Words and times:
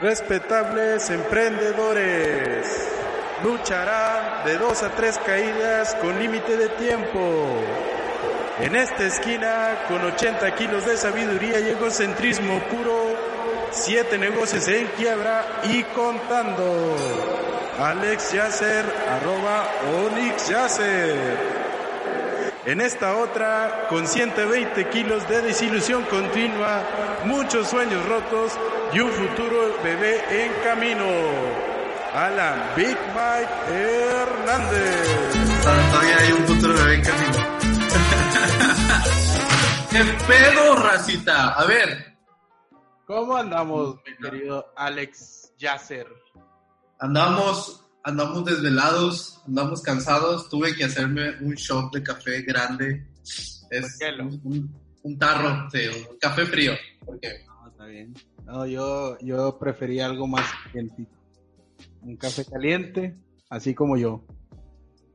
Respetables 0.00 1.08
emprendedores. 1.08 2.66
Lucharán 3.44 4.44
de 4.44 4.58
dos 4.58 4.82
a 4.82 4.90
tres 4.90 5.18
caídas 5.24 5.94
con 5.96 6.18
límite 6.18 6.56
de 6.56 6.68
tiempo. 6.70 7.62
En 8.60 8.74
esta 8.74 9.04
esquina, 9.04 9.84
con 9.88 10.04
80 10.04 10.54
kilos 10.56 10.84
de 10.84 10.96
sabiduría 10.96 11.60
y 11.60 11.68
egocentrismo 11.68 12.58
puro, 12.70 13.16
siete 13.70 14.18
negocios 14.18 14.66
en 14.66 14.86
quiebra 14.96 15.44
y 15.72 15.84
contando. 15.84 16.96
Alex 17.78 18.32
Yasser, 18.32 18.84
arroba 19.10 19.68
Onyx 20.04 20.48
Yasser. 20.48 21.54
En 22.66 22.80
esta 22.80 23.16
otra, 23.16 23.86
con 23.90 24.08
120 24.08 24.88
kilos 24.88 25.28
de 25.28 25.42
desilusión 25.42 26.02
continua, 26.04 26.82
muchos 27.24 27.68
sueños 27.68 28.04
rotos 28.08 28.58
y 28.94 29.00
un 29.00 29.10
futuro 29.10 29.76
bebé 29.82 30.20
en 30.30 30.52
camino. 30.62 31.04
Alan 32.12 32.60
Big 32.76 32.96
Mike 33.08 33.52
Hernández. 33.68 35.08
Todavía 35.62 36.18
hay 36.18 36.32
un 36.32 36.46
futuro 36.46 36.74
bebé 36.74 36.94
en 36.94 37.02
camino. 37.02 37.34
¿Qué 39.90 40.04
pedo, 40.28 40.76
racita? 40.76 41.54
A 41.54 41.64
ver. 41.64 42.14
¿Cómo 43.06 43.36
andamos, 43.36 43.96
mi 44.06 44.16
querido 44.16 44.72
Alex 44.76 45.52
Yasser? 45.58 46.06
Andamos, 47.00 47.84
andamos 48.04 48.44
desvelados, 48.44 49.40
andamos 49.46 49.82
cansados. 49.82 50.48
Tuve 50.48 50.74
que 50.74 50.84
hacerme 50.84 51.36
un 51.40 51.54
shot 51.54 51.92
de 51.92 52.02
café 52.02 52.42
grande. 52.42 53.06
Es 53.70 53.98
un, 54.20 54.40
un, 54.44 54.80
un 55.02 55.18
tarro, 55.18 55.68
sí, 55.70 55.80
un 56.10 56.18
café 56.18 56.46
frío. 56.46 56.72
Porque 57.04 57.44
No, 57.46 57.68
está 57.68 57.84
bien. 57.86 58.14
No, 58.44 58.66
yo, 58.66 59.18
yo 59.20 59.58
prefería 59.58 60.06
algo 60.06 60.26
más 60.26 60.44
calientito. 60.64 61.16
Un 62.02 62.16
café 62.16 62.44
caliente, 62.44 63.16
así 63.48 63.74
como 63.74 63.96
yo. 63.96 64.24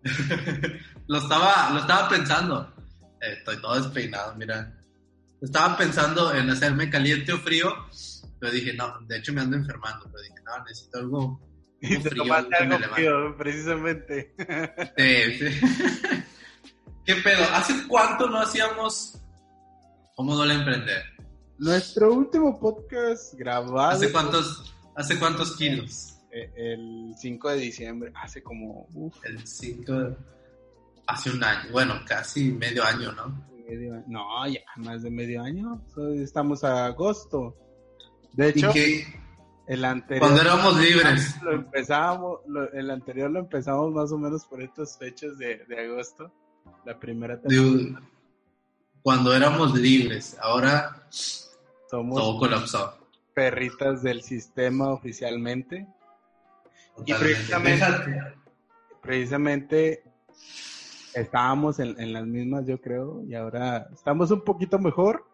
lo 1.08 1.18
estaba, 1.18 1.70
lo 1.72 1.80
estaba 1.80 2.10
pensando. 2.10 2.74
Eh, 3.22 3.34
estoy 3.38 3.62
todo 3.62 3.76
despeinado, 3.76 4.36
mira. 4.36 4.76
Estaba 5.42 5.78
pensando 5.78 6.34
en 6.34 6.50
hacerme 6.50 6.90
caliente 6.90 7.32
o 7.32 7.38
frío, 7.38 7.72
pero 8.40 8.52
dije, 8.52 8.74
no, 8.74 9.00
de 9.08 9.18
hecho 9.18 9.32
me 9.34 9.42
ando 9.42 9.56
enfermando, 9.56 10.06
pero 10.12 10.22
dije, 10.22 10.36
no, 10.44 10.64
necesito 10.64 11.00
algo, 11.00 11.50
Y 11.82 11.98
te 11.98 12.10
tomaste 12.10 12.56
algo 12.56 12.78
frío, 12.94 13.38
precisamente. 13.38 14.34
Sí, 14.98 15.40
sí. 15.40 15.62
¿Qué 17.06 17.16
pedo? 17.16 17.44
¿Hace 17.54 17.88
cuánto 17.88 18.30
no 18.30 18.40
hacíamos 18.40 19.18
cómo 20.16 20.36
duele 20.36 20.56
emprender? 20.56 21.04
Nuestro 21.60 22.14
último 22.14 22.58
podcast 22.60 23.34
grabado 23.34 23.90
¿Hace 23.90 24.12
cuántos, 24.12 24.74
hace 24.96 25.20
cuántos 25.20 25.56
kilos? 25.58 26.14
eh, 26.32 26.52
el 26.56 27.14
5 27.18 27.50
de 27.50 27.58
diciembre, 27.58 28.12
hace 28.16 28.42
como 28.42 28.88
uf, 28.94 29.14
El 29.26 29.46
5 29.46 29.94
de- 29.94 30.16
Hace 31.08 31.32
un 31.32 31.44
año, 31.44 31.72
bueno, 31.72 31.96
casi 32.08 32.52
medio 32.52 32.84
año, 32.84 33.12
¿no? 33.14 33.44
medio. 33.68 34.04
No, 34.08 34.48
ya 34.48 34.60
más 34.78 35.02
de 35.04 35.10
medio 35.12 35.42
año. 35.44 35.82
Estamos 36.16 36.64
a 36.64 36.86
agosto. 36.86 37.56
De 38.34 38.48
Y 38.48 38.50
hecho, 38.60 38.72
que 38.72 39.06
el 39.68 39.84
anterior 39.86 40.20
cuando 40.22 40.42
éramos 40.42 40.80
libres. 40.80 41.42
lo 41.42 41.52
empezamos, 41.54 42.40
lo- 42.48 42.72
el 42.72 42.90
anterior 42.92 43.30
lo 43.32 43.40
empezamos 43.40 43.92
más 43.92 44.12
o 44.12 44.18
menos 44.20 44.46
por 44.46 44.62
estas 44.62 44.98
fechas 45.00 45.38
de, 45.40 45.66
de 45.68 45.80
agosto. 45.86 46.32
La 46.86 47.00
primera 47.00 47.42
temporada. 47.42 48.02
cuando 49.02 49.34
éramos 49.34 49.74
libres, 49.80 50.38
ahora 50.42 51.08
Somos 51.90 52.18
todo 52.20 52.40
colapsó. 52.40 52.98
perritas 53.34 54.04
del 54.04 54.22
sistema 54.22 54.90
oficialmente. 54.90 55.88
Y 57.06 57.14
precisamente-. 57.14 58.34
Precisamente 59.02 60.04
estábamos 61.14 61.80
en, 61.80 62.00
en 62.00 62.14
las 62.14 62.26
mismas, 62.26 62.66
yo 62.68 62.80
creo, 62.80 63.24
y 63.24 63.34
ahora 63.34 63.90
estamos 63.94 64.30
un 64.32 64.44
poquito 64.44 64.78
mejor, 64.78 65.26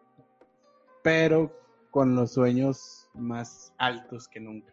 pero 1.02 1.52
con 1.90 2.14
los 2.14 2.32
sueños 2.32 3.08
más 3.14 3.72
altos 3.78 4.28
que 4.28 4.40
nunca. 4.40 4.72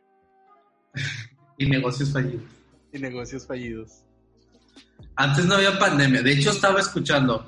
Y 1.56 1.70
negocios 1.70 2.12
fallidos. 2.12 2.44
Y 2.92 2.98
negocios 2.98 3.46
fallidos. 3.46 4.04
Antes 5.16 5.46
no 5.46 5.54
había 5.54 5.78
pandemia. 5.78 6.24
De 6.24 6.32
hecho, 6.34 6.50
estaba 6.50 6.80
escuchando, 6.80 7.46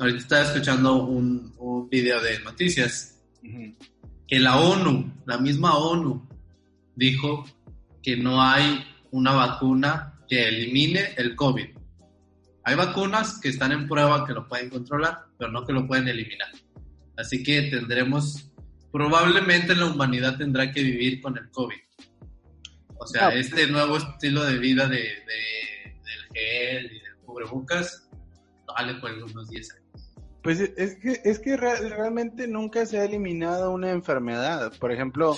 ahorita 0.00 0.18
estaba 0.18 0.42
escuchando 0.42 1.04
un, 1.04 1.54
un 1.58 1.88
video 1.88 2.20
de 2.20 2.40
noticias. 2.40 3.19
Que 4.26 4.38
la 4.38 4.58
ONU, 4.58 5.12
la 5.26 5.38
misma 5.38 5.76
ONU, 5.76 6.28
dijo 6.94 7.44
que 8.02 8.16
no 8.16 8.42
hay 8.42 8.84
una 9.10 9.32
vacuna 9.32 10.14
que 10.28 10.48
elimine 10.48 11.14
el 11.16 11.34
COVID. 11.34 11.66
Hay 12.64 12.76
vacunas 12.76 13.40
que 13.40 13.48
están 13.48 13.72
en 13.72 13.88
prueba 13.88 14.26
que 14.26 14.32
lo 14.34 14.46
pueden 14.48 14.70
controlar, 14.70 15.24
pero 15.38 15.50
no 15.50 15.64
que 15.66 15.72
lo 15.72 15.86
pueden 15.86 16.08
eliminar. 16.08 16.48
Así 17.16 17.42
que 17.42 17.62
tendremos, 17.62 18.50
probablemente 18.92 19.74
la 19.74 19.86
humanidad 19.86 20.36
tendrá 20.38 20.70
que 20.70 20.82
vivir 20.82 21.20
con 21.20 21.36
el 21.36 21.50
COVID. 21.50 21.76
O 22.98 23.06
sea, 23.06 23.28
este 23.34 23.66
nuevo 23.66 23.96
estilo 23.96 24.44
de 24.44 24.58
vida 24.58 24.86
de, 24.86 24.98
de- 24.98 25.94
del 26.04 26.28
gel 26.34 26.86
y 26.86 27.00
del 27.00 27.16
cubrebocas, 27.24 28.08
vale 28.66 28.94
por 28.96 29.10
unos 29.10 29.48
10 29.48 29.72
años. 29.72 29.79
Pues 30.42 30.60
es 30.60 30.96
que, 30.96 31.20
es 31.24 31.38
que 31.38 31.56
re- 31.56 31.88
realmente 31.90 32.46
nunca 32.48 32.86
se 32.86 32.98
ha 32.98 33.04
eliminado 33.04 33.72
una 33.72 33.90
enfermedad. 33.90 34.72
Por 34.78 34.90
ejemplo, 34.92 35.36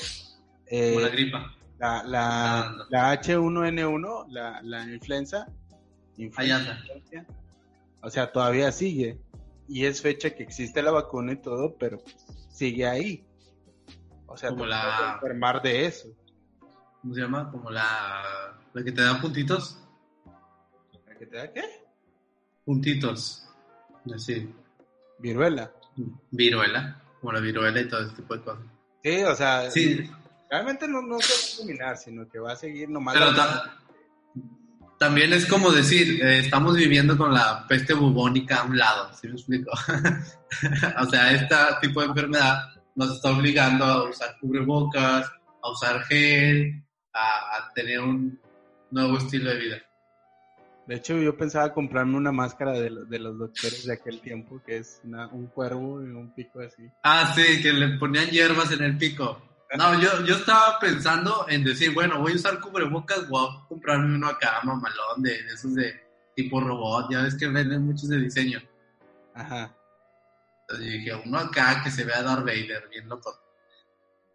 eh, 0.66 0.90
Como 0.94 1.00
la 1.00 1.08
gripa. 1.08 1.56
la, 1.78 2.02
la, 2.04 2.58
Ah, 2.60 2.74
no. 2.76 2.84
la 2.88 3.12
H1N1, 3.20 4.26
la, 4.28 4.62
la 4.62 4.84
influenza, 4.84 5.46
Ahí 6.36 6.50
anda. 6.52 6.76
influencia, 6.78 7.26
o 8.00 8.10
sea, 8.10 8.30
todavía 8.30 8.70
sigue. 8.70 9.18
Y 9.68 9.86
es 9.86 10.00
fecha 10.02 10.30
que 10.34 10.42
existe 10.44 10.82
la 10.82 10.91
vacuna 10.92 11.32
y 11.32 11.36
todo, 11.36 11.74
pero 11.76 11.98
pues, 11.98 12.16
sigue 12.50 12.86
ahí. 12.86 13.24
O 14.26 14.36
sea, 14.36 14.50
Como 14.50 14.62
te 14.64 14.68
la- 14.70 14.96
puedes 14.98 15.14
enfermar 15.14 15.62
de 15.62 15.86
eso. 15.86 16.08
¿Cómo 17.00 17.14
se 17.14 17.20
llama? 17.22 17.50
Como 17.50 17.70
la, 17.70 18.22
la 18.72 18.84
que 18.84 18.92
te 18.92 19.02
da 19.02 19.20
puntitos. 19.20 19.78
¿Para 21.04 21.18
que 21.18 21.26
te 21.26 21.36
da 21.36 21.52
qué? 21.52 21.62
Puntitos. 22.64 23.48
Así. 24.14 24.48
Viruela. 25.22 25.72
Viruela. 26.31 27.00
Como 27.21 27.33
la 27.33 27.41
viruela 27.41 27.81
y 27.81 27.88
todo 27.88 28.03
ese 28.05 28.16
tipo 28.16 28.34
de 28.37 28.43
cosas. 28.43 28.65
Sí, 29.03 29.22
o 29.22 29.34
sea, 29.34 29.71
Sí, 29.71 30.10
realmente 30.50 30.87
no, 30.88 31.00
no 31.03 31.19
se 31.21 31.33
va 31.33 31.38
a 31.38 31.62
eliminar, 31.65 31.97
sino 31.97 32.28
que 32.28 32.38
va 32.38 32.53
a 32.53 32.56
seguir 32.56 32.88
nomás. 32.91 33.15
pero 33.15 33.34
ta- 33.34 33.78
también 34.99 35.33
es 35.33 35.47
como 35.47 35.71
decir, 35.72 36.22
eh, 36.25 36.38
estamos 36.41 36.77
viviendo 36.77 37.16
con 37.16 37.33
la 37.34 37.66
peste 37.66 37.93
bubónica 37.94 38.60
a 38.60 38.65
un 38.65 38.77
lado, 38.78 39.12
¿sí 39.15 39.27
me 39.28 39.34
explico? 39.34 39.71
o 41.00 41.05
sea, 41.06 41.33
este 41.33 41.54
tipo 41.81 42.00
de 42.00 42.06
enfermedad 42.06 42.69
nos 42.94 43.16
está 43.16 43.31
obligando 43.31 43.84
a 43.84 44.09
usar 44.09 44.37
cubrebocas, 44.41 45.31
a 45.62 45.71
usar 45.71 46.03
gel, 46.04 46.84
a, 47.12 47.56
a 47.56 47.72
tener 47.75 48.00
un 48.00 48.41
nuevo 48.91 49.19
estilo 49.19 49.50
de 49.50 49.56
vida. 49.56 49.77
De 50.87 50.97
hecho, 50.97 51.16
yo 51.16 51.37
pensaba 51.37 51.72
comprarme 51.72 52.16
una 52.16 52.32
máscara 52.32 52.72
de, 52.72 52.91
de 53.06 53.19
los 53.20 53.38
doctores 53.38 53.87
de 53.87 53.93
aquel 53.93 54.20
tiempo, 54.20 54.60
que 54.66 54.78
es 54.78 55.00
una- 55.04 55.28
un 55.28 55.47
cuervo 55.47 56.03
y 56.03 56.06
un 56.10 56.34
pico 56.34 56.60
así. 56.60 56.82
Ah, 57.04 57.32
sí, 57.34 57.62
que 57.62 57.72
le 57.72 57.98
ponían 57.98 58.26
hierbas 58.28 58.72
en 58.72 58.82
el 58.82 58.98
pico. 58.98 59.41
No, 59.78 59.98
yo, 60.00 60.25
yo 60.26 60.34
estaba 60.37 60.78
pensando 60.81 61.47
en 61.48 61.65
decir, 61.65 61.94
bueno, 61.94 62.21
voy 62.21 62.32
a 62.32 62.34
usar 62.34 62.60
cubrebocas, 62.60 63.28
voy 63.28 63.47
a 63.48 63.66
comprarme 63.69 64.15
uno 64.16 64.26
acá, 64.26 64.60
mamalón, 64.65 65.22
de, 65.22 65.31
de 65.44 65.54
esos 65.54 65.75
de 65.75 65.94
tipo 66.37 66.60
robot, 66.60 67.10
ya 67.10 67.22
ves 67.22 67.37
que 67.37 67.47
venden 67.48 67.87
muchos 67.87 68.09
de 68.09 68.19
diseño. 68.19 68.60
Ajá. 69.34 69.75
Entonces 70.62 70.87
yo 70.87 70.92
dije, 70.98 71.22
uno 71.26 71.38
acá 71.38 71.81
que 71.82 71.91
se 71.91 72.04
vea 72.04 72.22
Darth 72.22 72.44
Vader, 72.44 72.88
bien 72.91 73.09
loco. 73.09 73.34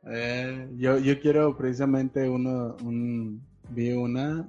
Eh, 0.10 0.70
yo, 0.78 0.98
yo 0.98 1.20
quiero 1.20 1.56
precisamente 1.58 2.28
uno, 2.28 2.76
un, 2.82 3.46
vi 3.70 3.92
una, 3.92 4.48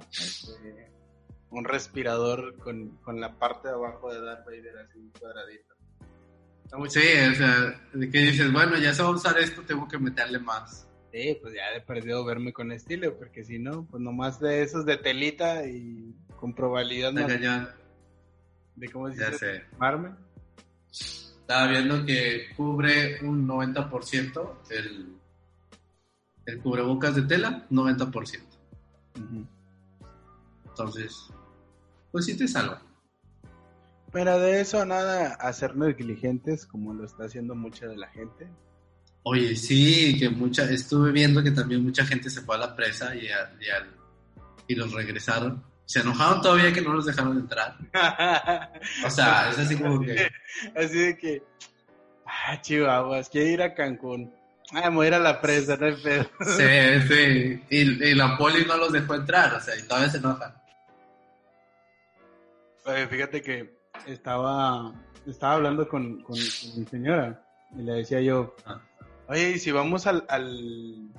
un 1.51 1.65
respirador 1.65 2.57
con, 2.59 2.91
con 2.99 3.21
la 3.21 3.39
parte 3.39 3.69
de 3.69 3.75
abajo 3.75 4.13
de 4.13 4.21
Darth 4.21 4.45
Vader 4.45 4.79
así 4.79 5.11
cuadradito. 5.19 5.75
Sí, 6.89 7.01
o 7.31 7.35
sea, 7.35 7.81
de 7.95 8.11
que 8.11 8.19
dices, 8.19 8.53
bueno, 8.53 8.77
ya 8.77 8.93
se 8.93 9.03
va 9.03 9.09
a 9.09 9.13
usar 9.13 9.39
esto, 9.39 9.63
tengo 9.63 9.89
que 9.89 9.99
meterle 9.99 10.39
más. 10.39 10.87
Sí, 11.13 11.39
pues 11.41 11.55
ya 11.55 11.75
he 11.75 11.81
perdido 11.81 12.25
verme 12.25 12.53
con 12.53 12.71
estilo, 12.71 13.17
porque 13.17 13.43
si 13.43 13.59
no, 13.59 13.87
pues 13.87 14.03
nomás 14.03 14.39
de 14.39 14.63
esos 14.63 14.85
de 14.85 14.99
telita 14.99 15.67
y 15.67 16.15
con 16.37 16.55
probabilidad 16.55 17.13
más 17.13 17.27
de 18.77 18.89
cómo 18.91 19.09
Ya 19.09 19.31
dice 19.31 19.65
armarme. 19.73 20.11
Estaba 20.91 21.69
viendo 21.69 22.05
que 22.05 22.49
cubre 22.55 23.25
un 23.25 23.49
90% 23.49 24.57
el, 24.71 25.17
el 26.45 26.59
cubrebocas 26.61 27.17
de 27.17 27.23
tela, 27.23 27.67
90%. 27.71 28.43
Ujú. 29.17 29.47
Entonces, 30.67 31.31
pues 32.11 32.27
sí 32.27 32.37
te 32.37 32.49
salva. 32.49 32.83
Pero 34.13 34.39
de 34.39 34.61
eso 34.61 34.81
a 34.81 34.87
nada, 34.87 35.35
hacer 35.35 35.77
negligentes 35.77 36.67
como 36.67 36.95
lo 36.95 37.05
está 37.05 37.25
haciendo 37.25 37.55
mucha 37.55 37.87
de 37.87 37.97
la 37.97 38.09
gente. 38.09 38.49
Oye, 39.23 39.55
sí, 39.57 40.19
que 40.19 40.31
mucha, 40.31 40.65
estuve 40.71 41.13
viendo 41.13 41.43
que 41.43 41.51
también 41.51 41.83
mucha 41.83 42.07
gente 42.07 42.31
se 42.31 42.41
fue 42.41 42.57
a 42.57 42.61
la 42.61 42.77
presa 42.77 43.15
y, 43.15 43.29
y, 44.69 44.75
los 44.75 44.93
regresaron. 44.93 45.63
Se 45.85 46.01
enojaron 46.01 46.41
todavía 46.41 46.73
que 46.73 46.81
no 46.81 46.95
los 46.95 47.05
dejaron 47.05 47.37
entrar. 47.37 47.77
o 49.05 49.11
sea, 49.11 49.51
es 49.51 49.59
así 49.59 49.77
como 49.77 50.01
que... 50.01 50.31
Así 50.75 50.99
de 50.99 51.19
que, 51.19 51.43
ah, 52.25 52.61
chihuahuas, 52.61 53.29
quiero 53.29 53.49
ir 53.49 53.63
a 53.63 53.75
Cancún. 53.75 54.33
Ah, 54.73 54.91
voy 54.91 55.07
a 55.07 55.09
ir 55.09 55.15
a 55.15 55.19
la 55.19 55.41
presa, 55.41 55.77
no 55.77 55.87
hay 55.87 55.97
pedo. 56.03 56.31
Sí, 56.41 57.09
sí. 57.09 57.63
Y, 57.71 58.15
la 58.15 58.37
poli 58.37 58.65
no 58.67 58.77
los 58.77 58.93
dejó 58.93 59.15
entrar, 59.15 59.55
o 59.55 59.61
sea, 59.61 59.77
y 59.77 59.83
todavía 59.83 60.11
se 60.11 60.19
enojan. 60.19 60.55
Oye, 62.89 63.07
fíjate 63.07 63.43
que 63.43 63.79
estaba, 64.07 64.95
estaba 65.27 65.55
hablando 65.55 65.87
con, 65.89 66.23
con, 66.23 66.37
mi 66.37 66.87
señora 66.87 67.45
y 67.77 67.83
le 67.83 67.93
decía 67.93 68.23
yo, 68.23 68.57
oye, 69.29 69.51
¿y 69.51 69.59
si 69.59 69.71
vamos 69.73 70.07
al, 70.07 70.25
al, 70.31 71.11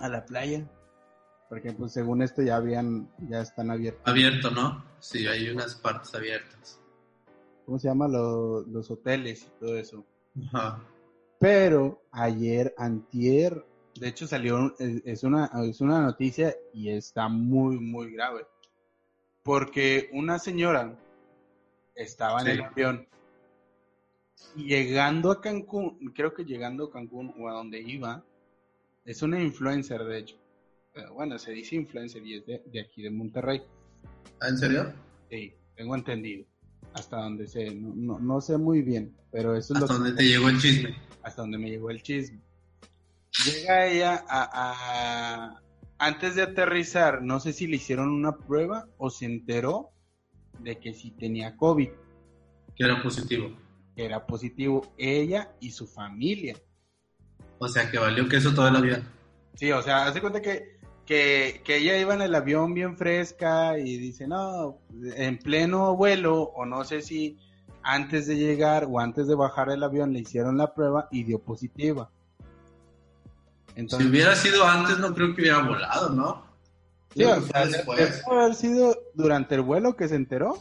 a 0.00 0.08
la 0.10 0.26
playa? 0.26 0.68
Porque 1.48 1.72
pues 1.72 1.92
según 1.92 2.20
esto 2.20 2.42
ya 2.42 2.56
habían, 2.56 3.08
ya 3.30 3.40
están 3.40 3.70
abiertos. 3.70 4.02
Abierto, 4.04 4.50
¿no? 4.50 4.84
Sí, 5.00 5.26
hay 5.26 5.48
unas 5.48 5.74
partes 5.74 6.14
abiertas. 6.14 6.78
¿Cómo 7.64 7.78
se 7.78 7.88
llama? 7.88 8.06
Los, 8.06 8.66
los 8.68 8.90
hoteles 8.90 9.44
y 9.44 9.60
todo 9.60 9.78
eso. 9.78 10.04
Ajá. 10.48 10.82
Pero 11.40 12.02
ayer, 12.12 12.74
antier, 12.76 13.64
de 13.94 14.08
hecho 14.08 14.26
salió, 14.26 14.74
es 14.78 15.24
una, 15.24 15.50
es 15.66 15.80
una 15.80 16.02
noticia 16.02 16.54
y 16.74 16.90
está 16.90 17.28
muy, 17.28 17.78
muy 17.78 18.12
grave. 18.12 18.46
Porque 19.44 20.08
una 20.12 20.38
señora 20.38 20.98
estaba 21.94 22.40
en 22.40 22.48
el 22.48 22.62
avión 22.62 23.06
llegando 24.56 25.30
a 25.30 25.40
Cancún, 25.40 26.12
creo 26.14 26.34
que 26.34 26.44
llegando 26.44 26.84
a 26.84 26.90
Cancún 26.90 27.34
o 27.38 27.48
a 27.48 27.52
donde 27.52 27.80
iba, 27.80 28.24
es 29.04 29.22
una 29.22 29.40
influencer 29.40 30.02
de 30.04 30.18
hecho. 30.18 30.36
Bueno, 31.12 31.38
se 31.38 31.52
dice 31.52 31.76
influencer 31.76 32.24
y 32.24 32.36
es 32.36 32.46
de, 32.46 32.80
aquí 32.80 33.02
de 33.02 33.10
Monterrey. 33.10 33.62
¿Ah, 34.40 34.48
¿En 34.48 34.58
serio? 34.58 34.92
Sí, 35.28 35.52
tengo 35.74 35.94
entendido. 35.94 36.46
Hasta 36.92 37.16
donde 37.16 37.48
sé, 37.48 37.74
no, 37.74 38.20
no, 38.20 38.40
sé 38.40 38.56
muy 38.56 38.82
bien, 38.82 39.16
pero 39.32 39.56
eso 39.56 39.74
es 39.74 39.82
¿Hasta 39.82 39.94
donde 39.94 40.12
te 40.12 40.22
llegó 40.22 40.48
el 40.48 40.60
chisme? 40.60 40.96
Hasta 41.22 41.42
donde 41.42 41.58
me 41.58 41.68
llegó 41.68 41.90
el 41.90 42.00
chisme. 42.02 42.40
Llega 43.44 43.86
ella 43.88 44.24
a, 44.28 45.60
antes 45.98 46.34
de 46.34 46.42
aterrizar, 46.42 47.22
no 47.22 47.40
sé 47.40 47.52
si 47.52 47.66
le 47.66 47.76
hicieron 47.76 48.10
una 48.10 48.36
prueba 48.36 48.86
o 48.98 49.10
se 49.10 49.26
enteró 49.26 49.90
de 50.60 50.78
que 50.78 50.92
sí 50.92 51.10
tenía 51.10 51.56
COVID. 51.56 51.88
Que 52.76 52.84
era 52.84 53.02
positivo. 53.02 53.56
Que 53.94 54.04
era 54.04 54.26
positivo 54.26 54.92
ella 54.98 55.52
y 55.60 55.70
su 55.70 55.86
familia. 55.86 56.56
O 57.58 57.68
sea, 57.68 57.90
que 57.90 57.98
valió 57.98 58.28
que 58.28 58.36
eso 58.36 58.52
toda 58.54 58.70
la 58.70 58.80
vida. 58.80 59.02
Sí, 59.54 59.70
o 59.70 59.82
sea, 59.82 60.06
hace 60.06 60.20
cuenta 60.20 60.42
que, 60.42 60.78
que, 61.06 61.62
que, 61.64 61.76
ella 61.76 61.96
iba 61.98 62.14
en 62.14 62.22
el 62.22 62.34
avión 62.34 62.74
bien 62.74 62.96
fresca 62.96 63.78
y 63.78 63.96
dice, 63.96 64.26
no, 64.26 64.80
en 65.16 65.38
pleno 65.38 65.96
vuelo, 65.96 66.42
o 66.42 66.66
no 66.66 66.84
sé 66.84 67.02
si 67.02 67.38
antes 67.82 68.26
de 68.26 68.36
llegar 68.36 68.86
o 68.90 68.98
antes 68.98 69.28
de 69.28 69.36
bajar 69.36 69.70
el 69.70 69.82
avión 69.82 70.12
le 70.12 70.20
hicieron 70.20 70.56
la 70.56 70.74
prueba 70.74 71.08
y 71.12 71.22
dio 71.22 71.38
positiva 71.38 72.10
si 73.74 74.06
hubiera 74.06 74.34
sido 74.36 74.66
antes, 74.66 74.98
no 74.98 75.14
creo 75.14 75.34
que 75.34 75.42
hubiera 75.42 75.62
volado, 75.62 76.10
¿no? 76.10 76.44
Sí, 77.14 77.24
o 77.24 77.40
sea, 77.42 77.84
¿puede 77.84 78.10
haber 78.30 78.54
sido 78.54 78.96
durante 79.14 79.54
el 79.54 79.60
vuelo 79.62 79.96
que 79.96 80.08
se 80.08 80.16
enteró? 80.16 80.58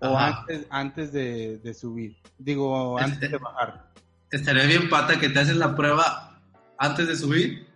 ¿O 0.00 0.16
antes, 0.16 0.66
antes 0.70 1.12
de, 1.12 1.74
subir? 1.78 2.16
Digo, 2.38 2.98
antes 2.98 3.14
este, 3.14 3.28
de 3.28 3.38
bajar. 3.38 3.86
Estaría 4.30 4.64
bien 4.64 4.88
pata 4.88 5.18
que 5.18 5.28
te 5.28 5.40
hacen 5.40 5.58
la 5.58 5.74
prueba 5.76 6.40
antes 6.78 7.06
de 7.06 7.16
subir 7.16 7.66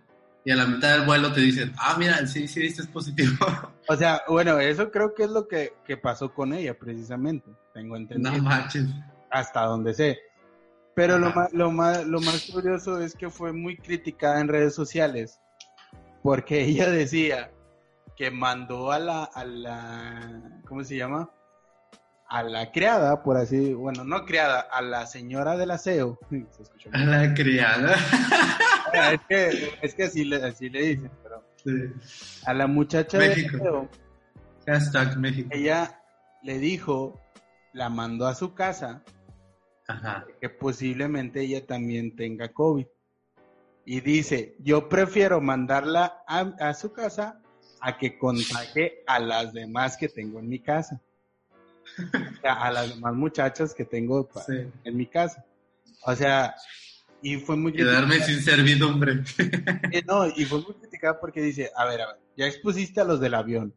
y 0.43 0.51
a 0.51 0.55
la 0.55 0.65
mitad 0.65 0.97
del 0.97 1.05
vuelo 1.05 1.33
te 1.33 1.41
dicen, 1.41 1.73
ah, 1.77 1.95
mira, 1.99 2.25
sí, 2.25 2.47
sí, 2.47 2.65
es 2.65 2.87
positivo. 2.87 3.35
O 3.89 3.95
sea, 3.95 4.21
bueno, 4.27 4.59
eso 4.59 4.91
creo 4.91 5.13
que 5.13 5.23
es 5.23 5.29
lo 5.29 5.47
que, 5.47 5.71
que 5.85 5.95
pasó 5.95 6.33
con 6.33 6.51
ella, 6.53 6.77
precisamente. 6.77 7.49
Tengo 7.73 7.95
entendido. 7.95 8.35
No 8.35 8.43
manches. 8.43 8.85
Hasta 9.31 9.61
donde 9.61 9.93
sé. 9.93 10.19
Pero 10.97 11.19
lo 11.19 11.29
más, 11.29 11.53
lo, 11.53 11.71
más, 11.71 12.07
lo 12.07 12.19
más 12.21 12.49
curioso 12.51 12.99
es 12.99 13.13
que 13.13 13.29
fue 13.29 13.53
muy 13.53 13.77
criticada 13.77 14.41
en 14.41 14.47
redes 14.47 14.73
sociales 14.73 15.39
porque 16.23 16.61
ella 16.65 16.89
decía 16.89 17.51
que 18.15 18.31
mandó 18.31 18.91
a 18.91 18.97
la, 18.97 19.23
a 19.25 19.45
la, 19.45 20.41
¿cómo 20.67 20.83
se 20.83 20.97
llama? 20.97 21.29
A 22.27 22.41
la 22.41 22.71
criada, 22.71 23.21
por 23.21 23.37
así, 23.37 23.75
bueno, 23.75 24.05
no 24.05 24.25
criada, 24.25 24.59
a 24.59 24.81
la 24.81 25.05
señora 25.05 25.55
del 25.55 25.69
aseo. 25.69 26.17
a 26.91 26.97
la 26.97 27.31
criada. 27.35 27.95
es 29.13 29.19
que, 29.29 29.73
es 29.83 29.93
que 29.93 30.03
así, 30.03 30.25
le, 30.25 30.43
así 30.43 30.67
le 30.67 30.81
dicen, 30.81 31.11
pero 31.21 31.43
a 32.47 32.53
la 32.55 32.65
muchacha 32.65 33.19
del 33.19 33.45
aseo. 33.45 33.87
Hashtag 34.65 35.15
México. 35.19 35.47
Ella 35.51 36.01
le 36.41 36.57
dijo, 36.57 37.21
la 37.71 37.89
mandó 37.89 38.25
a 38.25 38.33
su 38.33 38.55
casa 38.55 39.03
que 40.41 40.49
posiblemente 40.49 41.41
ella 41.41 41.65
también 41.65 42.15
tenga 42.15 42.49
COVID. 42.49 42.85
Y 43.85 44.01
dice, 44.01 44.55
yo 44.59 44.89
prefiero 44.89 45.39
mandarla 45.39 46.23
a, 46.27 46.73
su 46.73 46.91
casa 46.91 47.41
a 47.79 47.97
que 47.97 48.17
contagie 48.17 49.03
a 49.07 49.19
las 49.19 49.53
demás 49.53 49.95
que 49.95 50.09
tengo 50.09 50.39
en 50.39 50.49
mi 50.49 50.59
casa. 50.59 51.01
a 52.43 52.69
las 52.69 52.89
demás 52.89 53.13
muchachas 53.13 53.73
que 53.73 53.85
tengo 53.85 54.29
en 54.83 54.97
mi 54.97 55.07
casa. 55.07 55.45
O 56.05 56.13
sea, 56.15 56.53
y 57.21 57.37
fue 57.37 57.55
muy... 57.55 57.73
Quedarme 57.73 58.19
sin 58.19 58.41
servidumbre. 58.41 59.23
no, 60.07 60.27
y 60.27 60.45
fue 60.45 60.61
muy 60.61 60.73
criticada 60.75 61.19
porque 61.19 61.41
dice, 61.41 61.71
a 61.75 61.85
ver, 61.85 62.01
a 62.01 62.07
ver, 62.07 62.15
ya 62.35 62.45
expusiste 62.45 63.01
a 63.01 63.03
los 63.03 63.19
del 63.19 63.33
avión, 63.33 63.73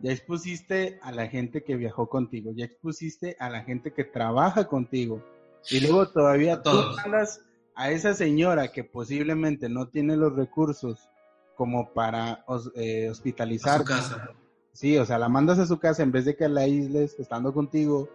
ya 0.00 0.10
expusiste 0.12 0.98
a 1.02 1.12
la 1.12 1.28
gente 1.28 1.62
que 1.62 1.76
viajó 1.76 2.08
contigo, 2.08 2.52
ya 2.54 2.64
expusiste 2.64 3.36
a 3.38 3.48
la 3.50 3.62
gente 3.62 3.92
que 3.92 4.04
trabaja 4.04 4.66
contigo, 4.66 5.24
y 5.68 5.80
luego 5.80 6.08
todavía 6.08 6.62
tú 6.62 6.70
mandas 6.96 7.42
a 7.74 7.90
esa 7.90 8.14
señora 8.14 8.68
que 8.68 8.84
posiblemente 8.84 9.68
no 9.68 9.88
tiene 9.88 10.16
los 10.16 10.34
recursos 10.34 11.08
como 11.56 11.92
para 11.92 12.44
eh, 12.74 13.08
hospitalizar. 13.10 13.76
A 13.76 13.78
su 13.78 13.84
casa. 13.84 14.30
Sí, 14.72 14.96
o 14.96 15.04
sea, 15.04 15.18
la 15.18 15.28
mandas 15.28 15.58
a 15.58 15.66
su 15.66 15.78
casa 15.78 16.02
en 16.02 16.12
vez 16.12 16.24
de 16.24 16.36
que 16.36 16.48
la 16.48 16.62
aísles 16.62 17.16
estando 17.18 17.52
contigo. 17.52 18.08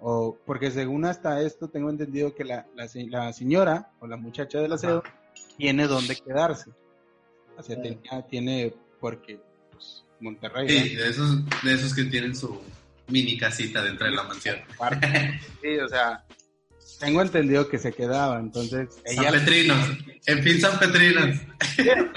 O, 0.00 0.36
porque 0.46 0.70
según 0.70 1.04
hasta 1.04 1.42
esto 1.42 1.68
tengo 1.68 1.90
entendido 1.90 2.34
que 2.34 2.44
la, 2.44 2.66
la, 2.74 3.32
señora 3.32 3.90
o 3.98 4.06
la 4.06 4.16
muchacha 4.16 4.58
del 4.60 4.72
aseo 4.72 5.02
tiene 5.56 5.86
donde 5.86 6.16
quedarse. 6.16 6.70
O 7.56 7.62
sea, 7.62 7.76
tiene, 8.28 8.74
porque 9.00 9.40
pues, 9.72 10.04
Monterrey. 10.20 10.68
Sí, 10.68 10.94
de 10.94 11.08
esos, 11.08 11.44
de 11.64 11.74
esos 11.74 11.94
que 11.94 12.04
tienen 12.04 12.36
su 12.36 12.60
mini 13.08 13.36
casita 13.36 13.82
dentro 13.82 14.06
de 14.06 14.12
la 14.12 14.22
mansión. 14.24 14.56
Sí, 15.60 15.78
o 15.78 15.88
sea, 15.88 16.24
tengo 16.98 17.22
entendido 17.22 17.68
que 17.68 17.78
se 17.78 17.92
quedaba, 17.92 18.38
entonces... 18.38 18.88
San 19.14 19.32
Petrinos, 19.32 19.88
en 20.26 20.42
fin 20.42 20.60
San 20.60 20.78
Petrinos. 20.78 21.36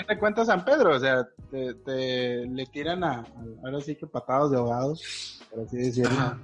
te 0.07 0.17
cuenta 0.17 0.45
San 0.45 0.65
Pedro? 0.65 0.95
O 0.95 1.00
sea, 1.00 1.27
te, 1.51 2.45
le 2.47 2.65
tiran 2.67 3.03
a, 3.03 3.25
ahora 3.63 3.81
sí 3.81 3.95
que 3.95 4.07
patados 4.07 4.51
de 4.51 4.57
ahogados, 4.57 5.39
por 5.50 5.65
así 5.65 5.77
decirlo. 5.77 6.38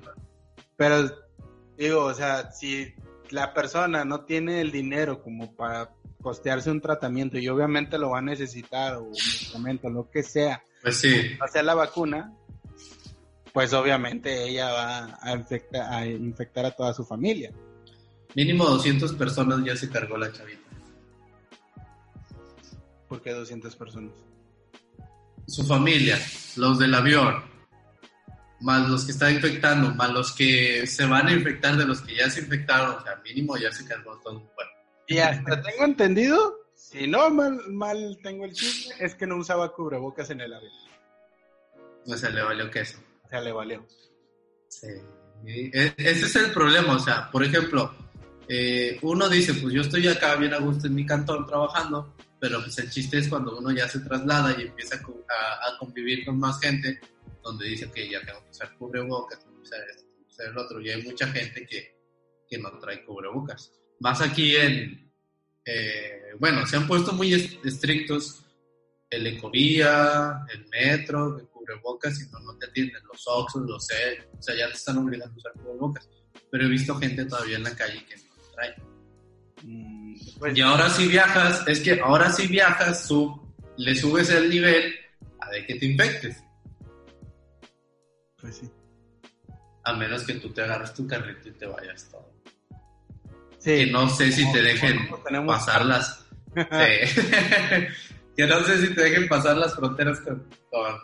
Pero 0.76 1.10
digo, 1.78 2.06
o 2.06 2.14
sea, 2.14 2.52
si 2.52 2.94
la 3.30 3.54
persona 3.54 4.06
no 4.06 4.22
tiene 4.26 4.62
el 4.62 4.72
dinero 4.72 5.22
como 5.22 5.56
para 5.56 5.92
costearse 6.22 6.72
un 6.72 6.82
tratamiento 6.82 7.38
y 7.38 7.48
obviamente 7.48 7.98
lo 7.98 8.12
va 8.12 8.20
a 8.20 8.22
necesitar 8.22 8.96
o 8.96 9.04
un 9.04 9.12
medicamento, 9.12 9.90
lo 9.90 10.10
que 10.10 10.24
sea, 10.24 10.64
pues 10.82 10.98
sí. 10.98 11.38
hacer 11.40 11.66
la 11.66 11.74
vacuna, 11.74 12.34
pues 13.54 13.74
obviamente 13.74 14.48
ella 14.48 14.72
va 14.72 15.20
a 15.22 15.34
infectar, 15.34 15.94
a 15.94 16.06
infectar 16.06 16.66
a 16.66 16.72
toda 16.72 16.94
su 16.94 17.04
familia. 17.06 17.52
Mínimo 18.38 18.66
200 18.66 19.14
personas 19.14 19.66
ya 19.66 19.76
se 19.76 19.90
cargó 19.90 20.16
la 20.16 20.32
chavita. 20.32 20.62
¿Por 23.10 23.20
qué 23.20 23.32
200 23.32 23.76
personas? 23.76 24.14
Su 25.48 25.66
familia, 25.66 26.20
los 26.56 26.78
del 26.78 26.94
avión, 26.94 27.44
más 28.60 28.88
los 28.88 29.06
que 29.06 29.14
están 29.14 29.34
infectando, 29.34 29.92
más 29.96 30.12
los 30.12 30.34
que 30.34 30.86
se 30.86 31.08
van 31.08 31.26
a 31.26 31.32
infectar 31.32 31.78
de 31.78 31.88
los 31.88 32.02
que 32.02 32.16
ya 32.16 32.30
se 32.30 32.42
infectaron, 32.42 32.98
o 32.98 33.02
sea, 33.02 33.16
mínimo 33.24 33.58
ya 33.58 33.72
se 33.72 33.84
cargó 33.86 34.16
todo 34.20 34.38
un 34.38 34.46
cuerpo. 34.50 34.74
Y 35.08 35.18
hasta 35.18 35.60
tengo 35.64 35.86
entendido, 35.86 36.60
si 36.76 37.08
no 37.08 37.32
mal, 37.32 37.60
mal 37.70 38.20
tengo 38.22 38.46
el 38.46 38.54
chisme, 38.54 38.94
es 39.00 39.16
que 39.16 39.26
no 39.26 39.38
usaba 39.38 39.74
cubrebocas 39.74 40.30
en 40.30 40.42
el 40.42 40.54
avión. 40.54 40.74
O 42.06 42.16
sea, 42.16 42.30
le 42.30 42.44
valió 42.44 42.70
queso. 42.70 43.00
O 43.26 43.30
sea, 43.30 43.42
le 43.42 43.52
valió. 43.52 43.84
Sí. 44.68 44.90
E, 45.44 45.94
ese 45.98 46.26
es 46.26 46.36
el 46.36 46.52
problema, 46.52 46.96
o 46.98 47.00
sea, 47.00 47.32
por 47.32 47.44
ejemplo, 47.44 47.92
eh, 48.50 48.98
uno 49.02 49.28
dice, 49.30 49.54
pues 49.56 49.74
yo 49.74 49.82
estoy 49.82 50.08
acá 50.08 50.36
bien 50.36 50.54
a 50.54 50.60
gusto 50.60 50.88
en 50.88 50.96
mi 50.96 51.06
cantón 51.06 51.46
trabajando, 51.46 52.16
pero 52.40 52.62
pues 52.62 52.78
el 52.80 52.90
chiste 52.90 53.18
es 53.18 53.28
cuando 53.28 53.58
uno 53.58 53.72
ya 53.72 53.88
se 53.88 54.00
traslada 54.00 54.56
y 54.58 54.64
empieza 54.68 54.96
a, 54.96 55.78
convivir 55.80 56.26
con 56.26 56.40
más 56.40 56.60
gente, 56.60 57.00
donde 57.44 57.68
dice 57.68 57.92
que 57.92 58.10
ya 58.10 58.22
tengo 58.26 58.44
que 58.44 58.52
usar 58.52 58.76
cubrebocas, 58.78 59.40
tengo 59.40 59.56
que 59.58 59.62
usar 59.64 59.80
esto, 59.90 60.04
tengo 60.04 60.26
que 60.26 60.34
usar 60.34 60.46
el 60.48 60.58
otro, 60.58 60.82
y 60.82 60.90
hay 60.90 61.04
mucha 61.04 61.28
gente 61.28 61.66
que, 61.66 61.96
que 62.50 62.58
no 62.58 62.78
trae 62.80 63.04
cubrebocas. 63.06 63.72
Más 64.00 64.22
aquí 64.22 64.56
en, 64.56 65.12
eh, 65.66 66.22
bueno, 66.40 66.66
se 66.66 66.78
han 66.78 66.88
puesto 66.88 67.14
muy 67.14 67.34
est- 67.34 67.66
estrictos 67.66 68.44
el 69.10 69.26
ecovía, 69.28 70.46
el 70.54 70.68
metro, 70.68 71.40
el 71.40 71.48
cubrebocas, 71.48 72.22
y 72.22 72.30
no, 72.30 72.40
no 72.40 72.58
te 72.58 72.68
atienden 72.68 73.02
los 73.12 73.24
oxos, 73.28 73.64
los 73.68 73.86
C, 73.86 73.94
o 74.38 74.42
sea, 74.42 74.56
ya 74.56 74.68
te 74.68 74.74
están 74.74 74.98
obligando 74.98 75.34
a 75.34 75.38
usar 75.38 75.54
cubrebocas. 75.54 76.10
Pero 76.52 76.66
he 76.66 76.70
visto 76.70 76.96
gente 76.96 77.26
todavía 77.26 77.58
en 77.58 77.64
la 77.64 77.76
calle 77.76 78.06
que 78.06 78.16
trae. 78.58 78.76
Mm, 79.64 80.16
pues, 80.40 80.58
Y 80.58 80.62
ahora 80.62 80.90
si 80.90 81.08
viajas, 81.08 81.64
es 81.68 81.80
que 81.82 82.00
ahora 82.02 82.32
si 82.32 82.48
viajas, 82.48 83.06
sub, 83.08 83.40
le 83.78 83.96
subes 83.96 84.30
el 84.32 84.50
nivel 84.50 84.94
a 85.40 85.50
de 85.52 85.66
que 85.66 85.76
te 85.76 85.86
infectes. 85.86 86.44
pues 88.42 88.58
sí. 88.58 88.70
A 89.84 89.94
menos 89.94 90.24
que 90.26 90.34
tú 90.36 90.50
te 90.52 90.62
agarres 90.64 90.94
tu 90.94 91.08
carrito 91.08 91.48
y 91.50 91.52
te 91.54 91.66
vayas 91.66 92.10
todo. 92.12 92.30
Sí, 93.60 93.86
Que 93.86 93.92
no 93.92 94.10
sé 94.10 94.32
si 94.32 94.52
te 94.52 94.62
dejen 94.62 95.08
pasar 95.46 95.86
las... 95.86 96.26
Que 98.36 98.46
no 98.46 98.64
sé 98.64 98.86
si 98.86 98.94
te 98.94 99.02
dejen 99.02 99.28
pasar 99.28 99.58
las 99.58 99.74
fronteras 99.76 100.20
con, 100.20 100.48
con 100.70 100.96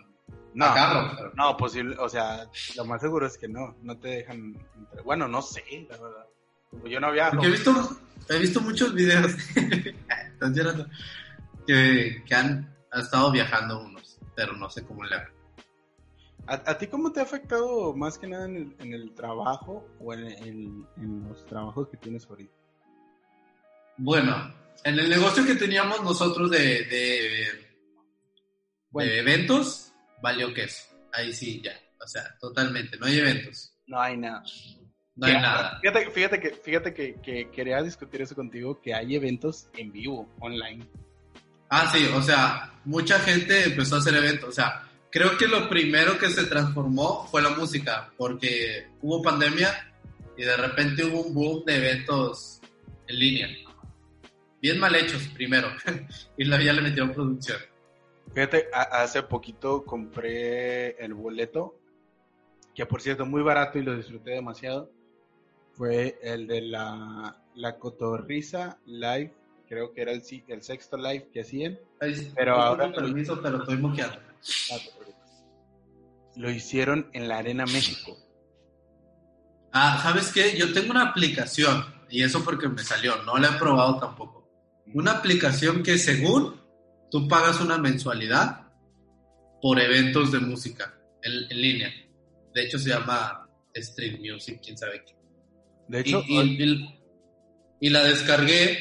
No, 0.54 0.66
a 0.66 0.74
carro. 0.76 1.12
pero- 1.18 1.32
no, 1.34 1.58
posible, 1.58 1.96
o 1.98 2.08
sea, 2.08 2.48
lo 2.76 2.86
más 2.86 3.02
seguro 3.02 3.26
es 3.26 3.38
que 3.40 3.48
no, 3.48 3.76
no 3.82 3.98
te 3.98 4.10
dejan. 4.10 4.56
Bueno, 5.04 5.28
no 5.28 5.42
sé, 5.42 5.64
la 5.90 5.98
verdad. 5.98 6.26
Como 6.74 6.88
Yo 6.88 7.00
no 7.00 7.12
viajo. 7.12 7.32
Porque 7.32 7.48
he 7.48 7.52
visto, 7.52 7.98
he 8.30 8.40
visto 8.40 8.62
muchos 8.62 8.94
videos 8.94 9.32
están 10.34 10.54
llorando, 10.54 10.88
que, 11.66 12.24
que 12.28 12.36
han, 12.36 12.76
han 12.92 13.02
estado 13.02 13.32
viajando 13.32 13.82
unos, 13.82 14.20
pero 14.36 14.54
no 14.54 14.70
sé 14.70 14.84
cómo 14.84 15.04
le 15.04 15.16
hagan. 15.16 15.32
¿A, 16.46 16.72
a 16.72 16.78
ti 16.78 16.88
cómo 16.88 17.12
te 17.12 17.22
ha 17.22 17.24
afectado 17.24 17.94
más 17.96 18.18
que 18.18 18.28
nada 18.28 18.46
en 18.46 18.56
el, 18.58 18.76
en 18.80 18.94
el 18.94 19.14
trabajo 19.14 19.88
o 20.00 20.14
en, 20.14 20.86
los 21.30 21.46
trabajos 21.46 21.88
que 21.88 21.98
tienes 21.98 22.26
ahorita? 22.26 22.54
Bueno, 23.98 24.54
en 24.84 25.00
el 25.00 25.10
negocio 25.10 25.46
que 25.46 25.56
teníamos 25.56 26.04
nosotros 26.04 26.52
de, 26.52 26.84
de, 26.84 27.48
Bueno. 28.90 29.12
de 29.12 29.20
eventos, 29.20 29.94
valió 30.22 30.54
queso. 30.54 30.84
Ahí 31.14 31.32
sí, 31.32 31.62
ya. 31.64 31.74
O 32.04 32.08
sea, 32.08 32.36
totalmente. 32.40 32.98
No 32.98 33.06
hay 33.06 33.20
eventos. 33.20 33.74
No 33.88 34.02
hay 34.02 34.18
nada. 34.18 34.44
No 35.16 35.28
hay 35.28 35.34
nada. 35.34 35.80
Fíjate, 35.82 36.12
fíjate 36.12 36.40
que, 36.40 36.50
fíjate 36.52 36.94
que, 36.94 37.16
que 37.22 37.50
quería 37.52 37.82
discutir 37.82 38.22
eso 38.22 38.36
contigo, 38.36 38.82
que 38.82 38.94
hay 38.94 39.16
eventos 39.16 39.68
en 39.78 39.92
vivo, 39.92 40.28
online. 40.40 40.88
Ah, 41.70 41.90
sí, 41.92 42.06
o 42.14 42.22
sea, 42.22 42.74
mucha 42.86 43.20
gente 43.20 43.64
empezó 43.64 43.96
a 43.96 44.00
hacer 44.00 44.16
eventos. 44.16 44.50
O 44.50 44.52
sea, 44.52 44.84
creo 45.10 45.38
que 45.38 45.48
lo 45.48 45.70
primero 45.70 46.18
que 46.18 46.30
se 46.30 46.46
transformó 46.46 47.28
fue 47.28 47.42
la 47.42 47.50
música, 47.50 48.12
porque 48.18 48.88
hubo 49.02 49.22
pandemia 49.22 49.92
y 50.38 50.44
de 50.44 50.58
repente 50.58 51.06
hubo 51.06 51.22
un 51.22 51.34
boom 51.34 51.66
de 51.66 51.76
eventos 51.78 52.62
en 53.08 53.20
línea. 53.20 53.48
Bien 54.62 54.80
mal 54.80 54.96
hechos 54.96 55.28
primero, 55.30 55.68
y 56.38 56.46
luego 56.46 56.64
ya 56.64 56.74
le 56.74 56.82
metieron 56.82 57.12
producción. 57.12 57.58
Fíjate, 58.34 58.68
hace 58.74 59.22
poquito 59.24 59.84
compré 59.84 60.92
el 61.04 61.14
boleto, 61.14 61.78
que 62.74 62.86
por 62.86 63.02
cierto, 63.02 63.26
muy 63.26 63.44
barato 63.44 63.78
y 63.78 63.84
lo 63.84 63.96
disfruté 63.96 64.32
demasiado. 64.32 64.90
Fue 65.74 66.20
el 66.22 66.48
de 66.48 66.62
la, 66.62 67.38
la 67.56 67.78
Cotorrisa 67.80 68.78
Live, 68.86 69.34
creo 69.68 69.94
que 69.94 70.02
era 70.02 70.12
el, 70.12 70.24
si- 70.24 70.44
el 70.48 70.62
sexto 70.62 70.98
live 70.98 71.30
que 71.34 71.42
hacían. 71.42 71.80
Ay, 72.00 72.32
Pero 72.36 72.56
ahora- 72.56 72.92
permiso, 72.92 73.42
pero 73.42 73.58
estoy 73.60 73.78
preocupes. 73.78 74.20
Lo 76.36 76.50
hicieron 76.50 77.10
en 77.14 77.28
la 77.28 77.38
Arena 77.40 77.66
México. 77.66 78.18
Ah, 79.72 80.00
¿sabes 80.04 80.32
qué? 80.32 80.56
Yo 80.58 80.72
tengo 80.74 80.92
una 80.92 81.10
aplicación, 81.10 81.84
y 82.10 82.22
eso 82.24 82.44
porque 82.44 82.68
me 82.68 82.84
salió, 82.84 83.22
no 83.24 83.38
la 83.38 83.50
he 83.50 83.60
probado 83.60 84.00
tampoco. 84.00 84.48
Una 84.94 85.12
aplicación 85.14 85.82
que 85.82 85.98
según 85.98 86.62
tú 87.10 87.28
pagas 87.28 87.60
una 87.62 87.78
mensualidad 87.78 88.68
por 89.62 89.80
eventos 89.80 90.32
de 90.32 90.40
música 90.40 90.94
en, 91.24 91.34
en 91.52 91.62
línea. 91.62 91.90
De 92.54 92.64
hecho 92.66 92.78
se 92.78 92.90
llama 92.90 93.48
Stream 93.76 94.20
Music, 94.22 94.60
quién 94.64 94.78
sabe 94.78 95.04
qué. 95.06 95.16
De 95.94 96.00
Y, 96.00 96.02
hecho, 96.02 96.24
y- 96.28 96.64
y- 96.64 97.00
y 97.82 97.90
la 97.92 98.04
descargué 98.04 98.78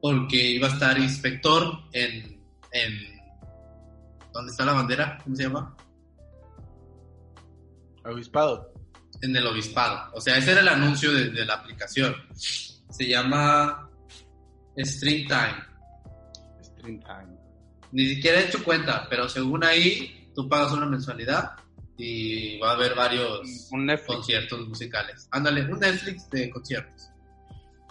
porque 0.00 0.36
iba 0.52 0.68
a 0.68 0.72
estar 0.72 0.96
inspector 0.98 1.80
en, 1.92 2.40
en... 2.72 2.92
¿Dónde 4.32 4.52
está 4.52 4.64
la 4.64 4.72
bandera? 4.74 5.18
¿Cómo 5.24 5.34
se 5.34 5.42
llama? 5.42 5.76
Avispado. 8.04 8.72
en 9.20 9.36
el 9.36 9.46
obispado. 9.46 10.10
O 10.14 10.20
sea, 10.20 10.36
ese 10.38 10.50
era 10.52 10.60
el 10.60 10.68
anuncio 10.68 11.12
de, 11.12 11.30
de 11.30 11.44
la 11.44 11.54
aplicación. 11.54 12.14
Se 12.34 13.06
llama 13.06 13.88
Stream 14.78 15.28
Time. 15.28 15.64
Stream 16.62 17.00
Time. 17.00 17.36
Ni 17.92 18.08
siquiera 18.14 18.40
he 18.40 18.46
hecho 18.48 18.62
cuenta, 18.64 19.06
pero 19.08 19.28
según 19.28 19.62
ahí, 19.64 20.30
tú 20.34 20.48
pagas 20.48 20.72
una 20.72 20.86
mensualidad 20.86 21.52
y 21.96 22.58
va 22.58 22.70
a 22.70 22.74
haber 22.74 22.94
varios 22.94 23.68
Un 23.70 23.90
conciertos 24.06 24.68
musicales. 24.68 25.28
Ándale, 25.30 25.62
un 25.70 25.78
Netflix 25.78 26.28
de 26.30 26.50
conciertos. 26.50 27.10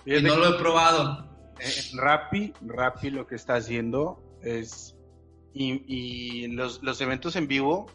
Y 0.05 0.22
no 0.22 0.36
lo 0.38 0.55
he 0.55 0.60
probado. 0.60 1.29
Eh, 1.60 1.70
Rappi, 1.93 2.53
Rappi 2.62 3.12
lo 3.12 3.27
que 3.27 3.36
está 3.36 3.55
haciendo 3.55 4.22
es 4.41 4.96
y, 5.53 5.84
y 5.86 6.48
los, 6.48 6.81
los 6.81 7.00
eventos 7.01 7.36
en 7.36 7.48
vivo 7.48 7.86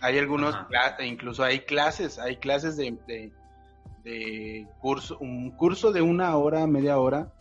hay 0.00 0.18
algunos 0.18 0.54
Ajá. 0.54 0.96
e 0.98 1.06
incluso 1.06 1.44
hay 1.44 1.60
clases 1.60 2.18
hay 2.18 2.36
clases 2.36 2.76
de, 2.76 2.98
de, 3.06 3.32
de 4.02 4.68
curso 4.80 5.16
un 5.20 5.52
curso 5.52 5.92
de 5.92 6.02
una 6.02 6.36
hora 6.36 6.66
media 6.66 6.98
hora 6.98 7.32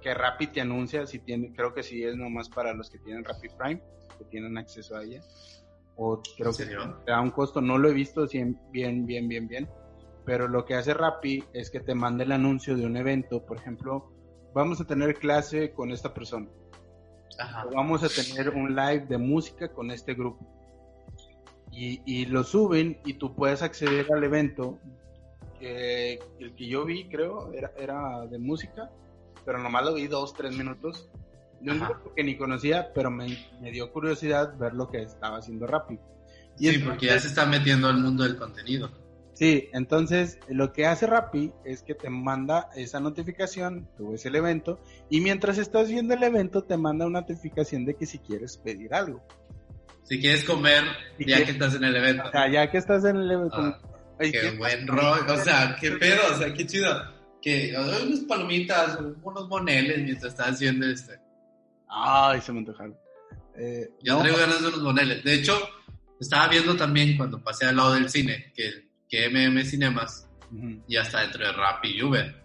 que 0.00 0.14
Rappi 0.14 0.46
te 0.46 0.60
anuncia 0.60 1.06
si 1.06 1.18
tiene 1.18 1.52
creo 1.52 1.74
que 1.74 1.82
sí 1.82 2.02
es 2.02 2.16
nomás 2.16 2.48
para 2.48 2.72
los 2.72 2.88
que 2.88 2.98
tienen 2.98 3.24
Rappi 3.24 3.48
Prime 3.58 3.82
que 4.18 4.24
tienen 4.26 4.56
acceso 4.56 4.96
a 4.96 5.02
ella 5.02 5.20
o 6.02 6.22
creo 6.36 6.50
¿En 6.50 6.56
que 6.56 6.64
te 7.04 7.10
da 7.10 7.20
un 7.20 7.30
costo 7.30 7.60
no 7.60 7.76
lo 7.76 7.88
he 7.88 7.92
visto 7.92 8.26
bien 8.26 8.58
bien 8.72 9.06
bien 9.06 9.46
bien 9.46 9.68
pero 10.24 10.48
lo 10.48 10.64
que 10.64 10.74
hace 10.74 10.94
Rappi 10.94 11.44
es 11.52 11.70
que 11.70 11.80
te 11.80 11.94
manda 11.94 12.24
el 12.24 12.32
anuncio 12.32 12.76
de 12.76 12.86
un 12.86 12.96
evento 12.96 13.44
por 13.44 13.58
ejemplo 13.58 14.10
vamos 14.54 14.80
a 14.80 14.86
tener 14.86 15.14
clase 15.14 15.72
con 15.72 15.92
esta 15.92 16.14
persona 16.14 16.48
Ajá. 17.38 17.66
o 17.66 17.74
vamos 17.74 18.02
a 18.02 18.08
tener 18.08 18.50
un 18.50 18.74
live 18.74 19.06
de 19.06 19.18
música 19.18 19.68
con 19.68 19.90
este 19.90 20.14
grupo. 20.14 20.46
Y, 21.72 22.02
y 22.04 22.26
lo 22.26 22.42
suben 22.44 23.00
y 23.04 23.14
tú 23.14 23.34
puedes 23.34 23.62
acceder 23.62 24.06
al 24.12 24.24
evento. 24.24 24.78
que 25.58 26.18
el 26.38 26.54
que 26.54 26.66
yo 26.66 26.84
vi, 26.84 27.08
creo, 27.08 27.52
era, 27.52 27.72
era 27.76 28.26
de 28.26 28.38
música, 28.38 28.90
pero 29.44 29.58
nomás 29.58 29.84
lo 29.84 29.94
vi 29.94 30.06
dos, 30.06 30.34
tres 30.34 30.56
minutos. 30.56 31.10
De 31.60 31.72
un 31.72 31.80
grupo 31.80 32.14
que 32.14 32.24
ni 32.24 32.36
conocía, 32.36 32.90
pero 32.94 33.10
me, 33.10 33.26
me 33.60 33.70
dio 33.70 33.92
curiosidad 33.92 34.56
ver 34.58 34.72
lo 34.74 34.88
que 34.88 35.02
estaba 35.02 35.38
haciendo. 35.38 35.66
Y 35.66 35.68
Sí, 35.68 36.66
entonces- 36.68 36.82
porque 36.88 37.06
ya 37.06 37.18
se 37.18 37.28
está 37.28 37.46
metiendo 37.46 37.88
al 37.88 37.98
mundo 37.98 38.24
del 38.24 38.36
contenido. 38.36 38.90
Sí, 39.34 39.68
entonces 39.72 40.38
lo 40.48 40.72
que 40.72 40.86
hace 40.86 41.06
Rappi 41.06 41.52
es 41.64 41.82
que 41.82 41.94
te 41.94 42.10
manda 42.10 42.68
esa 42.76 43.00
notificación, 43.00 43.88
tú 43.96 44.12
ves 44.12 44.26
el 44.26 44.36
evento, 44.36 44.80
y 45.08 45.20
mientras 45.20 45.56
estás 45.56 45.88
viendo 45.88 46.12
el 46.14 46.22
evento 46.22 46.64
te 46.64 46.76
manda 46.76 47.06
una 47.06 47.20
notificación 47.22 47.84
de 47.86 47.94
que 47.94 48.04
si 48.04 48.18
quieres 48.18 48.58
pedir 48.58 48.92
algo. 48.92 49.22
Si 50.02 50.20
quieres 50.20 50.44
comer, 50.44 50.82
Si 51.16 51.24
ya 51.24 51.36
quieres- 51.36 51.44
que 51.46 51.52
estás 51.52 51.74
en 51.76 51.84
el 51.84 51.96
evento. 51.96 52.24
O 52.28 52.30
sea, 52.32 52.50
ya 52.50 52.70
que 52.70 52.78
estás 52.78 53.04
en 53.04 53.16
el 53.16 53.30
evento, 53.30 53.56
Ah, 53.56 53.78
Ay, 54.18 54.32
Qué 54.32 54.40
¿qué- 54.40 54.50
buen 54.58 54.86
rollo, 54.86 55.32
o 55.32 55.36
sea, 55.38 55.74
qué 55.80 55.92
pedo, 55.92 56.20
o 56.30 56.34
sea, 56.36 56.52
qué 56.52 56.66
chido. 56.66 56.90
Que 57.40 57.74
unas 57.74 58.20
palomitas, 58.28 58.98
unos 59.22 59.48
moneles 59.48 60.02
mientras 60.02 60.32
estás 60.32 60.48
haciendo 60.50 60.86
este. 60.86 61.18
Ay, 61.90 62.40
se 62.40 62.52
me 62.52 62.60
antojaron. 62.60 62.96
Eh, 63.56 63.90
Yo 64.02 64.14
no, 64.14 64.20
traigo 64.20 64.38
ganas 64.38 64.60
de 64.62 64.68
unos 64.68 64.80
moneles. 64.82 65.24
De 65.24 65.34
hecho, 65.34 65.58
estaba 66.20 66.48
viendo 66.48 66.76
también 66.76 67.16
cuando 67.16 67.42
pasé 67.42 67.66
al 67.66 67.76
lado 67.76 67.94
del 67.94 68.08
cine 68.08 68.52
que, 68.54 68.88
que 69.08 69.28
MM 69.28 69.64
Cinemas 69.64 70.26
ya 70.88 71.02
está 71.02 71.20
dentro 71.22 71.44
de 71.46 71.52
Rappi 71.52 71.88
y 71.96 72.02
Uber. 72.02 72.42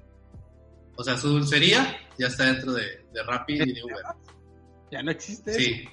O 0.98 1.04
sea, 1.04 1.18
su 1.18 1.30
dulcería 1.30 1.98
ya 2.18 2.28
está 2.28 2.46
dentro 2.46 2.74
de, 2.74 2.84
de 3.14 3.24
Rappi 3.24 3.54
y 3.54 3.74
de 3.74 3.84
Uber. 3.84 3.98
Ya 4.92 5.02
no 5.04 5.12
existe. 5.12 5.52
eso. 5.52 5.60
Sí. 5.60 5.88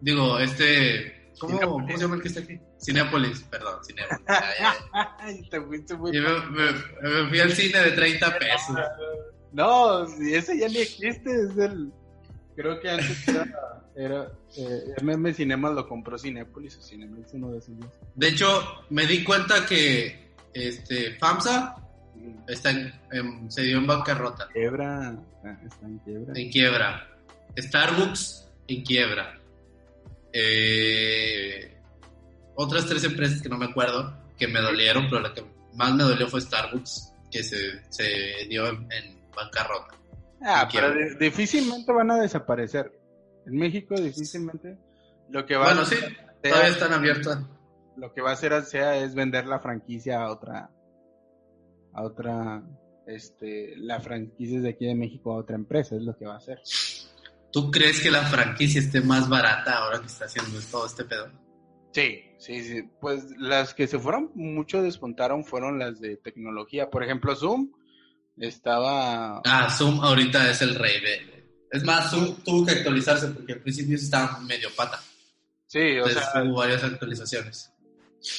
Digo, 0.00 0.38
este. 0.38 1.30
¿Cómo. 1.38 1.58
¿Cómo 1.60 1.88
se 1.88 1.98
llama 1.98 2.16
el 2.16 2.22
que 2.22 2.28
está 2.28 2.40
aquí? 2.40 2.58
Cinépolis, 2.80 3.40
perdón, 3.44 3.78
Cinépolis. 3.84 4.24
Te 5.50 5.60
fuiste 5.62 5.96
muy... 5.96 6.12
Me, 6.12 6.20
me- 6.20 6.72
me 7.22 7.28
fui 7.28 7.40
al 7.40 7.52
cine 7.52 7.78
de 7.80 7.90
30 7.92 8.38
pesos. 8.38 8.76
No, 9.52 10.04
ese 10.04 10.58
ya 10.58 10.68
ni 10.68 10.78
existe, 10.78 11.30
es 11.30 11.56
el... 11.58 11.90
Creo 12.56 12.80
que 12.80 12.90
antes 12.90 13.28
era... 13.28 13.82
era 13.94 14.32
eh, 14.56 14.94
MM 15.02 15.32
Cinemas 15.34 15.74
lo 15.74 15.86
compró 15.88 16.18
Cinépolis 16.18 16.76
o 16.78 16.82
Cinemex, 16.82 17.32
uno 17.34 17.52
de 17.52 17.58
esos. 17.58 17.74
De 18.14 18.28
hecho, 18.28 18.62
me 18.90 19.06
di 19.06 19.22
cuenta 19.22 19.64
que 19.66 20.32
este, 20.54 21.14
FAMSA 21.18 21.76
Ujú. 22.16 22.34
está 22.48 22.70
en- 22.70 22.92
en- 23.12 23.50
se 23.50 23.62
dio 23.62 23.76
en 23.78 23.86
bancarrota, 23.86 24.48
Quiebra, 24.52 25.18
ah, 25.44 25.58
está 25.66 25.86
en 25.86 25.98
quiebra. 25.98 26.32
en 26.34 26.50
quiebra. 26.50 27.08
Starbucks 27.58 28.48
en 28.68 28.82
quiebra. 28.82 29.38
Eh, 30.32 31.74
otras 32.54 32.86
tres 32.86 33.04
empresas 33.04 33.40
que 33.42 33.48
no 33.48 33.56
me 33.58 33.66
acuerdo, 33.66 34.14
que 34.38 34.46
me 34.48 34.60
dolieron, 34.60 35.06
pero 35.08 35.20
la 35.22 35.32
que 35.32 35.42
más 35.74 35.94
me 35.94 36.04
dolió 36.04 36.26
fue 36.28 36.40
Starbucks, 36.40 37.12
que 37.30 37.42
se, 37.42 37.82
se 37.90 38.46
dio 38.48 38.66
en, 38.68 38.86
en 38.92 39.18
bancarrota. 39.34 39.94
Ah, 40.42 40.68
pero 40.72 40.92
difícilmente 41.18 41.92
van 41.92 42.10
a 42.10 42.20
desaparecer. 42.20 42.92
En 43.46 43.56
México 43.56 43.94
difícilmente. 43.94 44.76
Lo 45.30 45.44
que 45.46 45.56
va 45.56 45.66
Bueno, 45.66 45.82
a 45.82 45.84
sí, 45.86 45.96
todavía 46.42 46.68
están 46.68 46.92
abiertas. 46.92 47.38
lo 47.96 48.12
que 48.12 48.20
va 48.20 48.30
a 48.30 48.32
hacer 48.34 48.62
sea 48.64 48.96
es 48.96 49.14
vender 49.14 49.46
la 49.46 49.58
franquicia 49.60 50.22
a 50.22 50.30
otra 50.30 50.70
a 51.92 52.02
otra 52.02 52.62
este 53.06 53.74
la 53.76 54.00
franquicia 54.00 54.60
de 54.60 54.68
aquí 54.68 54.86
de 54.86 54.94
México 54.94 55.32
a 55.32 55.36
otra 55.38 55.56
empresa 55.56 55.96
es 55.96 56.02
lo 56.02 56.16
que 56.16 56.26
va 56.26 56.34
a 56.34 56.38
hacer 56.38 56.60
¿Tú 57.52 57.70
crees 57.70 58.02
que 58.02 58.10
la 58.10 58.22
franquicia 58.22 58.80
esté 58.80 59.00
más 59.00 59.28
barata 59.30 59.78
ahora 59.78 60.00
que 60.00 60.06
está 60.06 60.26
haciendo 60.26 60.58
todo 60.70 60.86
este 60.86 61.04
pedo? 61.04 61.30
sí 61.92 62.22
sí 62.38 62.62
sí 62.62 62.82
pues 63.00 63.30
las 63.38 63.72
que 63.72 63.86
se 63.86 63.98
fueron 63.98 64.30
mucho 64.34 64.82
despuntaron 64.82 65.44
fueron 65.44 65.78
las 65.78 65.98
de 66.00 66.16
tecnología 66.18 66.90
por 66.90 67.02
ejemplo 67.02 67.34
Zoom 67.34 67.70
estaba 68.38 69.40
Ah, 69.44 69.68
Zoom 69.70 70.00
ahorita 70.02 70.50
es 70.50 70.62
el 70.62 70.74
rey 70.74 71.00
de... 71.00 71.46
Es 71.70 71.82
más, 71.84 72.10
Zoom 72.10 72.36
tuvo 72.44 72.64
que 72.66 72.72
actualizarse 72.72 73.28
porque 73.28 73.54
al 73.54 73.60
principio 73.60 73.96
estaba 73.96 74.38
medio 74.40 74.68
pata. 74.76 75.00
sí 75.66 75.78
o 75.98 76.06
Entonces 76.06 76.22
sea 76.32 76.44
hubo 76.44 76.56
varias 76.58 76.84
actualizaciones. 76.84 77.72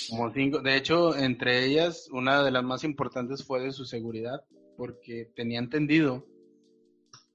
como 0.10 0.32
cinco 0.34 0.60
de 0.60 0.76
hecho 0.76 1.16
entre 1.16 1.66
ellas 1.66 2.08
una 2.12 2.44
de 2.44 2.52
las 2.52 2.64
más 2.64 2.84
importantes 2.84 3.44
fue 3.44 3.62
de 3.62 3.72
su 3.72 3.86
seguridad 3.86 4.42
porque 4.78 5.32
tenía 5.36 5.60
entendido 5.60 6.26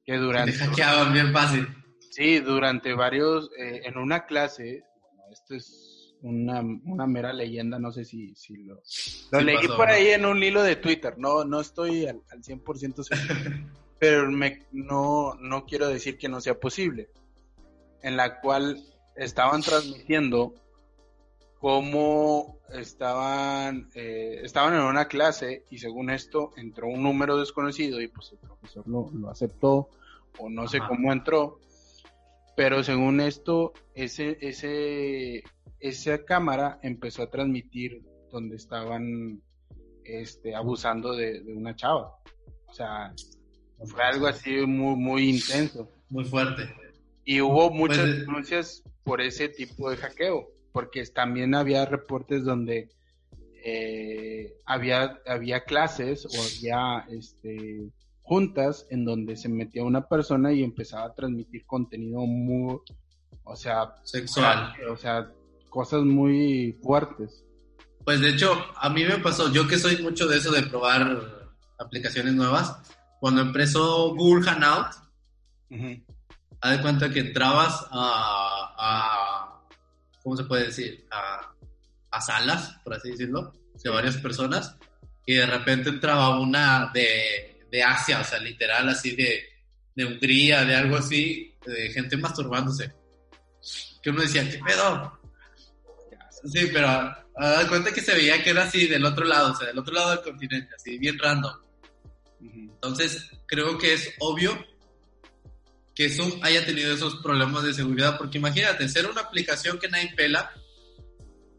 que 0.05 0.13
Te 0.15 0.19
durante 0.19 0.53
hackeaban 0.55 1.13
bien 1.13 1.33
fácil. 1.33 1.69
Sí, 2.11 2.41
durante 2.41 2.93
varios, 2.95 3.51
eh, 3.59 3.83
en 3.85 3.97
una 3.97 4.27
clase, 4.27 4.85
bueno, 5.01 5.23
esto 5.33 5.55
es 5.55 5.92
una, 6.23 6.61
una 6.61 7.07
mera 7.07 7.33
leyenda, 7.33 7.79
no 7.79 7.93
sé 7.93 8.05
si, 8.05 8.35
si 8.35 8.57
lo, 8.65 8.77
lo 8.77 8.81
Sí 8.85 9.45
leí 9.45 9.57
pasó, 9.57 9.77
por 9.77 9.89
¿no? 9.89 9.95
ahí 9.95 10.09
en 10.09 10.25
un 10.25 10.43
hilo 10.43 10.63
de 10.63 10.77
Twitter, 10.77 11.19
no, 11.19 11.45
no 11.45 11.61
estoy 11.61 12.07
al, 12.07 12.23
al 12.31 12.43
100% 12.43 13.03
seguro, 13.03 13.67
pero 13.99 14.31
me, 14.31 14.63
no, 14.73 15.35
no 15.35 15.67
quiero 15.67 15.89
decir 15.89 16.17
que 16.19 16.29
no 16.29 16.41
sea 16.41 16.59
posible, 16.59 17.11
en 18.03 18.17
la 18.17 18.41
cual 18.41 18.83
estaban 19.17 19.63
transmitiendo 19.63 20.55
cómo 21.59 22.59
estaban, 22.73 23.91
eh, 23.95 24.41
estaban 24.43 24.75
en 24.75 24.81
una 24.81 25.07
clase 25.07 25.65
y 25.71 25.79
según 25.79 26.11
esto 26.11 26.53
entró 26.57 26.89
un 26.89 27.03
número 27.03 27.37
desconocido 27.37 28.01
y 28.01 28.09
pues 28.09 28.33
el 28.33 28.39
profesor 28.39 28.89
lo, 28.89 29.11
lo 29.13 29.31
aceptó 29.31 29.89
o 30.39 30.49
no 30.49 30.67
sé 30.67 30.81
cómo 30.81 31.13
entró, 31.13 31.61
pero 32.57 32.83
según 32.83 33.21
esto, 33.21 33.73
ese, 33.95 34.39
ese, 34.41 35.45
esa 35.83 36.25
cámara 36.25 36.79
empezó 36.83 37.25
a 37.25 37.31
transmitir 37.31 38.03
donde 38.31 38.57
estaban 38.57 39.43
este, 40.05 40.55
abusando 40.55 41.15
de, 41.15 41.43
de 41.43 41.53
una 41.53 41.75
chava. 41.77 42.15
O 42.67 42.73
sea, 42.73 43.13
fue 43.85 44.03
algo 44.03 44.29
así 44.29 44.51
muy, 44.67 44.97
muy 44.97 45.29
intenso. 45.29 45.91
Muy 46.09 46.25
fuerte. 46.25 46.63
Y 47.25 47.41
hubo 47.41 47.71
muchas 47.71 47.99
Pues, 47.99 48.09
eh, 48.11 48.21
denuncias 48.21 48.83
por 49.05 49.21
ese 49.21 49.49
tipo 49.49 49.91
de 49.91 49.97
hackeo, 49.97 50.49
porque 50.73 51.05
también 51.07 51.55
había 51.55 51.85
reportes 51.85 52.45
donde 52.45 52.89
eh, 53.65 54.55
había, 54.65 55.21
había 55.27 55.65
clases 55.65 56.27
o 56.27 56.31
había 56.31 57.05
este, 57.11 57.91
juntas 58.23 58.87
en 58.91 59.05
donde 59.05 59.37
se 59.37 59.49
metía 59.49 59.85
una 59.85 60.09
persona 60.09 60.53
y 60.53 60.63
empezaba 60.63 61.07
a 61.07 61.15
transmitir 61.15 61.67
contenido 61.67 62.21
muy, 62.21 62.79
o 63.45 63.57
sea, 63.57 63.95
Sexual. 64.05 64.75
o 64.89 64.97
sea, 64.97 65.31
cosas 65.73 66.03
muy 66.03 66.79
fuertes. 66.83 67.45
Pues 68.05 68.21
de 68.21 68.29
hecho, 68.29 68.55
a 68.77 68.91
mí 68.91 69.05
me 69.05 69.19
pasó, 69.19 69.51
yo 69.51 69.67
que 69.67 69.79
soy 69.79 69.97
mucho 70.03 70.27
de 70.27 70.37
eso 70.37 70.53
de 70.53 70.63
probar 70.65 71.51
aplicaciones 71.79 72.35
nuevas, 72.35 72.77
cuando 73.19 73.41
empezó 73.41 74.15
Google 74.15 74.45
Hangout, 74.45 74.89
haz 76.61 76.77
de 76.77 76.83
cuenta 76.83 77.11
que 77.11 77.21
entrabas 77.21 77.87
a, 77.91 78.75
a 78.79 79.63
¿cómo 80.23 80.37
se 80.37 80.45
puede 80.45 80.67
decir? 80.67 81.07
A, 81.11 81.55
a 82.11 82.21
salas, 82.21 82.77
por 82.85 82.95
así 82.95 83.13
decirlo, 83.13 83.53
de 83.83 83.91
varias 83.91 84.19
personas, 84.19 84.77
y 85.25 85.35
de 85.35 85.47
repente 85.47 85.89
entraba 85.89 86.39
una 86.39 86.91
de, 86.93 87.67
de 87.71 87.83
Asia, 87.83 88.21
o 88.21 88.25
sea, 88.25 88.39
literal, 88.41 88.91
así 88.91 89.17
de, 89.17 89.43
de 89.95 90.05
Hungría, 90.05 90.65
de 90.65 90.77
algo 90.77 90.97
así, 90.97 91.57
de 91.65 91.91
gente 91.91 92.19
masturbándose. 92.19 92.93
Que 94.03 94.11
uno 94.11 94.21
decía, 94.21 94.49
¿qué 94.51 94.59
pedo? 94.59 95.22
Sí, 96.45 96.69
pero 96.73 96.89
haz 96.89 97.59
de 97.61 97.69
cuenta 97.69 97.93
que 97.93 98.01
se 98.01 98.15
veía 98.15 98.43
que 98.43 98.51
era 98.51 98.65
así 98.65 98.87
del 98.87 99.05
otro 99.05 99.25
lado, 99.25 99.53
o 99.53 99.57
sea, 99.57 99.69
del 99.69 99.79
otro 99.79 99.95
lado 99.95 100.11
del 100.11 100.23
continente, 100.23 100.75
así 100.75 100.99
bien 100.99 101.19
random. 101.19 101.55
Entonces, 102.41 103.31
creo 103.47 103.79
que 103.79 103.95
es 103.95 104.13
obvio 104.19 104.59
que 105.95 106.09
Zoom 106.09 106.41
haya 106.43 106.65
tenido 106.65 106.93
esos 106.93 107.17
problemas 107.17 107.63
de 107.63 107.75
seguridad, 107.75 108.17
porque 108.19 108.39
imagínate, 108.39 108.89
ser 108.89 109.07
una 109.07 109.21
aplicación 109.23 109.79
que 109.79 109.89
nadie 109.89 110.13
pela, 110.17 110.53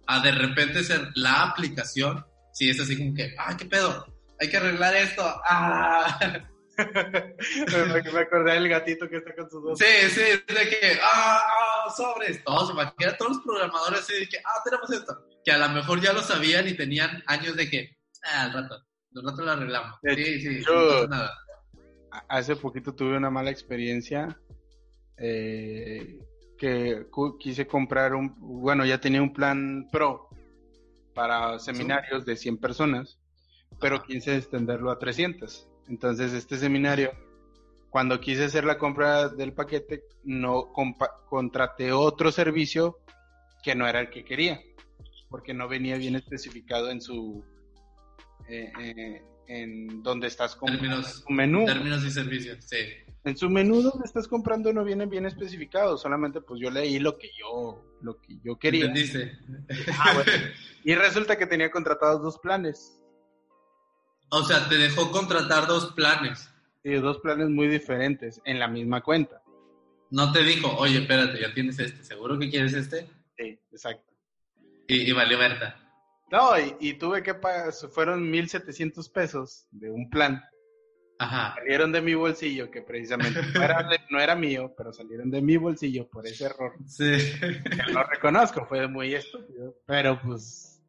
a 0.07 0.19
de 0.19 0.31
repente 0.31 0.83
ser 0.83 1.09
la 1.15 1.43
aplicación, 1.43 2.25
si 2.51 2.69
es 2.69 2.79
así 2.79 2.97
como 2.97 3.13
que, 3.13 3.33
ah, 3.37 3.55
qué 3.55 3.65
pedo, 3.65 4.05
hay 4.39 4.49
que 4.49 4.57
arreglar 4.57 4.95
esto, 4.95 5.23
ah. 5.45 6.19
me, 6.77 8.11
me 8.11 8.19
acordé 8.19 8.53
del 8.53 8.67
gatito 8.67 9.07
que 9.07 9.17
está 9.17 9.33
con 9.35 9.49
sus 9.49 9.63
dos. 9.63 9.79
Sí, 9.79 10.09
sí, 10.09 10.21
de 10.21 10.69
que, 10.69 10.99
ah, 11.01 11.39
sobres, 11.89 12.43
todos, 12.43 12.71
imagina, 12.71 13.17
todos 13.17 13.37
los 13.37 13.43
programadores 13.43 13.99
así 14.01 14.13
de 14.13 14.27
que, 14.27 14.37
ah, 14.37 14.61
tenemos 14.63 14.91
esto, 14.91 15.25
que 15.43 15.51
a 15.51 15.57
lo 15.57 15.69
mejor 15.69 16.01
ya 16.01 16.13
lo 16.13 16.21
sabían 16.21 16.67
y 16.67 16.73
tenían 16.73 17.23
años 17.27 17.55
de 17.55 17.69
que, 17.69 17.97
ah, 18.23 18.43
al 18.43 18.53
rato, 18.53 18.75
al 19.15 19.23
rato 19.23 19.43
lo 19.43 19.51
arreglamos. 19.51 19.99
De 20.01 20.15
Sí, 20.15 20.41
sí, 20.41 20.63
no 20.65 20.87
pasa 20.87 21.07
nada. 21.07 21.33
hace 22.29 22.55
poquito 22.55 22.93
tuve 22.93 23.17
una 23.17 23.29
mala 23.29 23.49
experiencia 23.49 24.39
eh, 25.17 26.19
que 26.57 27.07
quise 27.39 27.67
comprar 27.67 28.13
un, 28.15 28.35
bueno, 28.39 28.85
ya 28.85 28.99
tenía 28.99 29.21
un 29.21 29.33
plan 29.33 29.87
pro 29.91 30.29
para 31.13 31.59
seminarios 31.59 32.25
de 32.25 32.35
100 32.35 32.57
personas, 32.57 33.19
pero 33.79 34.03
quise 34.03 34.37
extenderlo 34.37 34.91
a 34.91 34.99
300. 34.99 35.67
Entonces, 35.87 36.33
este 36.33 36.57
seminario, 36.57 37.11
cuando 37.93 38.19
quise 38.19 38.45
hacer 38.45 38.65
la 38.65 38.79
compra 38.79 39.29
del 39.29 39.53
paquete, 39.53 40.03
no 40.23 40.73
contraté 41.29 41.91
otro 41.91 42.31
servicio 42.31 42.97
que 43.61 43.75
no 43.75 43.87
era 43.87 43.99
el 43.99 44.09
que 44.09 44.25
quería, 44.25 44.59
porque 45.29 45.53
no 45.53 45.67
venía 45.67 45.95
bien 45.97 46.15
especificado 46.15 46.89
en 46.89 47.01
su... 47.01 47.45
eh, 48.49 48.71
eh, 48.79 49.21
en 49.45 50.01
donde 50.01 50.25
estás 50.25 50.55
comprando 50.55 50.87
Términos, 50.87 51.25
menú. 51.29 51.65
términos 51.65 52.03
y 52.03 52.09
servicios, 52.09 52.65
sí. 52.65 52.77
En 53.25 53.37
su 53.37 53.47
menú 53.47 53.83
donde 53.83 54.05
estás 54.05 54.27
comprando 54.27 54.73
no 54.73 54.83
viene 54.83 55.05
bien 55.05 55.27
especificado, 55.27 55.95
solamente 55.95 56.41
pues 56.41 56.59
yo 56.59 56.71
leí 56.71 56.97
lo 56.97 57.19
que 57.19 57.29
yo 57.39 57.85
lo 58.01 58.19
que 58.19 58.39
yo 58.43 58.57
quería. 58.57 58.85
¿Entendiste? 58.85 59.37
Ah, 59.99 60.13
bueno. 60.15 60.31
Y 60.83 60.95
resulta 60.95 61.37
que 61.37 61.45
tenía 61.45 61.69
contratados 61.69 62.23
dos 62.23 62.39
planes. 62.39 62.99
O 64.29 64.43
sea, 64.43 64.67
te 64.67 64.77
dejó 64.77 65.11
contratar 65.11 65.67
dos 65.67 65.93
planes. 65.93 66.49
Y 66.83 66.93
dos 66.95 67.19
planes 67.19 67.49
muy 67.49 67.67
diferentes 67.67 68.41
en 68.45 68.59
la 68.59 68.67
misma 68.67 69.01
cuenta. 69.01 69.41
No 70.11 70.31
te 70.31 70.43
dijo, 70.43 70.75
oye, 70.77 70.99
espérate, 70.99 71.39
ya 71.39 71.53
tienes 71.53 71.79
este, 71.79 72.03
¿seguro 72.03 72.37
que 72.37 72.49
quieres 72.49 72.73
este? 72.73 73.07
Sí, 73.37 73.59
exacto. 73.71 74.13
Y, 74.87 75.09
y 75.09 75.11
valió 75.11 75.37
Berta. 75.39 75.79
No, 76.31 76.59
y, 76.59 76.75
y 76.79 76.93
tuve 76.93 77.23
que 77.23 77.33
pagar, 77.33 77.73
fueron 77.73 78.29
1700 78.29 79.09
pesos 79.09 79.65
de 79.71 79.89
un 79.89 80.09
plan. 80.09 80.43
Ajá. 81.19 81.55
Salieron 81.55 81.91
de 81.91 82.01
mi 82.01 82.15
bolsillo, 82.15 82.69
que 82.69 82.81
precisamente 82.81 83.39
no 83.53 83.63
era, 83.63 83.89
no 84.09 84.19
era 84.19 84.35
mío, 84.35 84.73
pero 84.75 84.91
salieron 84.91 85.31
de 85.31 85.41
mi 85.41 85.57
bolsillo 85.57 86.07
por 86.09 86.27
ese 86.27 86.45
error. 86.45 86.73
Sí. 86.85 87.15
que 87.39 87.91
lo 87.91 88.03
reconozco, 88.03 88.65
fue 88.65 88.87
muy 88.87 89.15
estúpido. 89.15 89.75
Pero 89.85 90.19
pues 90.21 90.81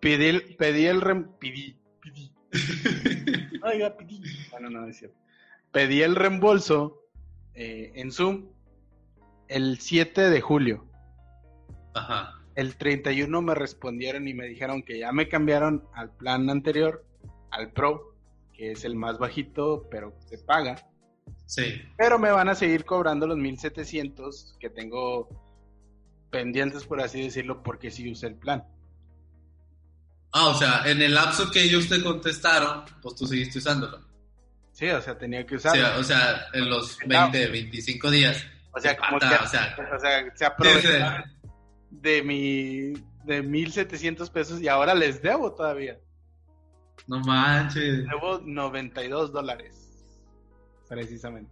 pedí 0.00 0.26
el, 0.26 0.56
pedí 0.56 0.86
el 0.86 1.00
rem, 1.00 1.32
pedí, 1.38 1.76
pedí. 2.00 2.32
Oiga, 3.62 3.96
pedí. 3.96 4.21
Bueno, 4.52 4.70
no 4.70 4.86
es 4.86 4.98
cierto. 4.98 5.18
Pedí 5.72 6.02
el 6.02 6.14
reembolso 6.14 7.02
eh, 7.54 7.92
en 7.96 8.12
Zoom 8.12 8.48
el 9.48 9.78
7 9.80 10.30
de 10.30 10.40
julio. 10.40 10.86
Ajá. 11.94 12.38
El 12.54 12.76
31 12.76 13.42
me 13.42 13.54
respondieron 13.54 14.28
y 14.28 14.34
me 14.34 14.46
dijeron 14.46 14.82
que 14.82 14.98
ya 14.98 15.12
me 15.12 15.28
cambiaron 15.28 15.84
al 15.94 16.10
plan 16.10 16.48
anterior, 16.50 17.04
al 17.50 17.72
Pro, 17.72 18.14
que 18.52 18.72
es 18.72 18.84
el 18.84 18.94
más 18.94 19.18
bajito, 19.18 19.88
pero 19.90 20.14
se 20.26 20.38
paga. 20.38 20.76
Sí. 21.46 21.82
Pero 21.96 22.18
me 22.18 22.30
van 22.30 22.48
a 22.48 22.54
seguir 22.54 22.84
cobrando 22.84 23.26
los 23.26 23.38
1700 23.38 24.56
que 24.60 24.70
tengo 24.70 25.28
pendientes, 26.30 26.84
por 26.84 27.00
así 27.00 27.22
decirlo, 27.22 27.62
porque 27.62 27.90
sí 27.90 28.10
usé 28.10 28.28
el 28.28 28.36
plan. 28.36 28.64
Ah, 30.32 30.48
o 30.48 30.54
sea, 30.54 30.90
en 30.90 31.02
el 31.02 31.14
lapso 31.14 31.50
que 31.50 31.62
ellos 31.62 31.88
te 31.88 32.02
contestaron, 32.02 32.84
pues 33.02 33.14
tú 33.14 33.26
seguiste 33.26 33.58
usándolo. 33.58 34.11
Sí, 34.72 34.88
o 34.88 35.00
sea, 35.02 35.16
tenía 35.18 35.44
que 35.46 35.56
usarlo. 35.56 35.82
sea, 35.82 35.98
o 35.98 36.02
sea, 36.02 36.46
en 36.54 36.68
los 36.70 36.98
20, 37.06 37.46
25 37.48 38.10
días. 38.10 38.44
O 38.74 38.80
sea, 38.80 38.96
como 38.96 39.18
Pata, 39.18 39.38
que- 39.38 39.44
o 39.44 39.48
sea, 39.48 39.76
o 39.94 39.98
sea, 40.00 40.24
se 40.24 40.36
sí, 40.38 40.44
aprovecharon 40.44 41.24
sí. 41.24 41.48
de 41.90 42.22
mi 42.22 42.92
de 43.24 43.42
1700 43.42 44.30
pesos 44.30 44.60
y 44.60 44.68
ahora 44.68 44.94
les 44.94 45.22
debo 45.22 45.52
todavía. 45.54 45.98
No 47.06 47.20
manches. 47.20 48.04
Debo 48.08 48.40
92 48.44 49.32
dólares. 49.32 49.76
Precisamente. 50.88 51.50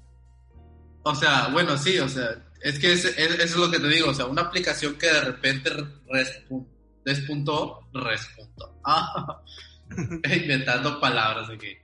O 1.02 1.14
sea, 1.14 1.48
bueno, 1.48 1.76
sí, 1.78 1.98
o 1.98 2.08
sea, 2.08 2.28
es 2.62 2.78
que 2.78 2.92
es, 2.92 3.04
es- 3.04 3.16
eso 3.34 3.42
es 3.42 3.56
lo 3.56 3.70
que 3.70 3.78
te 3.78 3.88
digo, 3.88 4.10
o 4.10 4.14
sea, 4.14 4.26
una 4.26 4.42
aplicación 4.42 4.96
que 4.96 5.06
de 5.06 5.20
repente 5.20 5.70
respuntó, 6.08 6.70
despuntó, 7.04 7.80
respuntó. 7.92 8.80
Ah, 8.84 9.42
inventando 9.90 10.98
palabras 11.00 11.48
que. 11.60 11.79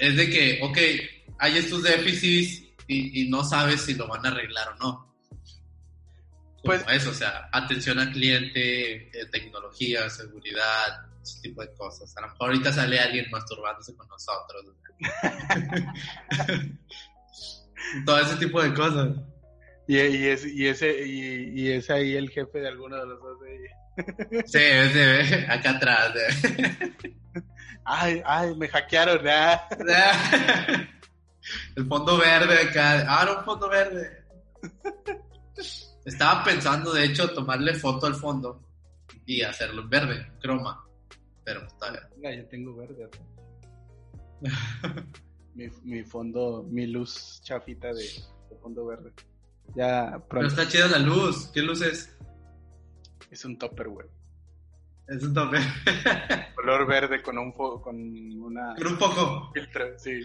Es 0.00 0.16
de 0.16 0.30
que, 0.30 0.60
ok, 0.62 0.78
hay 1.38 1.58
estos 1.58 1.82
déficits 1.82 2.62
y, 2.86 3.22
y 3.22 3.28
no 3.28 3.44
sabes 3.44 3.82
si 3.82 3.94
lo 3.94 4.06
van 4.08 4.24
a 4.26 4.30
arreglar 4.30 4.68
o 4.68 4.74
no. 4.76 5.06
Pues- 6.62 6.82
Pues 6.84 6.96
eso, 7.02 7.10
o 7.10 7.14
sea, 7.14 7.48
atención 7.52 7.98
al 7.98 8.12
cliente, 8.12 9.08
eh, 9.08 9.26
tecnología, 9.30 10.08
seguridad, 10.10 11.06
ese 11.22 11.40
tipo 11.42 11.60
de 11.62 11.72
cosas. 11.74 12.16
A 12.16 12.22
lo 12.22 12.28
mejor 12.28 12.48
ahorita 12.50 12.72
sale 12.72 12.98
alguien 12.98 13.26
masturbándose 13.30 13.94
con 13.94 14.08
nosotros. 14.08 14.64
Todo 18.04 18.18
ese 18.20 18.36
tipo 18.36 18.62
de 18.62 18.74
cosas. 18.74 19.08
Y, 19.88 19.96
y, 19.98 20.26
es, 20.26 20.44
y, 20.44 20.66
ese, 20.66 21.06
y, 21.06 21.60
y 21.60 21.68
es 21.70 21.88
ahí 21.90 22.16
el 22.16 22.28
jefe 22.30 22.58
de 22.58 22.68
alguno 22.68 22.96
de 22.96 23.06
los 23.06 23.20
dos. 23.20 23.38
de- 23.40 24.42
Sí, 24.46 24.58
ese, 24.58 25.46
acá 25.48 25.70
atrás. 25.70 26.12
Ay, 27.86 28.20
ay, 28.24 28.54
me 28.56 28.68
hackearon. 28.68 29.26
ah. 29.28 29.68
El 31.76 31.86
fondo 31.86 32.18
verde 32.18 32.58
acá. 32.68 33.06
Ah, 33.08 33.24
no, 33.24 33.38
un 33.38 33.44
fondo 33.44 33.68
verde. 33.68 34.24
Estaba 36.04 36.42
pensando, 36.42 36.92
de 36.92 37.04
hecho, 37.04 37.32
tomarle 37.32 37.74
foto 37.74 38.06
al 38.06 38.16
fondo 38.16 38.60
y 39.24 39.42
hacerlo 39.42 39.82
en 39.82 39.90
verde, 39.90 40.32
croma. 40.40 40.84
Pero 41.44 41.60
pues, 41.60 41.78
todavía. 41.78 42.08
Mira, 42.16 42.34
yo 42.34 42.46
tengo 42.46 42.74
verde. 42.74 43.08
mi, 45.54 45.68
mi 45.84 46.02
fondo, 46.02 46.64
mi 46.68 46.86
luz 46.86 47.40
chafita 47.42 47.88
de, 47.92 48.02
de 48.02 48.56
fondo 48.60 48.86
verde. 48.86 49.12
Ya 49.76 50.10
Pero 50.10 50.28
pronto 50.28 50.48
está 50.48 50.68
chida 50.68 50.88
la 50.88 50.98
luz. 50.98 51.48
¿Qué 51.54 51.62
luz 51.62 51.82
es? 51.82 52.16
es 53.30 53.44
un 53.44 53.58
topper, 53.58 53.88
güey. 53.88 54.08
Es 55.08 55.22
un 55.22 55.32
tope. 55.34 55.58
Color 56.54 56.86
verde 56.86 57.22
con 57.22 57.38
un 57.38 57.52
con 57.52 57.96
una 57.96 58.74
Con 58.74 58.86
un 58.88 58.98
poco. 58.98 59.50
filtro, 59.54 59.98
sí. 59.98 60.20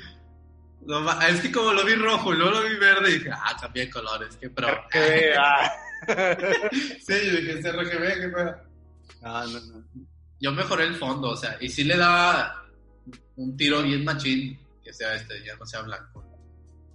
No 0.82 1.22
es 1.22 1.40
que 1.42 1.52
como 1.52 1.74
lo 1.74 1.86
vi 1.86 1.94
rojo 1.94 2.34
y 2.34 2.38
luego 2.38 2.60
lo 2.60 2.64
vi 2.68 2.76
verde, 2.78 3.12
dije, 3.12 3.30
ah, 3.32 3.56
cambié 3.62 3.88
colores, 3.90 4.36
qué 4.38 4.50
pro. 4.50 4.68
RGB, 4.68 5.38
ah. 5.38 5.72
Sí, 6.72 7.14
yo 7.26 7.36
dije, 7.38 7.60
es 7.60 7.72
RGB, 7.72 8.22
qué 8.22 8.30
pro. 8.30 8.56
No, 9.22 9.46
no, 9.48 9.60
no. 9.60 9.84
Yo 10.40 10.52
mejoré 10.52 10.86
el 10.86 10.96
fondo, 10.96 11.30
o 11.30 11.38
sea, 11.38 11.56
y 11.62 11.70
sí 11.70 11.84
le 11.84 11.96
daba 11.98 12.66
un 13.36 13.56
tiro 13.56 13.84
bien 13.84 14.04
machín, 14.04 14.60
que 14.84 14.92
sea 14.92 15.14
este, 15.14 15.44
ya 15.46 15.56
no 15.58 15.66
sea 15.68 15.82
blanco. 15.84 16.26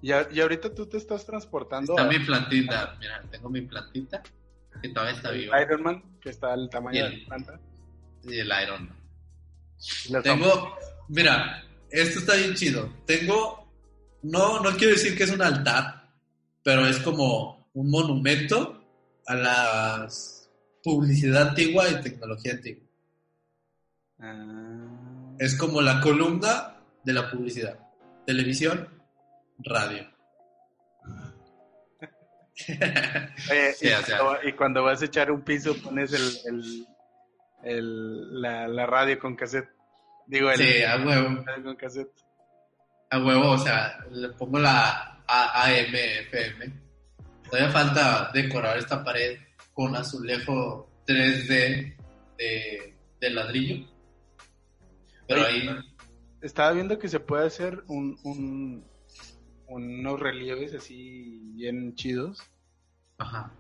Y, 0.03 0.11
a- 0.11 0.27
y 0.33 0.41
ahorita 0.41 0.75
tú 0.75 0.87
te 0.89 0.97
estás 0.97 1.25
transportando 1.25 1.93
Está 1.93 2.05
a 2.05 2.09
mi 2.11 2.19
plantita, 2.25 2.97
mira, 2.99 3.23
tengo 3.31 3.49
mi 3.49 3.61
plantita, 3.63 4.21
que 4.83 4.89
todavía 4.89 5.15
está 5.15 5.31
viva. 5.31 5.63
Iron 5.63 5.83
Man, 5.85 6.03
que 6.21 6.31
está 6.31 6.53
al 6.53 6.69
tamaño 6.69 7.05
de 7.05 7.17
la 7.19 7.27
planta. 7.29 7.61
Y 8.25 8.39
el 8.39 8.51
Iron 8.63 8.89
Man. 8.89 10.23
Tengo, 10.23 10.77
mira, 11.09 11.65
esto 11.91 12.21
está 12.21 12.35
bien 12.35 12.55
chido. 12.55 12.93
Tengo, 13.07 13.69
no, 14.23 14.61
no 14.61 14.77
quiero 14.77 14.93
decir 14.95 15.17
que 15.17 15.25
es 15.25 15.31
un 15.31 15.43
altar, 15.43 16.11
pero 16.63 16.87
es 16.87 16.99
como 16.99 17.69
un 17.75 17.91
monumento 17.91 18.83
a 19.27 19.35
la 19.35 20.09
publicidad 20.83 21.49
antigua 21.49 21.89
y 21.89 22.01
tecnología 22.01 22.53
antigua. 22.53 22.85
Ah. 24.21 25.35
Es 25.39 25.55
como 25.57 25.83
la 25.83 26.01
columna 26.01 26.77
de 27.05 27.13
la 27.13 27.31
publicidad. 27.31 27.79
Televisión, 28.25 28.89
radio. 29.59 30.07
Oye, 33.51 33.73
Sí, 33.75 33.87
y, 33.87 33.93
o 33.93 34.03
sea. 34.03 34.19
cuando, 34.19 34.49
y 34.49 34.53
cuando 34.53 34.83
vas 34.83 35.03
a 35.03 35.05
echar 35.05 35.31
un 35.31 35.43
piso 35.43 35.77
pones 35.77 36.13
el, 36.13 36.55
el, 36.55 36.87
el- 37.67 38.41
la, 38.41 38.67
la 38.69 38.87
radio 38.87 39.19
con 39.19 39.35
cassette. 39.37 39.69
Digo, 40.27 40.51
el 40.51 40.57
Sí, 40.59 40.83
a 40.83 40.97
huevo. 41.05 41.43
radio 41.45 41.65
con 41.65 41.77
cassette. 41.77 42.11
A 43.11 43.19
huevo, 43.25 43.51
o 43.51 43.59
sea, 43.59 43.99
le 44.11 44.29
pongo 44.31 44.59
la 44.59 45.23
A- 45.29 45.65
AM, 45.65 45.95
FM. 45.95 46.73
Todavía 47.51 47.71
falta 47.71 48.31
decorar 48.35 48.77
esta 48.79 49.05
pared 49.05 49.39
con 49.73 49.95
azulejo 49.95 50.91
3D 51.07 51.97
de, 52.39 52.97
de 53.21 53.31
ladrillo. 53.31 53.87
Pero 55.29 55.45
ahí, 55.45 55.69
Estaba 56.41 56.73
viendo 56.73 56.99
que 56.99 57.09
se 57.09 57.19
puede 57.21 57.47
hacer 57.47 57.83
un, 57.89 58.17
un, 58.25 58.85
unos 59.69 60.21
relieves 60.21 60.75
así 60.75 61.41
bien 61.55 61.95
chidos 61.97 62.41
ajá, 63.19 63.53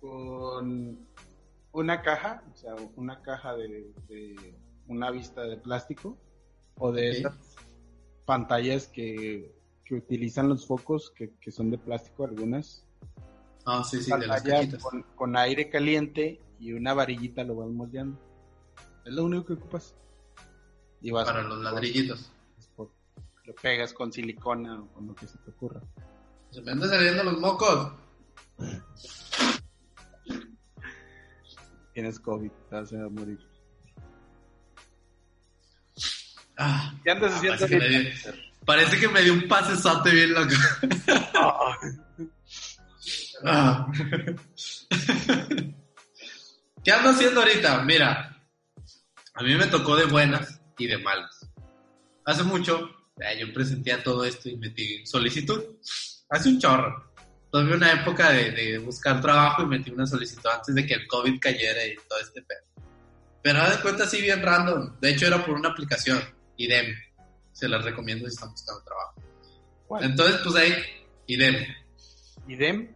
con 0.00 0.98
una 1.74 2.02
caja, 2.02 2.42
o 2.52 2.56
sea, 2.56 2.74
una 2.96 3.20
caja 3.20 3.54
de, 3.56 3.92
de 4.08 4.54
una 4.86 5.10
vista 5.10 5.42
de 5.42 5.56
plástico 5.56 6.16
o 6.78 6.92
de 6.92 7.28
pantallas 8.24 8.86
que, 8.86 9.52
que 9.84 9.94
utilizan 9.96 10.48
los 10.48 10.66
focos 10.66 11.12
que, 11.14 11.34
que 11.40 11.50
son 11.50 11.70
de 11.70 11.78
plástico 11.78 12.24
algunas. 12.24 12.84
Ah, 13.66 13.82
sí, 13.82 14.00
sí, 14.02 14.10
de 14.12 14.26
las 14.26 14.42
con, 14.82 15.02
con 15.16 15.36
aire 15.36 15.68
caliente 15.68 16.40
y 16.60 16.72
una 16.72 16.94
varillita 16.94 17.42
lo 17.44 17.56
vas 17.56 17.68
moldeando. 17.70 18.18
Es 19.04 19.12
lo 19.12 19.24
único 19.24 19.44
que 19.46 19.52
ocupas. 19.54 19.94
Y 21.00 21.10
vas 21.10 21.26
Para 21.26 21.42
los 21.42 21.60
ladrillitos. 21.62 22.30
por- 22.76 22.90
lo 23.44 23.54
pegas 23.56 23.92
con 23.92 24.10
silicona 24.12 24.80
o 24.80 24.86
con 24.88 25.06
lo 25.08 25.14
que 25.14 25.26
se 25.26 25.36
te 25.38 25.50
ocurra. 25.50 25.80
Se 26.50 26.62
me 26.62 26.72
andan 26.72 26.88
saliendo 26.88 27.24
los 27.24 27.38
mocos. 27.40 27.92
Tienes 31.94 32.18
COVID, 32.18 32.50
te 32.68 32.74
vas 32.74 32.92
a 32.92 33.08
morir. 33.08 33.38
Ah, 36.56 36.92
¿Qué 37.04 37.10
andas 37.10 37.32
ah, 37.32 37.36
haciendo 37.36 37.58
parece, 37.58 37.78
que 37.78 37.88
dio, 37.88 38.10
parece 38.64 39.00
que 39.00 39.08
me 39.08 39.22
dio 39.22 39.32
un 39.32 39.48
pasesote 39.48 40.10
bien 40.10 40.34
loco. 40.34 40.54
Ah. 43.46 43.86
¿Qué 46.82 46.92
ando 46.92 47.10
haciendo 47.10 47.40
ahorita? 47.40 47.82
Mira, 47.82 48.42
a 49.34 49.42
mí 49.42 49.54
me 49.54 49.66
tocó 49.66 49.96
de 49.96 50.06
buenas 50.06 50.60
y 50.78 50.86
de 50.86 50.96
malas. 50.98 51.46
Hace 52.24 52.42
mucho, 52.44 52.88
eh, 53.18 53.38
yo 53.38 53.52
presenté 53.52 53.94
todo 53.98 54.24
esto 54.24 54.48
y 54.48 54.56
metí 54.56 55.04
solicitud. 55.04 55.62
Hace 56.30 56.48
un 56.48 56.58
chorro. 56.58 57.13
Tuve 57.54 57.76
una 57.76 57.92
época 57.92 58.30
de, 58.30 58.50
de 58.50 58.78
buscar 58.78 59.20
trabajo 59.20 59.62
y 59.62 59.66
metí 59.66 59.88
una 59.88 60.08
solicitud 60.08 60.50
antes 60.52 60.74
de 60.74 60.84
que 60.84 60.94
el 60.94 61.06
COVID 61.06 61.38
cayera 61.38 61.86
y 61.86 61.94
todo 62.08 62.18
este 62.18 62.42
pedo. 62.42 62.84
Pero 63.44 63.60
haz 63.60 63.76
de 63.76 63.80
cuenta 63.80 64.02
así 64.02 64.20
bien 64.20 64.42
random. 64.42 64.98
De 65.00 65.10
hecho 65.10 65.28
era 65.28 65.46
por 65.46 65.54
una 65.54 65.68
aplicación, 65.68 66.20
IDEM. 66.56 66.92
Se 67.52 67.68
las 67.68 67.84
recomiendo 67.84 68.26
si 68.26 68.34
están 68.34 68.50
buscando 68.50 68.82
trabajo. 68.82 69.22
¿Cuál? 69.86 70.02
Entonces, 70.02 70.40
pues 70.42 70.56
ahí, 70.56 70.74
IDEM. 71.28 71.64
¿Idem? 72.48 72.92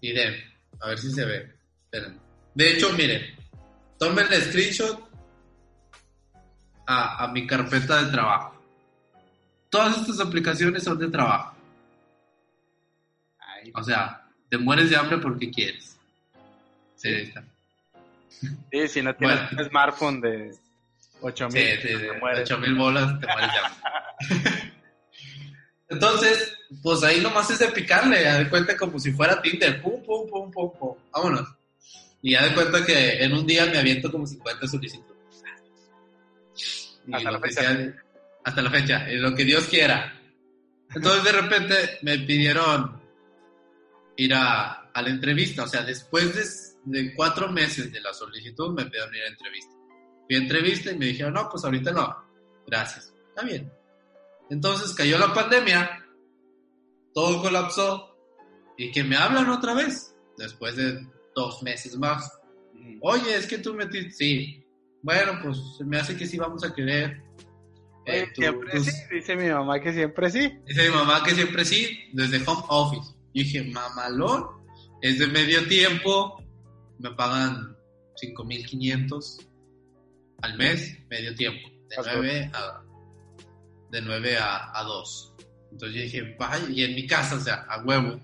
Miren, 0.00 0.34
a 0.80 0.88
ver 0.90 0.98
si 1.00 1.10
se 1.10 1.24
ve. 1.24 1.52
Esperen. 1.82 2.20
De 2.54 2.70
hecho, 2.70 2.92
miren, 2.92 3.22
tomen 3.98 4.32
el 4.32 4.42
screenshot 4.42 5.00
a, 6.86 7.24
a 7.24 7.32
mi 7.32 7.44
carpeta 7.44 8.04
de 8.04 8.12
trabajo. 8.12 8.54
Todas 9.68 9.98
estas 9.98 10.20
aplicaciones 10.20 10.84
son 10.84 10.96
de 10.96 11.08
trabajo. 11.08 11.56
O 13.74 13.82
sea, 13.82 14.26
te 14.48 14.58
mueres 14.58 14.90
de 14.90 14.96
hambre 14.96 15.18
porque 15.18 15.50
quieres. 15.50 15.96
Sí, 16.96 17.08
ahí 17.08 17.22
está. 17.22 17.44
sí, 18.70 18.88
si 18.88 19.02
no 19.02 19.14
tienes 19.14 19.38
Bueno. 19.50 19.62
un 19.62 19.68
smartphone 19.70 20.20
de 20.20 20.54
8000, 21.20 21.62
Sí, 21.62 21.76
sí, 21.76 21.88
te 21.88 21.98
de 21.98 22.12
mueres. 22.18 22.50
8 22.50 22.58
mil 22.58 22.74
bolas 22.74 23.20
te 23.20 23.26
mueres 23.26 23.50
de 23.52 23.58
hambre. 23.58 24.72
Entonces, 25.88 26.56
pues 26.82 27.02
ahí 27.02 27.20
nomás 27.20 27.50
es 27.50 27.58
de 27.58 27.68
picarle, 27.68 28.22
ya 28.22 28.38
de 28.38 28.48
cuenta 28.48 28.76
como 28.76 28.98
si 28.98 29.10
fuera 29.12 29.42
Tinder, 29.42 29.82
pum, 29.82 30.02
pum, 30.04 30.28
pum, 30.30 30.50
pum, 30.50 30.70
pum, 30.78 30.94
vámonos. 31.10 31.48
Y 32.22 32.32
ya 32.32 32.44
de 32.44 32.54
cuenta 32.54 32.84
que 32.84 33.24
en 33.24 33.32
un 33.32 33.46
día 33.46 33.66
me 33.66 33.78
aviento 33.78 34.10
como 34.12 34.26
50 34.26 34.66
solicitudes. 34.68 35.16
Y 37.06 37.14
Hasta 37.14 37.30
la 37.32 37.40
fecha. 37.40 37.60
sea- 37.62 37.94
hasta 38.44 38.62
la 38.62 38.70
fecha, 38.70 39.10
y 39.10 39.16
lo 39.16 39.34
que 39.34 39.44
Dios 39.44 39.64
quiera. 39.66 40.14
Entonces 40.94 41.24
de 41.24 41.32
repente 41.32 41.98
me 42.02 42.18
pidieron 42.20 42.99
ir 44.22 44.34
a, 44.34 44.90
a 44.92 45.02
la 45.02 45.08
entrevista, 45.10 45.62
o 45.64 45.66
sea, 45.68 45.82
después 45.82 46.34
de, 46.84 46.98
de 47.00 47.14
cuatro 47.14 47.50
meses 47.50 47.92
de 47.92 48.00
la 48.00 48.12
solicitud 48.12 48.74
me 48.74 48.84
pidieron 48.86 49.14
ir 49.14 49.22
a 49.22 49.28
entrevista. 49.28 49.72
Fui 50.26 50.36
a 50.36 50.38
entrevista 50.38 50.90
y 50.92 50.98
me 50.98 51.06
dijeron, 51.06 51.34
no, 51.34 51.48
pues 51.48 51.64
ahorita 51.64 51.90
no, 51.92 52.16
gracias, 52.66 53.14
está 53.28 53.42
bien. 53.42 53.72
Entonces 54.50 54.92
cayó 54.94 55.16
la 55.18 55.32
pandemia, 55.32 56.04
todo 57.14 57.40
colapsó 57.42 58.16
y 58.76 58.90
que 58.90 59.04
me 59.04 59.16
hablan 59.16 59.48
otra 59.50 59.74
vez, 59.74 60.14
después 60.36 60.76
de 60.76 61.06
dos 61.34 61.62
meses 61.62 61.96
más. 61.96 62.30
Oye, 63.02 63.36
es 63.36 63.46
que 63.46 63.58
tú 63.58 63.74
metiste, 63.74 64.10
sí. 64.10 64.64
Bueno, 65.02 65.38
pues 65.42 65.56
se 65.78 65.84
me 65.84 65.98
hace 65.98 66.16
que 66.16 66.26
sí 66.26 66.36
vamos 66.36 66.62
a 66.64 66.74
querer. 66.74 67.22
Eh, 68.06 68.26
tú- 68.34 68.42
siempre 68.42 68.70
tú- 68.72 68.84
sí, 68.84 68.90
dice 69.10 69.36
mi 69.36 69.48
mamá 69.48 69.80
que 69.80 69.92
siempre 69.92 70.30
sí. 70.30 70.58
Dice 70.66 70.88
mi 70.88 70.94
mamá 70.94 71.22
que 71.22 71.34
siempre 71.34 71.64
sí, 71.64 72.10
desde 72.12 72.36
home 72.46 72.62
office. 72.68 73.14
Yo 73.34 73.42
dije, 73.44 73.62
mamalón, 73.64 74.46
es 75.02 75.18
de 75.18 75.26
medio 75.28 75.66
tiempo, 75.68 76.42
me 76.98 77.10
pagan 77.12 77.76
5.500 78.22 79.46
al 80.42 80.56
mes, 80.58 80.98
medio 81.08 81.34
tiempo, 81.34 81.68
de 81.88 81.96
Pasó. 81.96 82.10
9 82.14 82.50
a, 82.54 82.82
de 83.90 84.02
9 84.02 84.38
a, 84.38 84.78
a 84.78 84.82
2. 84.84 85.34
Entonces 85.72 85.96
yo 85.96 86.02
dije, 86.02 86.36
vaya, 86.38 86.68
y 86.68 86.84
en 86.84 86.94
mi 86.94 87.06
casa, 87.06 87.36
o 87.36 87.40
sea, 87.40 87.66
a 87.68 87.82
huevo, 87.84 88.20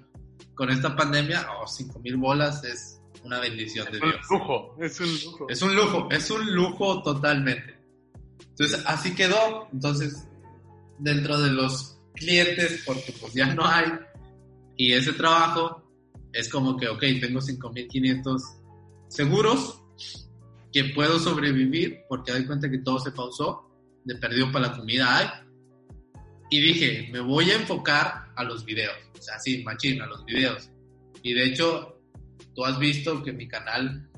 con 0.54 0.70
esta 0.70 0.96
pandemia, 0.96 1.46
oh, 1.58 1.64
5.000 1.64 2.18
bolas 2.20 2.64
es 2.64 3.00
una 3.22 3.40
bendición 3.40 3.86
de 3.90 3.98
Es 3.98 4.02
un 4.02 4.10
Dios. 4.10 4.26
lujo, 4.30 4.76
es 4.80 5.00
un 5.00 5.06
lujo. 5.24 5.46
Es 5.48 5.62
un 5.62 5.76
lujo, 5.76 6.08
es 6.10 6.30
un 6.30 6.54
lujo 6.54 7.02
totalmente. 7.02 7.76
Entonces, 8.50 8.82
así 8.86 9.14
quedó. 9.14 9.68
Entonces, 9.72 10.26
dentro 10.98 11.38
de 11.40 11.50
los 11.50 11.98
clientes, 12.14 12.82
porque 12.86 13.12
pues 13.20 13.34
ya 13.34 13.52
no 13.54 13.66
hay, 13.66 13.86
y 14.76 14.92
ese 14.92 15.12
trabajo 15.12 15.82
es 16.32 16.48
como 16.48 16.76
que, 16.76 16.88
ok, 16.88 17.00
tengo 17.20 17.40
5.500 17.40 18.42
seguros 19.08 19.82
que 20.72 20.84
puedo 20.94 21.18
sobrevivir 21.18 22.00
porque 22.08 22.32
doy 22.32 22.46
cuenta 22.46 22.70
que 22.70 22.78
todo 22.78 22.98
se 22.98 23.12
pausó, 23.12 23.70
de 24.04 24.14
perdido 24.16 24.52
para 24.52 24.68
la 24.68 24.76
comida 24.76 25.16
hay. 25.16 25.26
Y 26.50 26.60
dije, 26.60 27.08
me 27.10 27.20
voy 27.20 27.50
a 27.50 27.56
enfocar 27.56 28.32
a 28.36 28.44
los 28.44 28.64
videos, 28.64 28.96
o 29.18 29.22
sea, 29.22 29.38
sí, 29.38 29.62
machín, 29.64 30.00
a 30.02 30.06
los 30.06 30.24
videos. 30.24 30.70
Y 31.22 31.32
de 31.32 31.46
hecho, 31.46 31.98
tú 32.54 32.64
has 32.64 32.78
visto 32.78 33.22
que 33.22 33.32
mi 33.32 33.48
canal 33.48 34.08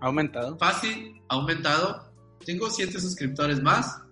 ¿Ha 0.00 0.06
aumentado? 0.06 0.58
fácil, 0.58 1.22
ha 1.28 1.36
aumentado. 1.36 2.12
Tengo 2.44 2.68
7 2.68 3.00
suscriptores 3.00 3.62
más. 3.62 4.02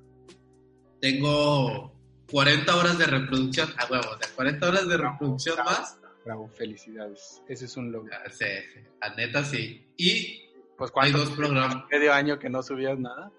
Tengo 1.01 1.93
40 2.31 2.77
horas 2.77 2.99
de 2.99 3.07
reproducción. 3.07 3.69
A 3.79 3.87
huevo, 3.91 4.11
o 4.11 4.19
sea, 4.19 4.29
40 4.35 4.69
horas 4.69 4.89
de 4.89 4.97
reproducción 4.97 5.57
más. 5.65 5.99
Bravo, 6.25 6.49
felicidades. 6.57 7.43
Ese 7.49 7.65
es 7.65 7.77
un 7.77 7.91
logro. 7.93 8.13
Ah, 8.15 8.29
Sí, 8.31 8.45
sí, 8.75 8.81
la 9.01 9.15
neta 9.15 9.45
sí. 9.45 9.85
Y 9.97 10.43
Pues 10.77 10.91
hay 10.97 11.13
dos 11.13 11.31
programas. 11.31 11.85
medio 11.91 12.13
año 12.13 12.39
que 12.39 12.49
no 12.51 12.63
subías 12.63 12.99
nada. 12.99 13.31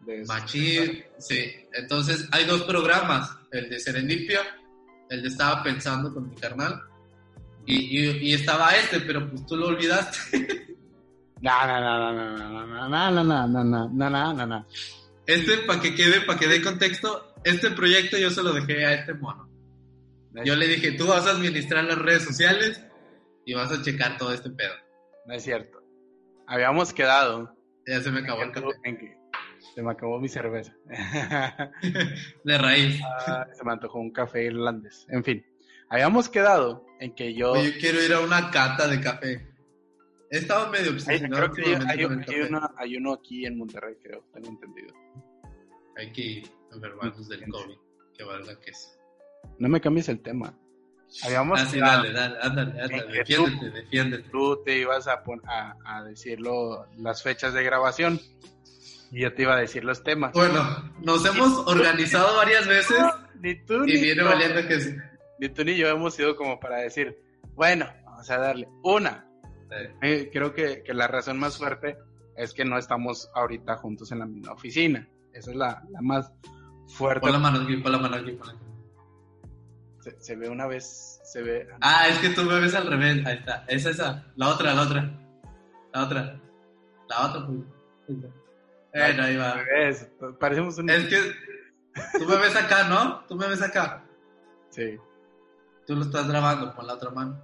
De. 0.00 0.24
Machín, 0.26 1.02
sí. 1.18 1.50
Entonces 1.72 2.28
hay 2.32 2.44
dos 2.44 2.62
programas. 2.62 3.30
El 3.50 3.68
de 3.70 3.80
Serendipia, 3.80 4.40
el 5.10 5.22
de 5.22 5.28
Estaba 5.28 5.62
Pensando 5.62 6.12
con 6.14 6.28
mi 6.30 6.36
carnal. 6.36 6.82
Y, 7.66 7.98
y, 7.98 8.30
y 8.30 8.32
estaba 8.34 8.70
este, 8.76 9.00
pero 9.00 9.28
pues 9.28 9.44
tú 9.46 9.56
lo 9.56 9.66
olvidaste. 9.68 10.76
No, 11.40 11.66
no, 11.66 11.80
no, 11.80 12.12
no, 12.12 12.36
no, 12.36 12.56
no, 12.58 12.66
no, 12.66 12.88
no, 12.88 13.24
no, 13.24 13.46
no, 13.46 13.64
no, 13.64 13.88
no, 13.88 14.10
no, 14.10 14.32
no, 14.34 14.46
no. 14.46 14.66
Este, 15.26 15.58
para 15.58 15.80
que 15.80 15.94
quede, 15.94 16.22
para 16.22 16.38
que 16.38 16.48
dé 16.48 16.60
contexto, 16.62 17.27
este 17.44 17.70
proyecto 17.70 18.18
yo 18.18 18.30
se 18.30 18.42
lo 18.42 18.52
dejé 18.52 18.84
a 18.86 18.94
este 18.94 19.14
mono. 19.14 19.48
Yo 20.44 20.54
le 20.56 20.68
dije, 20.68 20.92
tú 20.92 21.06
vas 21.06 21.26
a 21.26 21.30
administrar 21.30 21.84
las 21.84 21.98
redes 21.98 22.22
sociales 22.22 22.80
y 23.44 23.54
vas 23.54 23.72
a 23.72 23.82
checar 23.82 24.16
todo 24.18 24.32
este 24.32 24.50
pedo. 24.50 24.74
No 25.26 25.34
es 25.34 25.42
cierto. 25.42 25.82
Habíamos 26.46 26.92
quedado 26.92 27.54
Ya 27.86 28.00
se 28.00 28.10
me 28.10 28.20
acabó 28.20 28.42
el 28.42 28.52
café. 28.52 28.66
en 28.84 28.98
que 28.98 29.16
se 29.74 29.82
me 29.82 29.90
acabó 29.90 30.20
mi 30.20 30.28
cerveza. 30.28 30.72
De 32.44 32.58
raíz. 32.58 33.00
Ah, 33.26 33.46
se 33.52 33.64
me 33.64 33.72
antojó 33.72 33.98
un 33.98 34.12
café 34.12 34.44
irlandés. 34.44 35.06
En 35.10 35.24
fin, 35.24 35.44
habíamos 35.88 36.28
quedado 36.28 36.84
en 37.00 37.14
que 37.14 37.34
yo... 37.34 37.54
Yo 37.56 37.70
quiero 37.80 38.02
ir 38.02 38.12
a 38.12 38.20
una 38.20 38.50
cata 38.50 38.86
de 38.88 39.00
café. 39.00 39.48
He 40.30 40.38
estado 40.38 40.70
medio 40.70 40.90
Hay, 40.90 40.94
obsesionado 40.96 41.50
creo 41.52 41.64
que 41.64 41.74
hay, 41.86 42.04
hay- 42.04 42.04
hay 42.28 42.40
uno, 42.48 42.70
hay 42.76 42.96
uno 42.96 43.12
aquí 43.14 43.46
en 43.46 43.56
Monterrey, 43.58 43.96
creo, 44.02 44.22
tengo 44.34 44.48
entendido. 44.50 44.94
Hay 45.98 46.12
que 46.12 46.42
enfermarnos 46.72 47.28
del 47.28 47.44
COVID. 47.48 47.76
Que 48.16 48.24
valga 48.24 48.58
que 48.60 48.70
es. 48.70 48.98
No 49.58 49.68
me 49.68 49.80
cambies 49.80 50.08
el 50.08 50.20
tema. 50.20 50.56
Habíamos 51.24 51.58
Ah, 51.60 51.66
sí, 51.66 51.78
dale, 51.80 52.12
dale, 52.12 52.36
ándale, 52.42 52.80
ándale. 52.82 53.22
Que 53.24 53.34
tú- 53.36 53.44
Defiéndete, 53.46 53.70
defiéndete. 53.70 54.28
tú 54.30 54.62
te 54.64 54.78
ibas 54.78 55.08
a, 55.08 55.22
pon- 55.22 55.42
a, 55.46 55.74
a 55.84 56.04
decirlo 56.04 56.86
las 56.96 57.22
fechas 57.22 57.54
de 57.54 57.62
grabación 57.64 58.20
y 59.10 59.22
yo 59.22 59.32
te 59.34 59.42
iba 59.42 59.54
a 59.54 59.60
decir 59.60 59.84
los 59.84 60.02
temas. 60.04 60.32
Bueno, 60.34 60.62
nos 61.02 61.24
hemos 61.24 61.66
organizado 61.66 62.36
varias 62.36 62.66
veces 62.66 62.98
Ni 63.40 63.54
tú 63.64 63.84
y 63.84 63.94
ni 63.94 64.00
viene 64.02 64.22
yo, 64.22 64.28
valiendo 64.28 64.68
que 64.68 64.80
sí. 64.80 64.94
ni 65.38 65.48
tú 65.48 65.64
ni 65.64 65.76
yo 65.76 65.88
hemos 65.88 66.14
sido 66.14 66.36
como 66.36 66.60
para 66.60 66.76
decir, 66.78 67.18
bueno, 67.54 67.86
vamos 68.04 68.28
a 68.30 68.36
darle 68.38 68.68
una. 68.82 69.26
Eh, 69.70 69.94
Eh, 70.02 70.30
creo 70.32 70.52
que, 70.52 70.82
que 70.82 70.92
la 70.92 71.08
razón 71.08 71.38
más 71.38 71.56
fuerte 71.56 71.96
es 72.36 72.52
que 72.52 72.64
no 72.66 72.76
estamos 72.78 73.30
ahorita 73.34 73.76
juntos 73.76 74.12
en 74.12 74.18
la 74.18 74.26
misma 74.26 74.52
oficina. 74.52 75.08
Esa 75.38 75.50
es 75.52 75.56
la, 75.56 75.82
la 75.90 76.00
más 76.00 76.32
fuerte. 76.88 77.20
Pon 77.20 77.32
la 77.32 77.38
mano 77.38 77.60
aquí, 77.60 77.76
pon 77.76 77.92
la 77.92 77.98
mano 77.98 78.16
aquí, 78.16 78.32
pon 78.32 78.48
la 78.48 78.54
mano. 78.54 78.68
Se, 80.00 80.20
se 80.20 80.36
ve 80.36 80.48
una 80.48 80.66
vez, 80.66 81.20
se 81.24 81.42
ve... 81.42 81.68
Ah, 81.80 82.08
es 82.08 82.18
que 82.18 82.30
tú 82.30 82.42
me 82.42 82.58
ves 82.58 82.74
al 82.74 82.88
revés. 82.88 83.24
Ahí 83.26 83.36
está. 83.36 83.64
Es 83.68 83.86
esa. 83.86 84.26
La 84.36 84.48
otra, 84.48 84.74
la 84.74 84.82
otra. 84.82 85.10
La 85.92 86.04
otra. 86.04 86.40
La 87.08 87.26
otra, 87.26 87.46
pues. 87.46 87.60
Ahí 88.08 88.14
está. 88.16 88.28
Bueno, 88.92 89.22
ahí 89.22 89.36
va. 89.36 89.62
Es, 89.76 90.10
parecemos 90.40 90.78
un... 90.78 90.90
Es 90.90 91.06
que 91.06 91.18
tú 92.18 92.26
me 92.26 92.36
ves 92.36 92.56
acá, 92.56 92.88
¿no? 92.88 93.24
Tú 93.26 93.36
me 93.36 93.46
ves 93.48 93.62
acá. 93.62 94.04
Sí. 94.70 94.96
Tú 95.86 95.94
lo 95.94 96.02
estás 96.02 96.28
grabando 96.28 96.74
con 96.74 96.86
la 96.86 96.94
otra 96.94 97.10
mano. 97.10 97.40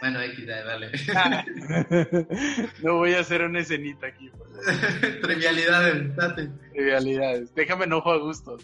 Bueno, 0.00 0.22
X, 0.22 0.46
dale, 0.46 0.92
no 2.82 2.98
voy 2.98 3.14
a 3.14 3.20
hacer 3.20 3.42
una 3.42 3.60
escenita 3.60 4.06
aquí, 4.06 4.30
por 4.30 4.48
favor. 4.48 5.20
Trivialidades, 5.22 6.14
date. 6.14 6.48
Trivialidades. 6.72 7.54
Déjame 7.54 7.84
enojo 7.84 8.12
a 8.12 8.18
gusto. 8.18 8.58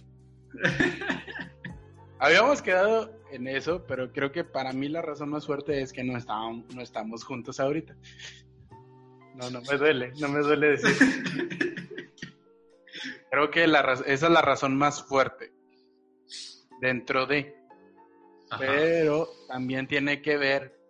Habíamos 2.20 2.62
quedado 2.62 3.12
en 3.32 3.48
eso, 3.48 3.84
pero 3.86 4.12
creo 4.12 4.30
que 4.30 4.44
para 4.44 4.72
mí 4.72 4.88
la 4.88 5.02
razón 5.02 5.30
más 5.30 5.44
fuerte 5.44 5.82
es 5.82 5.92
que 5.92 6.04
no, 6.04 6.16
estábamos, 6.16 6.72
no 6.72 6.82
estamos 6.82 7.24
juntos 7.24 7.58
ahorita. 7.58 7.96
No, 9.34 9.50
no 9.50 9.60
me 9.62 9.76
duele, 9.76 10.12
no 10.20 10.28
me 10.28 10.38
duele 10.40 10.68
decir. 10.68 10.94
Creo 13.30 13.50
que 13.50 13.66
la, 13.66 13.80
esa 14.06 14.26
es 14.26 14.32
la 14.32 14.42
razón 14.42 14.76
más 14.76 15.02
fuerte 15.02 15.52
dentro 16.80 17.26
de. 17.26 17.56
Ajá. 18.48 18.60
Pero 18.64 19.28
también 19.48 19.88
tiene 19.88 20.22
que 20.22 20.36
ver 20.36 20.83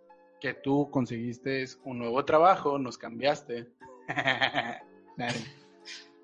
que 0.45 0.53
tú 0.53 0.91
conseguiste 0.91 1.65
un 1.85 2.01
nuevo 2.01 2.23
trabajo, 2.27 2.79
nos 2.79 2.99
cambiaste. 2.99 3.67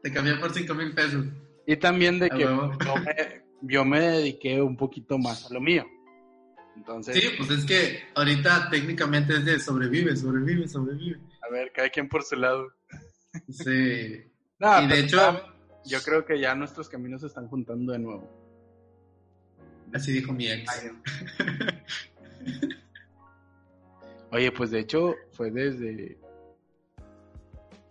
Te 0.03 0.13
cambié 0.13 0.35
por 0.35 0.53
5 0.53 0.75
mil 0.75 0.93
pesos. 0.93 1.25
Y 1.67 1.75
también 1.77 2.19
de 2.19 2.29
que 2.29 2.41
yo 2.41 2.71
me, 3.03 3.43
yo 3.63 3.85
me 3.87 4.01
dediqué 4.01 4.61
un 4.61 4.77
poquito 4.77 5.17
más 5.17 5.47
a 5.51 5.55
lo 5.55 5.61
mío. 5.63 5.87
Entonces, 6.77 7.17
Sí, 7.19 7.29
pues 7.39 7.49
es 7.51 7.65
que 7.65 8.01
ahorita 8.15 8.69
técnicamente 8.69 9.33
es 9.37 9.47
de 9.47 9.59
sobrevive, 9.59 10.15
sobrevive, 10.15 10.69
sobrevive. 10.69 11.19
a 11.41 11.51
ver, 11.51 11.73
cada 11.75 11.89
quien 11.89 12.07
por 12.07 12.23
su 12.23 12.37
lado. 12.37 12.69
Sí. 13.49 14.27
No, 14.61 14.83
y 14.83 14.89
de 14.89 15.01
hecho, 15.01 15.17
ya- 15.17 15.43
yo 15.87 16.03
creo 16.03 16.27
que 16.27 16.39
ya 16.39 16.55
nuestros 16.55 16.91
caminos 16.91 17.23
se 17.23 17.29
están 17.29 17.49
juntando 17.49 17.95
de 17.95 17.99
nuevo. 17.99 18.31
así 19.95 20.13
dijo 20.13 20.35
mi 20.35 20.47
ex. 20.49 20.71
Oye, 24.33 24.53
pues 24.53 24.71
de 24.71 24.81
hecho 24.81 25.15
fue 25.33 25.51
desde... 25.51 26.19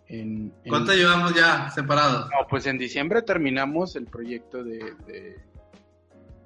En, 0.07 0.51
en- 0.63 0.69
¿Cuánto 0.69 0.93
llevamos 0.93 1.35
ya 1.35 1.69
separados? 1.69 2.29
No, 2.31 2.47
pues 2.49 2.65
en 2.65 2.77
diciembre 2.77 3.21
terminamos 3.21 3.95
el 3.95 4.05
proyecto 4.05 4.63
de, 4.63 4.95
de 5.05 5.39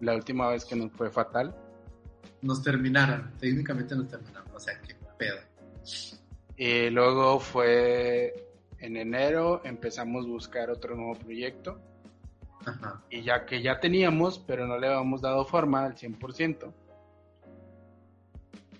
la 0.02 0.16
última 0.16 0.50
vez 0.50 0.66
que 0.66 0.76
nos 0.76 0.92
fue 0.92 1.10
fatal. 1.10 1.56
Nos 2.42 2.62
terminaron, 2.62 3.32
técnicamente 3.40 3.96
nos 3.96 4.10
terminaron. 4.10 4.50
O 4.54 4.60
sea, 4.60 4.80
qué 4.82 4.96
pedo. 5.18 5.38
Y 6.58 6.90
luego 6.90 7.40
fue 7.40 8.34
en 8.80 8.98
enero, 8.98 9.62
empezamos 9.64 10.26
a 10.26 10.28
buscar 10.28 10.70
otro 10.70 10.96
nuevo 10.96 11.16
proyecto. 11.16 11.80
Ajá. 12.66 13.02
Y 13.10 13.22
ya 13.22 13.46
que 13.46 13.62
ya 13.62 13.80
teníamos, 13.80 14.40
pero 14.40 14.68
no 14.68 14.78
le 14.78 14.88
habíamos 14.88 15.22
dado 15.22 15.46
forma 15.46 15.86
al 15.86 15.96
100%. 15.96 16.74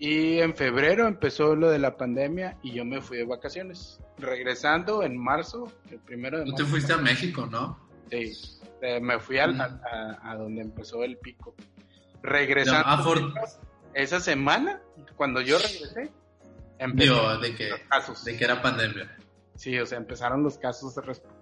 Y 0.06 0.40
en 0.42 0.54
febrero 0.54 1.08
empezó 1.08 1.56
lo 1.56 1.70
de 1.70 1.80
la 1.80 1.96
pandemia 1.96 2.58
y 2.62 2.74
yo 2.74 2.84
me 2.84 3.00
fui 3.02 3.16
de 3.20 3.24
vacaciones. 3.24 4.02
Regresando 4.18 5.02
en 5.02 5.18
marzo, 5.18 5.72
el 5.90 6.00
primero 6.00 6.40
de 6.40 6.44
Tú 6.44 6.52
marzo. 6.52 6.66
te 6.66 6.70
fuiste 6.72 6.92
a 6.92 6.98
México, 6.98 7.46
¿no? 7.50 7.80
Sí, 8.12 8.34
eh, 8.82 9.00
me 9.00 9.18
fui 9.20 9.38
al- 9.40 9.62
a, 9.62 9.80
a- 9.90 10.32
a 10.32 10.36
donde 10.36 10.62
empezó 10.62 11.06
el 11.06 11.18
pico. 11.20 11.56
Regresando 12.22 13.02
For- 13.02 13.34
esa 13.94 14.20
semana, 14.20 14.82
cuando 15.16 15.40
yo 15.40 15.58
regresé, 15.58 16.12
empezó 16.80 17.14
Digo, 17.14 17.38
de 17.38 17.56
que, 17.56 17.70
los 17.70 17.80
casos. 17.90 18.26
de 18.26 18.36
que 18.38 18.44
era 18.44 18.62
pandemia. 18.62 19.18
Sí, 19.56 19.80
o 19.80 19.86
sea, 19.86 20.00
empezaron 20.00 20.44
los 20.44 20.58
casos 20.58 20.96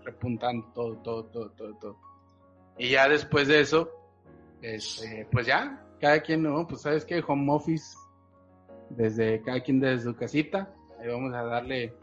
repuntando, 0.04 0.67
todo, 0.76 0.97
todo, 0.97 1.26
todo, 1.26 1.50
todo, 1.52 1.74
todo. 1.80 1.97
Y 2.78 2.89
ya 2.89 3.10
después 3.10 3.47
de 3.47 3.62
eso, 3.62 3.89
este, 4.62 5.28
pues 5.32 5.47
ya, 5.47 5.84
cada 6.00 6.19
quien, 6.21 6.43
no, 6.43 6.67
pues 6.67 6.82
sabes 6.82 7.06
que 7.06 7.24
home 7.26 7.52
office, 7.52 7.95
desde 8.95 9.41
cada 9.41 9.60
quien 9.62 9.80
desde 9.80 10.04
su 10.06 10.15
casita, 10.15 10.69
ahí 10.99 11.08
vamos 11.08 11.34
a 11.34 11.43
darle, 11.43 11.93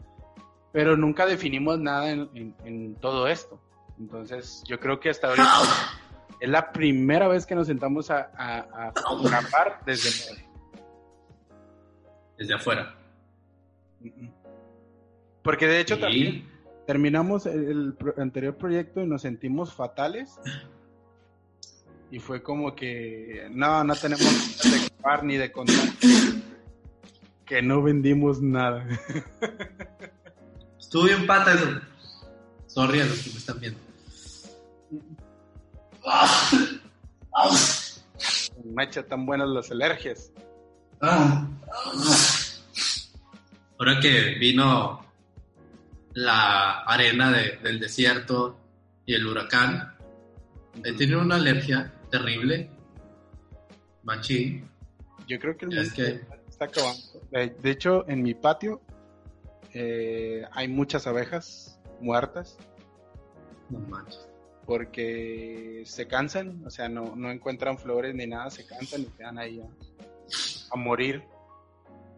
pero 0.71 0.95
nunca 0.97 1.25
definimos 1.25 1.79
nada 1.79 2.09
en, 2.11 2.29
en- 2.33 2.55
en 2.65 2.95
todo 2.95 3.27
esto. 3.27 3.59
Entonces, 3.99 4.63
yo 4.67 4.79
creo 4.79 4.99
que 4.99 5.09
hasta 5.09 5.27
ahorita 5.27 5.47
es 6.39 6.49
la 6.49 6.71
primera 6.71 7.27
vez 7.27 7.45
que 7.45 7.55
nos 7.55 7.67
sentamos 7.67 8.09
a, 8.11 8.31
a, 8.37 8.87
a 8.95 9.81
desde. 9.85 10.45
Desde 12.37 12.53
afuera. 12.53 12.95
Porque 15.43 15.67
de 15.67 15.79
hecho 15.81 15.99
también 15.99 16.47
terminamos 16.87 17.45
el, 17.45 17.95
anterior 18.17 18.55
proyecto 18.55 19.01
y 19.01 19.07
nos 19.07 19.21
sentimos 19.23 19.73
fatales. 19.73 20.39
Y 22.11 22.19
fue 22.19 22.41
como 22.41 22.73
que 22.75 23.47
no, 23.51 23.83
no 23.83 23.93
tenemos 23.95 24.63
de 24.63 24.89
grabar 24.99 25.23
ni 25.23 25.37
de 25.37 25.51
contar 25.51 25.75
que 27.49 27.61
no 27.63 27.81
vendimos 27.81 28.41
nada. 28.41 28.85
Estuvo 30.79 31.03
bien 31.03 31.25
pata 31.27 31.53
eso. 31.53 31.81
Sorry 32.67 33.01
a 33.01 33.05
los 33.05 33.19
que 33.23 33.31
me 33.31 33.37
están 33.37 33.59
viendo. 33.59 33.79
Macha, 38.73 39.03
tan 39.03 39.25
buenas 39.25 39.49
las 39.49 39.71
alergias. 39.71 40.31
Ahora 41.01 41.49
que 44.01 44.35
vino 44.39 45.05
la 46.13 46.79
arena 46.81 47.31
de- 47.31 47.57
del 47.63 47.79
desierto 47.79 48.57
y 49.05 49.13
el 49.15 49.25
huracán, 49.25 49.95
he 50.83 50.93
tenido 50.93 51.21
una 51.21 51.35
alergia 51.35 51.91
terrible. 52.11 52.69
Machín. 54.03 54.67
Yo 55.27 55.39
creo 55.39 55.57
que 55.57 55.65
el 55.65 55.77
Es 55.77 55.93
que- 55.93 56.21
está 56.59 56.65
acabando. 56.65 57.01
De, 57.31 57.49
de 57.49 57.71
hecho, 57.71 58.05
en 58.07 58.21
mi 58.23 58.33
patio 58.33 58.81
eh, 59.73 60.43
hay 60.51 60.67
muchas 60.67 61.05
abejas 61.07 61.79
muertas 62.01 62.57
No 63.69 63.79
manches. 63.79 64.27
porque 64.65 65.83
se 65.85 66.07
cansan, 66.07 66.65
o 66.65 66.69
sea, 66.69 66.89
no, 66.89 67.15
no 67.15 67.29
encuentran 67.31 67.77
flores 67.77 68.15
ni 68.15 68.25
nada, 68.27 68.49
se 68.49 68.65
cansan 68.65 69.01
y 69.01 69.05
quedan 69.05 69.37
ahí 69.37 69.61
a, 69.61 70.73
a 70.73 70.75
morir. 70.77 71.23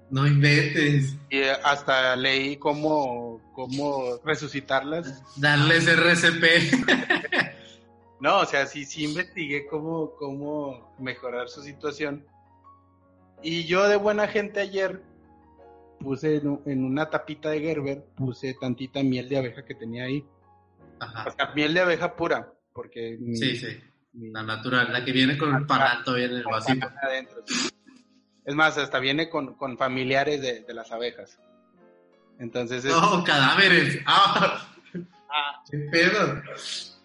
No 0.10 0.28
inventes. 0.28 1.16
Y 1.30 1.38
eh, 1.40 1.52
hasta 1.64 2.16
leí 2.18 2.58
cómo, 2.58 3.40
cómo 3.54 4.18
resucitarlas. 4.26 5.24
Darles 5.38 5.88
RCP. 5.88 6.44
No, 8.22 8.42
o 8.42 8.46
sea, 8.46 8.68
sí, 8.68 8.86
sí 8.86 9.06
investigué 9.06 9.66
cómo, 9.66 10.12
cómo 10.20 10.94
mejorar 11.00 11.50
su 11.50 11.64
situación. 11.64 12.24
Y 13.44 13.66
yo 13.66 13.88
de 13.88 13.96
buena 13.98 14.28
gente 14.28 14.60
ayer 14.60 15.02
puse 16.00 16.38
en, 16.38 16.48
un- 16.48 16.62
en 16.66 16.84
una 16.86 17.10
tapita 17.10 17.50
de 17.50 17.60
Gerber, 17.62 18.04
puse 18.16 18.56
tantita 18.60 19.02
miel 19.04 19.30
de 19.30 19.38
abeja 19.38 19.64
que 19.66 19.76
tenía 19.76 20.06
ahí. 20.06 20.24
O 21.00 21.04
Ajá. 21.04 21.32
sea, 21.32 21.52
miel 21.56 21.74
de 21.74 21.80
abeja 21.82 22.16
pura, 22.16 22.54
porque 22.74 23.18
mi- 23.20 23.36
Sí, 23.36 23.56
sí. 23.56 23.68
mi- 24.14 24.32
La 24.32 24.44
natural, 24.44 24.92
la 24.92 25.04
que 25.04 25.12
viene 25.12 25.38
con 25.38 25.56
el 25.56 25.66
panal 25.66 26.04
todavía 26.04 26.26
en 26.28 26.34
el 26.36 26.44
vasito. 26.44 26.88
adentro. 27.02 27.44
sí. 27.46 27.70
Es 28.44 28.56
más, 28.56 28.76
hasta 28.78 29.00
viene 29.00 29.30
con, 29.30 29.54
con 29.54 29.78
familiares 29.78 30.42
de, 30.42 30.62
de 30.62 30.74
las 30.74 30.92
abejas. 30.92 31.40
Entonces, 32.40 32.84
es- 32.86 32.92
No, 32.92 33.24
cadáveres. 33.24 34.00
Ah, 34.06 34.68
qué 35.70 35.78
pedo. 35.92 36.42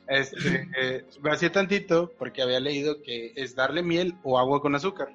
este, 0.09 0.69
eh, 0.81 1.05
me 1.21 1.31
hacía 1.31 1.53
tantito 1.53 2.11
porque 2.19 2.43
había 2.43 2.59
leído 2.61 3.03
que 3.03 3.33
es 3.37 3.55
darle 3.55 3.83
miel 3.83 4.15
o 4.25 4.39
agua 4.39 4.61
con 4.63 4.75
azúcar. 4.75 5.09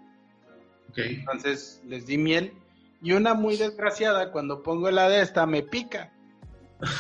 Entonces 0.96 1.82
les 1.86 2.06
di 2.06 2.18
miel 2.18 2.54
y 3.02 3.14
una 3.14 3.34
muy 3.34 3.58
desgraciada 3.58 4.32
cuando 4.32 4.62
pongo 4.64 4.92
la 4.92 5.10
de 5.10 5.22
esta 5.22 5.46
me 5.46 5.64
pica. 5.64 6.12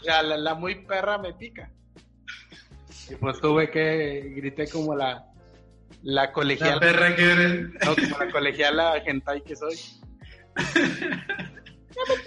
O 0.00 0.02
sea, 0.02 0.22
la, 0.22 0.36
la 0.38 0.54
muy 0.54 0.86
perra 0.86 1.18
me 1.18 1.34
pica. 1.34 1.70
Y 3.10 3.16
pues 3.16 3.40
tuve 3.40 3.70
que 3.70 4.32
grité 4.36 4.68
como 4.68 4.94
la 4.94 5.30
la 6.02 6.22
La 6.26 6.32
colegiala, 6.32 6.80
perra 6.80 7.14
que 7.16 7.32
eres. 7.32 7.60
no, 7.84 7.94
como 7.94 8.24
la 8.24 8.30
colegiala 8.30 8.96
hentai 9.04 9.42
que 9.42 9.56
soy. 9.56 9.76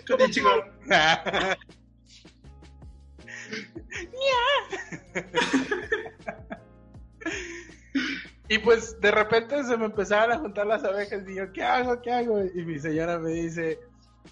Konnichiwa. 0.08 0.70
Y 8.54 8.60
pues 8.60 9.00
de 9.02 9.10
repente 9.10 9.64
se 9.64 9.76
me 9.78 9.86
empezaron 9.86 10.32
a 10.32 10.38
juntar 10.40 10.68
las 10.68 10.84
abejas 10.84 11.24
y 11.28 11.36
yo, 11.36 11.52
¿qué 11.52 11.64
hago? 11.64 12.00
¿Qué 12.02 12.12
hago? 12.12 12.44
Y 12.54 12.64
mi 12.64 12.78
señora 12.78 13.18
me 13.18 13.32
dice, 13.32 13.80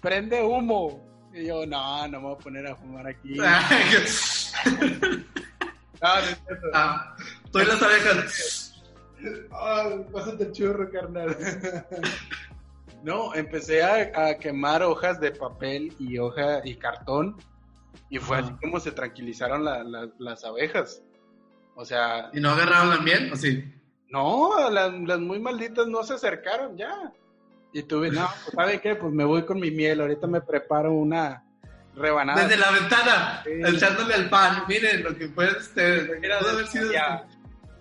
prende 0.00 0.40
humo. 0.42 1.02
Y 1.34 1.46
yo, 1.46 1.66
no, 1.66 2.06
no 2.06 2.20
me 2.20 2.26
voy 2.28 2.34
a 2.34 2.38
poner 2.38 2.66
a 2.68 2.76
fumar 2.76 3.06
aquí. 3.08 3.34
No, 6.02 6.14
no 6.16 6.20
es 6.20 6.38
cierto. 6.46 6.66
Ah, 6.74 7.16
Estoy 7.44 7.64
las 7.64 7.80
abejas. 7.82 8.82
Ah, 9.52 9.88
pásate 10.12 10.44
el 10.44 10.52
churro, 10.52 10.90
carnal. 10.90 11.36
No, 13.04 13.34
empecé 13.34 13.82
a, 13.82 14.28
a 14.28 14.34
quemar 14.38 14.82
hojas 14.84 15.18
de 15.18 15.32
papel 15.32 15.92
y 15.98 16.18
hoja 16.18 16.60
y 16.64 16.76
cartón. 16.76 17.36
Y 18.10 18.18
fue 18.18 18.38
así 18.38 18.52
como 18.62 18.78
se 18.78 18.92
tranquilizaron 18.92 19.64
la- 19.64 19.82
la- 19.82 20.08
las 20.18 20.44
abejas. 20.44 21.02
O 21.74 21.84
sea, 21.84 22.30
¿Y 22.32 22.40
no 22.40 22.50
agarraron 22.50 22.90
la 22.90 22.98
miel? 22.98 23.32
¿O 23.32 23.36
sí? 23.36 23.64
No, 24.12 24.70
las, 24.70 24.92
las 24.92 25.18
muy 25.20 25.38
malditas 25.40 25.86
no 25.88 26.02
se 26.04 26.14
acercaron 26.14 26.76
ya. 26.76 27.12
Y 27.72 27.82
tuve, 27.84 28.10
no, 28.10 28.28
pues, 28.44 28.54
¿sabe 28.54 28.80
qué? 28.80 28.94
Pues 28.94 29.12
me 29.12 29.24
voy 29.24 29.44
con 29.44 29.58
mi 29.58 29.70
miel. 29.70 30.00
Ahorita 30.02 30.26
me 30.26 30.40
preparo 30.42 30.92
una 30.92 31.42
rebanada. 31.96 32.42
Desde 32.46 32.58
la 32.60 32.70
ventana, 32.70 33.42
Sí. 33.44 33.50
echándole 33.76 34.14
al 34.14 34.28
pan. 34.28 34.64
Miren 34.68 35.02
lo 35.02 35.16
que 35.16 35.28
fue 35.28 35.46
este. 35.50 36.00
Haber 36.30 36.66
sido. 36.66 36.92
ya, 36.92 37.24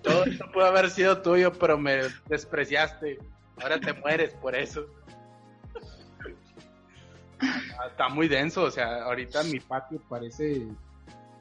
todo 0.01 0.23
esto 0.23 0.45
pudo 0.53 0.65
haber 0.65 0.89
sido 0.89 1.21
tuyo, 1.21 1.51
pero 1.53 1.77
me 1.77 2.03
despreciaste. 2.27 3.19
Ahora 3.61 3.79
te 3.79 3.91
mueres 3.93 4.33
por 4.35 4.55
eso. 4.55 4.85
Ah, 7.41 7.87
Está 7.89 8.07
muy 8.09 8.27
denso, 8.27 8.63
o 8.63 8.71
sea, 8.71 9.03
ahorita 9.03 9.43
mi 9.43 9.59
patio 9.59 9.99
parece 10.07 10.67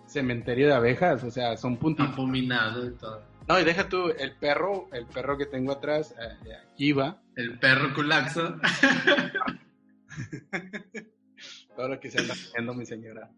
cementerio 0.07 0.67
de 0.69 0.75
abejas, 0.75 1.23
o 1.25 1.31
sea, 1.31 1.57
son 1.57 1.77
puntitos. 1.77 2.13
Apominado 2.13 2.87
y 2.87 2.91
todo. 2.93 3.23
No, 3.51 3.59
y 3.59 3.65
deja 3.65 3.89
tú, 3.89 4.11
el 4.17 4.37
perro, 4.37 4.89
el 4.93 5.07
perro 5.07 5.37
que 5.37 5.47
tengo 5.47 5.73
atrás, 5.73 6.15
eh, 6.21 6.53
aquí 6.73 6.93
va, 6.93 7.21
El 7.35 7.59
perro 7.59 7.93
culaxo. 7.95 8.61
todo 11.77 11.89
lo 11.89 11.99
que 11.99 12.11
se 12.13 12.21
anda 12.21 12.35
haciendo 12.35 12.75
mi 12.75 12.87
señora. 12.87 13.29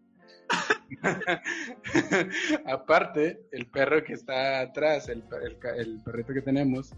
Aparte, 2.67 3.47
el 3.51 3.65
perro 3.67 4.03
que 4.03 4.13
está 4.13 4.59
atrás, 4.61 5.09
el, 5.09 5.23
el 5.77 5.99
perrito 6.03 6.31
que 6.33 6.41
tenemos, 6.43 6.93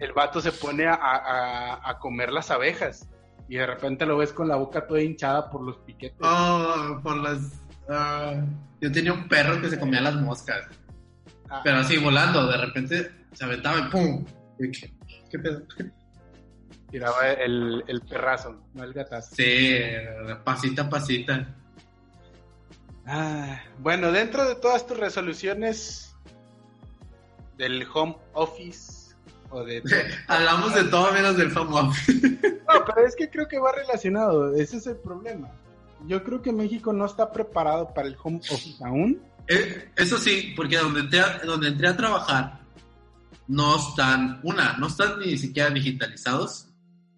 el 0.00 0.12
vato 0.12 0.40
se 0.40 0.50
pone 0.50 0.86
a, 0.86 0.94
a- 0.94 1.90
a 1.90 1.98
comer 2.00 2.32
las 2.32 2.50
abejas 2.50 3.08
y 3.48 3.56
de 3.56 3.66
repente 3.66 4.04
lo 4.06 4.16
ves 4.16 4.32
con 4.32 4.48
la 4.48 4.56
boca 4.56 4.84
toda 4.86 5.00
hinchada 5.00 5.48
por 5.50 5.62
los 5.62 5.76
piquetes. 5.78 6.18
Oh, 6.20 6.98
por 7.04 7.16
las. 7.18 7.52
ah, 7.88 8.44
yo 8.80 8.90
tenía 8.90 9.12
un 9.12 9.28
perro 9.28 9.60
que 9.60 9.68
se 9.68 9.78
comía 9.78 10.00
las 10.00 10.14
moscas. 10.16 10.66
Ah, 11.50 11.60
Pero 11.64 11.78
así 11.78 11.98
volando, 11.98 12.46
de 12.46 12.56
repente 12.56 13.10
se 13.32 13.44
aventaba 13.44 13.78
y 13.80 13.90
¡pum! 13.90 14.24
Y 14.58 14.70
¿Qué, 14.70 14.92
qué 15.30 15.38
pedo? 15.38 15.62
tiraba 16.90 17.32
el, 17.32 17.84
el 17.86 18.00
perrazo, 18.02 18.60
no 18.74 18.84
el 18.84 18.92
gatazo. 18.92 19.34
Sí, 19.34 19.76
pasita 20.44 20.82
a 20.82 20.90
pasita. 20.90 21.54
Ah, 23.06 23.60
bueno, 23.78 24.12
dentro 24.12 24.48
de 24.48 24.54
todas 24.56 24.86
tus 24.86 24.98
resoluciones 24.98 26.14
del 27.56 27.86
home 27.92 28.16
office 28.32 29.14
o 29.50 29.64
de... 29.64 29.82
Hablamos 30.28 30.74
de 30.74 30.84
todo 30.84 31.12
menos 31.12 31.36
del 31.36 31.56
home 31.56 31.80
office. 31.80 32.38
No, 32.72 32.84
pero 32.84 33.04
es 33.04 33.16
que 33.16 33.28
creo 33.28 33.48
que 33.48 33.58
va 33.58 33.72
relacionado, 33.72 34.54
ese 34.54 34.76
es 34.76 34.86
el 34.86 34.94
problema. 34.94 35.50
Yo 36.06 36.22
creo 36.22 36.40
que 36.40 36.52
México 36.52 36.92
no 36.92 37.04
está 37.04 37.32
preparado 37.32 37.92
para 37.92 38.06
el 38.06 38.16
home 38.22 38.38
office 38.38 38.84
aún. 38.84 39.20
Eh, 39.50 39.90
Eso 39.96 40.16
sí, 40.18 40.52
porque 40.56 40.76
donde 40.78 41.00
entré, 41.00 41.20
a, 41.20 41.38
donde 41.40 41.68
entré 41.68 41.88
a 41.88 41.96
trabajar 41.96 42.60
no 43.48 43.76
están, 43.76 44.38
una, 44.44 44.76
no 44.78 44.86
están 44.86 45.18
ni 45.18 45.36
siquiera 45.36 45.70
digitalizados 45.70 46.68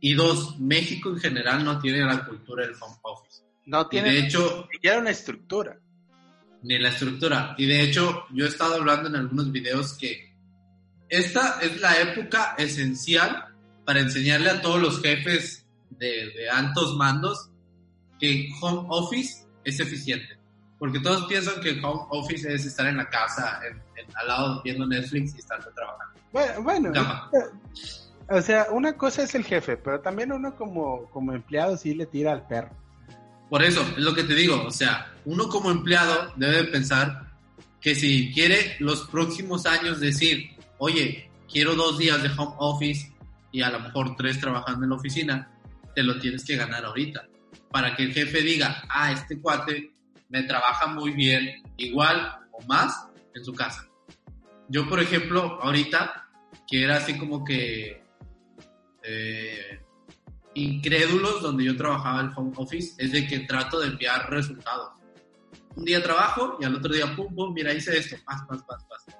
y 0.01 0.15
dos, 0.15 0.59
México 0.59 1.11
en 1.11 1.19
general 1.19 1.63
no 1.65 1.79
tiene 1.79 2.01
la 2.05 2.25
cultura 2.25 2.67
del 2.67 2.75
home 2.81 2.97
office. 3.03 3.43
No 3.67 3.83
Y 3.83 3.89
tiene 3.91 4.13
de 4.13 4.19
hecho, 4.21 4.67
ni 4.71 4.77
siquiera 4.77 4.99
una 4.99 5.11
estructura. 5.11 5.79
ni 6.63 6.79
la 6.79 6.89
estructura. 6.89 7.55
Y 7.59 7.67
de 7.67 7.83
hecho, 7.83 8.25
yo 8.33 8.47
he 8.47 8.49
estado 8.49 8.77
hablando 8.77 9.09
en 9.09 9.17
algunos 9.17 9.53
videos 9.53 9.93
que 9.95 10.33
esta 11.09 11.61
es 11.61 11.81
la 11.81 12.01
época 12.01 12.55
esencial 12.57 13.45
para 13.85 14.01
enseñarle 14.01 14.49
a 14.51 14.61
todos 14.63 14.81
los 14.81 15.03
jefes 15.03 15.67
de, 15.91 16.31
de 16.31 16.49
altos 16.51 16.97
mandos 16.97 17.51
que 18.19 18.49
home 18.61 18.87
office 18.89 19.45
es 19.65 19.79
eficiente. 19.81 20.39
Porque 20.83 20.99
todos 20.99 21.27
piensan 21.27 21.61
que 21.61 21.79
home 21.81 22.07
office 22.11 22.53
es 22.53 22.67
estar 22.67 22.89
en 22.89 22.97
la 22.97 23.09
casa, 23.09 23.61
en- 23.71 23.77
en- 23.97 24.17
al 24.17 24.27
lado 24.27 24.63
viendo 24.65 24.85
Netflix 24.85 25.33
y 25.37 25.39
estar 25.39 25.61
trabajando. 25.61 26.21
Bueno, 26.33 26.63
bueno, 26.65 26.93
Cama. 26.93 27.31
o 28.29 28.41
sea, 28.43 28.67
una 28.73 28.95
cosa 28.97 29.23
es 29.23 29.37
el 29.37 29.45
jefe, 29.45 29.77
pero 29.77 30.01
también 30.01 30.33
uno 30.33 30.57
como, 30.57 31.09
como 31.11 31.35
empleado 31.35 31.77
sí 31.77 31.95
le 31.95 32.07
tira 32.07 32.33
al 32.33 32.49
perro. 32.49 32.71
Por 33.49 33.63
eso, 33.63 33.81
es 33.97 33.99
lo 33.99 34.13
que 34.13 34.25
te 34.25 34.35
digo, 34.35 34.61
o 34.67 34.73
sea, 34.73 35.07
uno 35.25 35.49
como 35.49 35.71
empleado 35.71 36.33
debe 36.35 36.65
pensar 36.65 37.31
que 37.81 37.95
si 37.95 38.33
quiere 38.33 38.75
los 38.81 39.03
próximos 39.03 39.67
años 39.67 40.01
decir, 40.01 40.51
oye, 40.79 41.31
quiero 41.49 41.77
dos 41.77 41.97
días 41.97 42.21
de 42.25 42.31
home 42.37 42.57
office 42.59 43.13
y 43.53 43.63
a 43.63 43.71
lo 43.71 43.79
mejor 43.79 44.17
tres 44.17 44.41
trabajando 44.41 44.83
en 44.83 44.91
la 44.91 44.97
oficina, 44.97 45.49
te 45.95 46.03
lo 46.03 46.19
tienes 46.19 46.45
que 46.45 46.57
ganar 46.57 46.85
ahorita. 46.85 47.25
Para 47.71 47.95
que 47.95 48.03
el 48.03 48.13
jefe 48.13 48.43
diga, 48.43 48.83
ah, 48.89 49.13
este 49.13 49.41
cuate 49.41 49.92
me 50.33 50.43
trabaja 50.45 50.87
muy 50.87 51.13
bien, 51.13 51.63
igual 51.77 52.39
o 52.53 52.63
más 52.67 53.07
en 53.35 53.45
su 53.45 53.53
casa. 53.53 53.87
Yo, 54.69 54.89
por 54.89 54.99
ejemplo, 54.99 55.61
ahorita, 55.63 56.31
que 56.67 56.83
era 56.83 56.97
así 56.97 57.19
como 57.19 57.45
que 57.45 58.03
eh, 59.03 59.81
incrédulos 60.55 61.43
donde 61.43 61.65
yo 61.65 61.77
trabajaba 61.77 62.23
en 62.23 62.33
home 62.35 62.53
office, 62.57 62.95
es 62.97 63.13
de 63.13 63.27
que 63.27 63.41
trato 63.41 63.79
de 63.79 63.89
enviar 63.89 64.31
resultados. 64.31 64.93
Un 65.77 65.85
día 65.85 66.03
trabajo 66.03 66.57
y 66.59 66.65
al 66.65 66.77
otro 66.77 66.95
día, 66.95 67.15
pum, 67.15 67.35
pum, 67.35 67.53
mira, 67.53 67.75
hice 67.75 67.99
esto, 67.99 68.17
paz, 68.25 68.43
paz, 68.49 68.63
paz, 68.67 68.85
paz. 68.89 69.17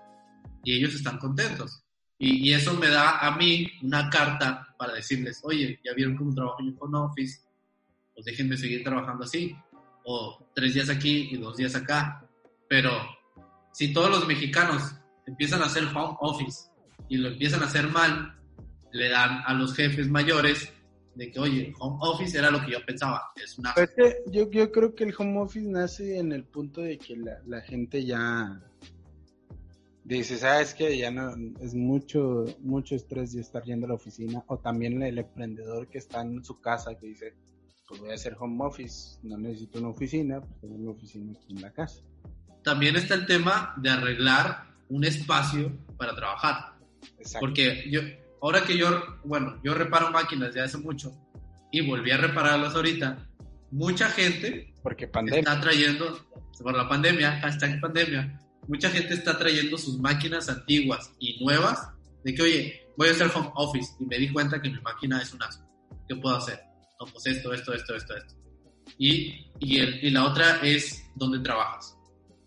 Y 0.65 0.77
ellos 0.77 0.95
están 0.95 1.19
contentos. 1.19 1.85
Y, 2.19 2.53
eso 2.55 2.73
me 2.75 2.89
da 2.89 3.19
a 3.19 3.37
mí 3.37 3.71
una 3.83 4.09
carta 4.09 4.75
para 4.79 4.95
decirles, 4.95 5.41
oye, 5.43 5.79
ya 5.85 5.93
vieron 5.93 6.17
cómo 6.17 6.33
trabajo 6.33 6.61
en 6.61 6.75
home 6.79 6.99
office, 6.99 7.41
pues 8.15 8.25
dejen 8.25 8.49
de 8.49 8.57
seguir 8.57 8.85
trabajando 8.85 9.25
así. 9.25 9.55
O 10.05 10.47
tres 10.55 10.75
días 10.75 10.89
aquí 10.89 11.29
y 11.31 11.37
dos 11.37 11.57
días 11.57 11.75
acá. 11.75 12.27
Pero 12.69 12.91
si 13.73 13.93
todos 13.93 14.11
los 14.11 14.27
mexicanos 14.27 14.95
empiezan 15.27 15.63
a 15.63 15.67
hacer 15.67 15.85
home 15.85 16.17
office 16.21 16.71
y 17.09 17.17
lo 17.17 17.29
empiezan 17.29 17.63
a 17.63 17.67
hacer 17.67 17.89
mal, 17.89 18.39
le 18.93 19.09
dan 19.09 19.43
a 19.47 19.55
los 19.55 19.75
jefes 19.75 20.09
mayores 20.09 20.73
de 21.15 21.31
que, 21.31 21.39
oye, 21.39 21.75
home 21.79 21.99
office 22.01 22.39
era 22.39 22.51
lo 22.51 22.65
que 22.65 22.73
yo 22.73 22.85
pensaba, 22.87 23.33
es 23.37 23.59
una... 23.59 23.75
Pues 23.75 23.91
que 23.91 24.23
yo, 24.27 24.51
yo 24.51 24.73
creo 24.73 24.95
que 24.95 25.05
el 25.05 25.15
home 25.17 25.41
office 25.41 25.69
nace 25.69 26.19
en 26.19 26.33
el 26.33 26.45
punto 26.45 26.81
de 26.81 26.99
que 26.99 27.17
la, 27.17 27.39
la 27.47 27.61
gente 27.61 28.05
ya 28.05 28.61
dice, 30.05 30.39
sabes 30.39 30.75
que 30.75 30.97
ya 30.97 31.11
no, 31.11 31.35
es 31.61 31.75
mucho, 31.75 32.47
mucho 32.61 32.95
estrés 32.95 33.33
de 33.33 33.41
estar 33.41 33.63
yendo 33.63 33.87
a 33.87 33.91
la 33.91 33.95
oficina, 33.95 34.43
o 34.47 34.59
también 34.59 35.03
el 35.03 35.19
emprendedor 35.19 35.89
que 35.89 35.99
está 35.99 36.23
en 36.23 36.45
su 36.45 36.61
casa 36.61 36.97
que 36.97 37.07
dice, 37.07 37.35
pues 37.87 38.01
voy 38.01 38.11
a 38.11 38.15
hacer 38.15 38.37
home 38.39 38.65
office, 38.65 39.19
no 39.23 39.37
necesito 39.39 39.79
una 39.79 39.89
oficina, 39.89 40.41
pues 40.41 40.61
tengo 40.61 40.75
una 40.77 40.91
oficina 40.91 41.33
aquí 41.33 41.53
en 41.55 41.63
la 41.63 41.73
casa. 41.73 42.01
También 42.63 42.97
está 42.97 43.15
el 43.15 43.27
tema 43.27 43.75
de 43.77 43.91
arreglar 43.91 44.67
un 44.89 45.05
espacio 45.05 45.73
para 45.97 46.15
trabajar. 46.15 46.75
Exacto. 47.19 47.41
Porque 47.41 47.91
yo, 47.91 48.01
ahora 48.41 48.65
que 48.65 48.77
yo, 48.77 48.89
bueno, 49.25 49.61
yo 49.65 49.75
reparo 49.75 50.11
máquinas 50.11 50.55
ya 50.55 50.65
hace 50.65 50.79
mucho 50.79 51.13
y 51.71 51.87
volví 51.87 52.11
a 52.11 52.19
repararlas 52.19 52.75
ahorita, 52.75 53.29
mucha 53.71 54.09
gente 54.09 54.73
porque 54.83 55.09
pandemia. 55.09 55.41
está 55.41 55.61
trayendo, 55.61 56.27
por 56.63 56.77
la 56.77 56.89
pandemia, 56.89 57.41
hashtag 57.41 57.81
pandemia, 57.81 58.39
mucha 58.69 58.91
gente 58.91 59.15
está 59.15 59.39
trayendo 59.39 59.77
sus 59.79 59.99
máquinas 59.99 60.49
antiguas 60.49 61.13
y 61.19 61.43
nuevas 61.43 61.89
de 62.25 62.35
que, 62.35 62.43
oye, 62.43 62.87
voy 62.97 63.09
a 63.09 63.13
hacer 63.13 63.31
home 63.35 63.51
office 63.55 63.93
y 63.99 64.07
me 64.07 64.19
di 64.19 64.33
cuenta 64.33 64.61
que 64.61 64.71
mi 64.71 64.81
máquina 64.81 65.21
es 65.21 65.33
un 65.33 65.43
asco. 65.43 65.67
¿Qué 66.09 66.15
puedo 66.17 66.37
hacer? 66.37 66.72
No, 67.03 67.13
pues 67.13 67.27
esto, 67.27 67.53
esto, 67.53 67.73
esto, 67.75 67.97
esto, 67.97 68.17
esto. 68.17 68.35
Y, 68.97 69.51
y, 69.59 69.81
el, 69.81 70.05
y 70.05 70.11
la 70.11 70.25
otra 70.25 70.61
es 70.63 71.05
dónde 71.17 71.41
trabajas. 71.41 71.97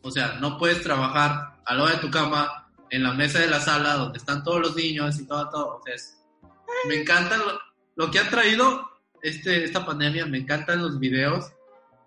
O 0.01 0.09
sea, 0.09 0.37
no 0.39 0.57
puedes 0.57 0.81
trabajar 0.81 1.59
al 1.65 1.77
lado 1.77 1.89
de 1.89 1.97
tu 1.97 2.09
cama 2.09 2.71
en 2.89 3.03
la 3.03 3.11
mesa 3.11 3.39
de 3.39 3.47
la 3.47 3.59
sala 3.59 3.95
donde 3.95 4.17
están 4.17 4.43
todos 4.45 4.61
los 4.61 4.75
niños 4.75 5.19
y 5.19 5.27
todo, 5.27 5.49
todo. 5.49 5.65
O 5.77 5.81
sea, 5.83 5.95
me 6.87 7.01
encanta 7.01 7.35
lo, 7.35 7.59
lo, 7.97 8.09
que 8.09 8.19
ha 8.19 8.29
traído 8.29 8.89
este, 9.21 9.65
esta 9.65 9.85
pandemia, 9.85 10.25
me 10.25 10.37
encantan 10.37 10.81
los 10.81 10.99
videos 10.99 11.51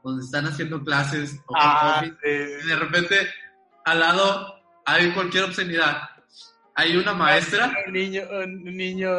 donde 0.02 0.24
están 0.24 0.46
haciendo 0.46 0.82
clases 0.82 1.38
o 1.48 1.54
ah, 1.54 2.02
sí. 2.02 2.12
y 2.22 2.66
de 2.66 2.76
repente 2.76 3.28
al 3.84 4.00
lado 4.00 4.54
hay 4.86 5.12
cualquier 5.12 5.44
obscenidad. 5.44 6.00
Hay 6.78 6.96
una 6.96 7.12
maestra. 7.12 7.72
Un 7.88 7.92
niño, 7.92 8.22
un 8.30 8.62
niño 8.62 9.10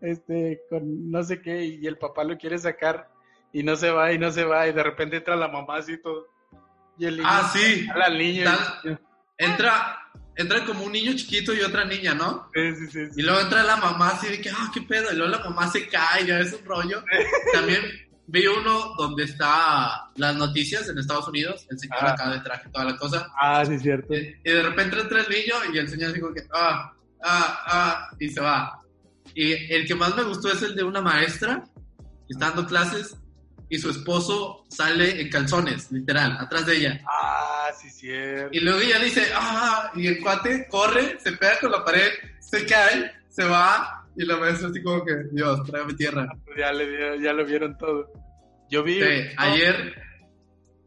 este, 0.00 0.60
con 0.70 1.10
no 1.10 1.24
sé 1.24 1.42
qué 1.42 1.64
y 1.64 1.84
el 1.84 1.98
papá 1.98 2.22
lo 2.22 2.38
quiere 2.38 2.56
sacar 2.56 3.10
y 3.52 3.64
no 3.64 3.74
se 3.74 3.90
va 3.90 4.12
y 4.12 4.18
no 4.18 4.30
se 4.30 4.44
va 4.44 4.68
y 4.68 4.72
de 4.72 4.82
repente 4.84 5.16
entra 5.16 5.34
la 5.34 5.48
mamá 5.48 5.78
así 5.78 6.00
todo. 6.00 6.28
Y 6.96 7.06
el 7.06 7.16
niño, 7.16 7.28
ah, 7.28 7.50
sí. 7.52 7.88
Al 7.92 8.16
niño. 8.16 8.44
Tal, 8.44 9.00
entra, 9.36 9.98
entra 10.36 10.64
como 10.64 10.84
un 10.84 10.92
niño 10.92 11.12
chiquito 11.16 11.52
y 11.52 11.62
otra 11.62 11.84
niña, 11.84 12.14
¿no? 12.14 12.48
Sí, 12.54 12.76
sí, 12.76 12.86
sí, 12.86 13.06
sí. 13.06 13.20
Y 13.20 13.22
luego 13.24 13.40
entra 13.40 13.64
la 13.64 13.74
mamá 13.74 14.10
así 14.10 14.28
de 14.28 14.40
que, 14.40 14.50
ah, 14.50 14.70
qué 14.72 14.82
pedo, 14.82 15.12
y 15.12 15.16
luego 15.16 15.32
la 15.32 15.42
mamá 15.42 15.68
se 15.68 15.88
cae, 15.88 16.24
ya 16.24 16.38
es 16.38 16.52
un 16.52 16.64
rollo. 16.64 17.02
También 17.52 17.82
vi 18.28 18.46
uno 18.46 18.94
donde 18.96 19.24
está 19.24 20.10
las 20.14 20.36
noticias 20.36 20.88
en 20.88 20.98
Estados 20.98 21.26
Unidos, 21.26 21.66
el 21.70 21.76
señor 21.80 21.98
ah. 22.02 22.12
acá 22.12 22.30
de 22.30 22.38
traje 22.38 22.68
toda 22.68 22.84
la 22.84 22.96
cosa. 22.96 23.26
Ah, 23.36 23.64
sí, 23.66 23.80
cierto. 23.80 24.14
Y, 24.14 24.36
y, 24.44 24.50
de 24.52 24.62
repente 24.62 25.00
entra 25.00 25.22
el 25.22 25.28
niño 25.28 25.54
y 25.74 25.78
el 25.78 25.88
señor 25.88 26.12
dijo 26.12 26.32
que, 26.32 26.42
ah, 26.54 26.92
ah, 27.22 27.64
ah, 27.66 28.10
y 28.18 28.28
se 28.28 28.40
va. 28.40 28.82
Y 29.34 29.52
el 29.72 29.86
que 29.86 29.94
más 29.94 30.16
me 30.16 30.24
gustó 30.24 30.50
es 30.50 30.62
el 30.62 30.74
de 30.74 30.82
una 30.82 31.00
maestra 31.00 31.64
que 31.98 32.32
está 32.32 32.46
dando 32.46 32.66
clases 32.66 33.16
y 33.68 33.78
su 33.78 33.90
esposo 33.90 34.64
sale 34.68 35.20
en 35.20 35.30
calzones, 35.30 35.90
literal, 35.92 36.36
atrás 36.40 36.66
de 36.66 36.76
ella. 36.76 37.00
Ah, 37.06 37.70
sí, 37.80 37.88
cierto. 37.88 38.48
Y 38.52 38.60
luego 38.60 38.80
ella 38.80 38.98
dice, 38.98 39.26
ah, 39.34 39.92
y 39.94 40.08
el 40.08 40.20
cuate 40.20 40.66
corre, 40.68 41.18
se 41.20 41.32
pega 41.32 41.58
con 41.60 41.70
la 41.70 41.84
pared, 41.84 42.10
se 42.40 42.66
cae, 42.66 43.12
se 43.28 43.44
va, 43.44 44.08
y 44.16 44.24
la 44.24 44.36
maestra 44.38 44.68
así 44.68 44.82
como 44.82 45.04
que, 45.04 45.14
Dios, 45.30 45.62
trágame 45.64 45.94
tierra. 45.94 46.28
Ya, 46.58 46.72
le, 46.72 47.22
ya 47.22 47.32
lo 47.32 47.46
vieron 47.46 47.78
todo. 47.78 48.12
Yo 48.68 48.82
vi... 48.82 49.00
Sí, 49.00 49.08
uno, 49.08 49.34
ayer... 49.36 49.94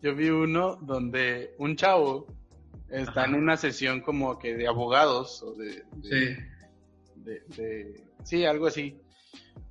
Yo 0.02 0.14
vi 0.14 0.30
uno 0.30 0.78
donde 0.82 1.56
un 1.60 1.78
chavo 1.78 2.28
está 2.94 3.22
Ajá. 3.22 3.30
en 3.30 3.36
una 3.36 3.58
sesión 3.58 4.02
como 4.02 4.38
que 4.38 4.56
de 4.56 4.68
abogados, 4.68 5.42
o 5.42 5.54
de... 5.54 5.84
de 5.96 6.36
sí. 6.36 6.44
De, 7.16 7.42
de, 7.56 8.04
sí, 8.24 8.46
algo 8.46 8.68
así. 8.68 9.00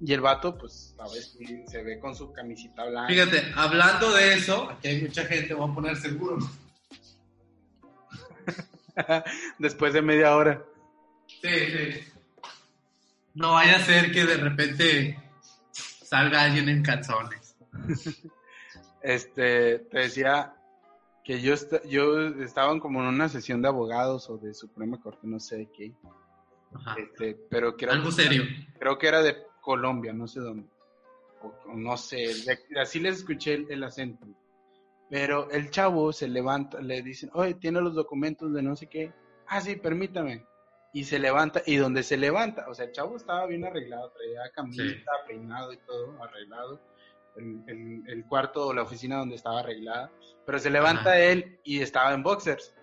Y 0.00 0.12
el 0.12 0.20
vato, 0.20 0.56
pues, 0.58 0.94
a 0.98 1.04
ver 1.04 1.22
si 1.22 1.66
se 1.66 1.82
ve 1.82 2.00
con 2.00 2.16
su 2.16 2.32
camisita 2.32 2.84
blanca. 2.84 3.12
Fíjate, 3.12 3.52
hablando 3.54 4.12
de 4.12 4.34
eso, 4.34 4.70
aquí 4.70 4.88
hay 4.88 5.02
mucha 5.02 5.24
gente, 5.26 5.54
voy 5.54 5.70
a 5.70 5.74
poner 5.74 5.96
seguro. 5.96 6.38
Después 9.58 9.92
de 9.92 10.02
media 10.02 10.34
hora. 10.34 10.64
Sí, 11.26 11.48
sí. 11.50 12.12
No 13.34 13.52
vaya 13.52 13.76
a 13.76 13.84
ser 13.84 14.12
que 14.12 14.24
de 14.24 14.36
repente 14.36 15.18
salga 16.02 16.42
alguien 16.42 16.68
en 16.68 16.82
calzones. 16.82 17.56
este, 19.02 19.78
te 19.78 19.98
decía 19.98 20.54
que 21.24 21.40
yo, 21.40 21.54
est 21.54 21.72
yo 21.86 22.28
estaba 22.42 22.78
como 22.80 23.00
en 23.00 23.08
una 23.08 23.28
sesión 23.28 23.62
de 23.62 23.68
abogados 23.68 24.28
o 24.28 24.38
de 24.38 24.54
Suprema 24.54 25.00
Corte, 25.00 25.26
no 25.26 25.38
sé 25.38 25.56
de 25.58 25.70
qué. 25.70 25.92
Ajá. 26.74 26.96
Este, 26.98 27.34
pero 27.48 27.76
que 27.76 27.84
era, 27.84 27.94
Algo 27.94 28.10
serio. 28.10 28.44
Creo 28.78 28.98
que 28.98 29.08
era 29.08 29.22
de 29.22 29.36
Colombia, 29.60 30.12
no 30.12 30.26
sé 30.26 30.40
dónde. 30.40 30.68
O 31.42 31.74
no 31.74 31.96
sé, 31.96 32.16
de, 32.16 32.80
así 32.80 33.00
les 33.00 33.18
escuché 33.18 33.54
el, 33.54 33.66
el, 33.70 33.84
acento. 33.84 34.26
Pero 35.10 35.50
el 35.50 35.70
chavo 35.70 36.12
se 36.12 36.28
levanta, 36.28 36.80
le 36.80 37.02
dicen, 37.02 37.30
oye, 37.34 37.54
tiene 37.54 37.80
los 37.80 37.94
documentos 37.94 38.52
de 38.52 38.62
no 38.62 38.76
sé 38.76 38.86
qué. 38.86 39.12
Ah, 39.46 39.60
sí, 39.60 39.76
permítame. 39.76 40.46
Y 40.94 41.04
se 41.04 41.18
levanta, 41.18 41.62
y 41.66 41.76
donde 41.76 42.02
se 42.02 42.16
levanta, 42.16 42.68
o 42.68 42.74
sea, 42.74 42.84
el 42.84 42.92
chavo 42.92 43.16
estaba 43.16 43.46
bien 43.46 43.64
arreglado, 43.64 44.10
traía 44.12 44.50
camisa, 44.54 44.82
sí. 44.82 45.04
peinado 45.26 45.72
y 45.72 45.78
todo, 45.78 46.22
arreglado. 46.22 46.80
El, 47.36 47.62
el, 47.66 48.02
el, 48.06 48.24
cuarto 48.26 48.66
o 48.66 48.72
la 48.74 48.82
oficina 48.82 49.16
donde 49.16 49.36
estaba 49.36 49.60
arreglada. 49.60 50.10
Pero 50.44 50.58
se 50.58 50.70
levanta 50.70 51.10
Ajá. 51.10 51.18
él 51.20 51.58
y 51.64 51.80
estaba 51.80 52.12
en 52.12 52.22
boxers. 52.22 52.74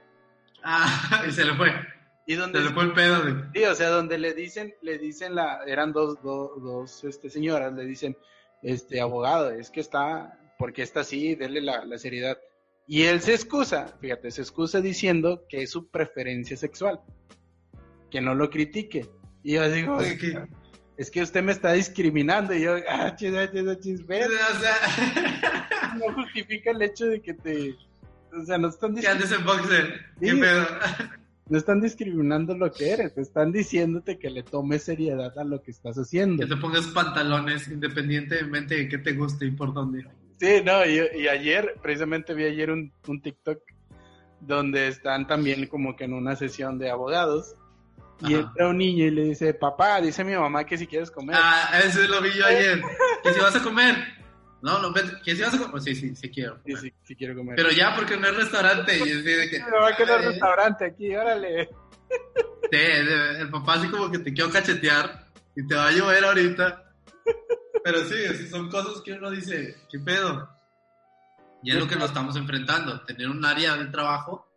Ah, 0.64 1.24
y 1.28 1.32
se 1.32 1.46
le 1.46 1.54
fue. 1.54 1.72
Y 2.26 2.36
donde 2.36 2.60
se 2.60 2.66
le 2.66 2.72
fue 2.72 2.84
el 2.84 2.94
pedo. 2.94 3.22
De... 3.22 3.44
Sí, 3.54 3.66
o 3.66 3.76
sea, 3.76 3.90
donde 3.90 4.18
le 4.18 4.34
dicen, 4.34 4.74
le 4.82 4.98
dicen 4.98 5.36
la, 5.36 5.64
eran 5.66 5.92
dos, 5.92 6.22
dos, 6.22 6.62
dos 6.62 7.04
este, 7.04 7.30
señoras, 7.30 7.74
le 7.74 7.86
dicen, 7.86 8.18
este, 8.62 9.02
abogado, 9.02 9.52
es 9.52 9.70
que 9.70 9.80
está, 9.80 10.38
porque 10.58 10.82
está 10.82 11.02
así, 11.02 11.36
denle 11.36 11.62
la, 11.62 11.86
la 11.86 11.98
seriedad. 11.98 12.38
Y 12.88 13.04
él 13.04 13.22
se 13.22 13.34
excusa, 13.34 13.96
fíjate, 14.00 14.32
se 14.32 14.42
excusa 14.42 14.82
diciendo 14.82 15.46
que 15.48 15.62
es 15.62 15.72
su 15.72 15.90
preferencia 15.90 16.58
sexual, 16.58 17.02
que 18.10 18.22
no 18.22 18.34
lo 18.36 18.50
critique. 18.50 19.08
Y 19.44 19.54
yo 19.54 19.70
digo, 19.70 20.00
es 20.02 20.20
que, 20.20 20.48
es 21.00 21.10
que 21.10 21.22
usted 21.22 21.42
me 21.42 21.54
está 21.54 21.72
discriminando. 21.72 22.54
Y 22.54 22.64
yo, 22.64 22.76
ah, 22.90 23.16
chis, 23.16 23.32
chis, 23.54 23.80
chis, 23.80 24.02
o 24.02 24.60
sea... 24.60 25.96
no 25.98 26.14
justifica 26.14 26.72
el 26.72 26.82
hecho 26.82 27.06
de 27.06 27.22
que 27.22 27.34
te, 27.34 27.76
o 28.38 28.46
sea, 28.46 28.58
no 28.58 28.68
están 28.68 28.94
Que 28.96 29.08
andes 29.08 29.32
en 29.32 29.46
boxer, 29.46 30.02
qué 30.20 30.36
pedo. 30.36 30.68
No 31.48 31.58
están 31.58 31.80
discriminando 31.80 32.54
lo 32.54 32.72
que 32.72 32.92
eres, 32.92 33.18
están 33.18 33.54
diciéndote 33.54 34.20
que 34.20 34.30
le 34.30 34.44
tomes 34.44 34.84
seriedad 34.84 35.36
a 35.40 35.46
lo 35.46 35.64
que 35.64 35.72
estás 35.72 35.98
haciendo. 35.98 36.44
Que 36.44 36.54
te 36.54 36.62
pongas 36.62 36.88
pantalones 36.88 37.70
independientemente 37.70 38.76
de 38.76 38.90
qué 38.90 38.98
te 38.98 39.14
guste 39.14 39.46
y 39.46 39.52
por 39.52 39.74
dónde. 39.74 40.06
Sí, 40.38 40.62
no, 40.66 40.86
y, 40.86 41.00
y 41.18 41.28
ayer, 41.30 41.76
precisamente 41.82 42.34
vi 42.34 42.44
ayer 42.44 42.72
un, 42.72 42.92
un, 43.08 43.22
TikTok 43.22 43.62
donde 44.42 44.90
están 44.90 45.28
también 45.28 45.66
como 45.68 45.96
que 45.96 46.04
en 46.04 46.14
una 46.14 46.36
sesión 46.36 46.78
de 46.78 46.92
abogados 46.92 47.56
y 48.22 48.34
Ajá. 48.34 48.44
entra 48.44 48.68
un 48.68 48.78
niño 48.78 49.06
y 49.06 49.12
le 49.12 49.24
dice, 49.24 49.54
papá, 49.54 50.02
dice 50.02 50.24
mi 50.24 50.36
mamá 50.36 50.66
que 50.66 50.78
si 50.78 50.88
quieres 50.88 51.10
comer. 51.10 51.36
Ah, 51.40 51.80
eso 51.84 52.02
lo 52.02 52.22
vi 52.22 52.32
yo 52.32 52.46
ayer. 52.46 52.82
que 53.24 53.34
si 53.34 53.40
vas 53.40 53.56
a 53.56 53.64
comer. 53.64 53.96
No, 54.62 54.80
no, 54.80 54.94
¿qué 55.24 55.36
si 55.36 55.42
vas 55.42 55.54
a 55.54 55.58
comer? 55.58 55.82
Sí, 55.82 55.96
sí, 55.96 56.16
sí 56.16 56.30
quiero. 56.30 56.60
Sí, 56.66 56.76
sí, 56.76 56.94
sí 57.04 57.16
quiero 57.16 57.36
comer. 57.36 57.56
Pero 57.56 57.72
ya, 57.72 57.96
porque 57.96 58.18
no 58.18 58.28
es 58.28 58.36
restaurante. 58.36 58.98
Y 58.98 59.02
así 59.02 59.22
de 59.22 59.50
que, 59.50 59.60
va 59.60 59.88
a 59.88 59.96
quedar 59.96 60.20
Ay. 60.20 60.26
restaurante 60.28 60.86
aquí, 60.86 61.16
órale. 61.16 61.70
Sí, 62.72 62.78
el 62.78 63.50
papá 63.50 63.76
así 63.76 63.88
como 63.88 64.12
que 64.12 64.20
te 64.20 64.34
quiero 64.34 64.52
cachetear 64.52 65.28
y 65.56 65.66
te 65.66 65.76
va 65.76 65.88
a 65.88 65.92
llover 65.92 66.24
ahorita. 66.26 66.92
Pero 67.84 68.04
sí, 68.06 68.48
son 68.48 68.70
cosas 68.70 69.02
que 69.02 69.14
uno 69.14 69.32
dice, 69.32 69.76
¿qué 69.90 70.00
pedo? 70.00 70.50
Y 71.64 71.72
es 71.72 71.78
lo 71.78 71.88
que 71.88 71.96
nos 71.96 72.06
estamos 72.06 72.36
enfrentando, 72.36 73.02
tener 73.02 73.30
un 73.30 73.44
área 73.44 73.76
de 73.76 73.86
trabajo 73.86 74.48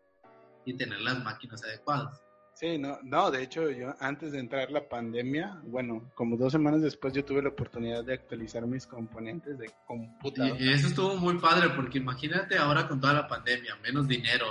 y 0.65 0.77
tener 0.77 1.01
las 1.01 1.23
máquinas 1.23 1.63
adecuadas. 1.65 2.22
Sí, 2.63 2.79
no, 2.79 2.97
no, 3.03 3.29
de 3.33 3.43
hecho, 3.43 3.73
yo 3.73 3.93
antes 3.99 4.31
de 4.31 4.39
entrar 4.39 4.71
la 4.71 4.89
pandemia, 4.89 5.61
bueno, 5.65 6.13
como 6.15 6.37
dos 6.37 6.53
semanas 6.53 6.81
después 6.81 7.13
yo 7.13 7.25
tuve 7.25 7.43
la 7.43 7.49
oportunidad 7.49 8.05
de 8.05 8.15
actualizar 8.15 8.65
mis 8.69 8.87
componentes 8.87 9.59
de 9.59 9.69
computador. 9.85 10.57
Y, 10.61 10.67
y 10.67 10.73
eso 10.73 10.87
estuvo 10.87 11.17
muy 11.17 11.39
padre 11.39 11.71
porque 11.75 11.99
imagínate 11.99 12.57
ahora 12.57 12.87
con 12.87 13.01
toda 13.01 13.15
la 13.15 13.27
pandemia, 13.27 13.75
menos 13.83 14.07
dinero 14.07 14.47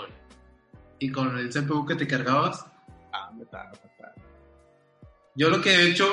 y 0.99 1.09
con 1.09 1.38
el 1.38 1.51
CPU 1.51 1.86
que 1.86 1.95
te 1.95 2.05
cargabas. 2.05 2.66
Ah, 3.14 3.32
me 3.34 3.43
estaba. 3.43 3.72
Yo 5.34 5.49
lo 5.49 5.62
que 5.62 5.70
he 5.70 5.89
hecho 5.91 6.05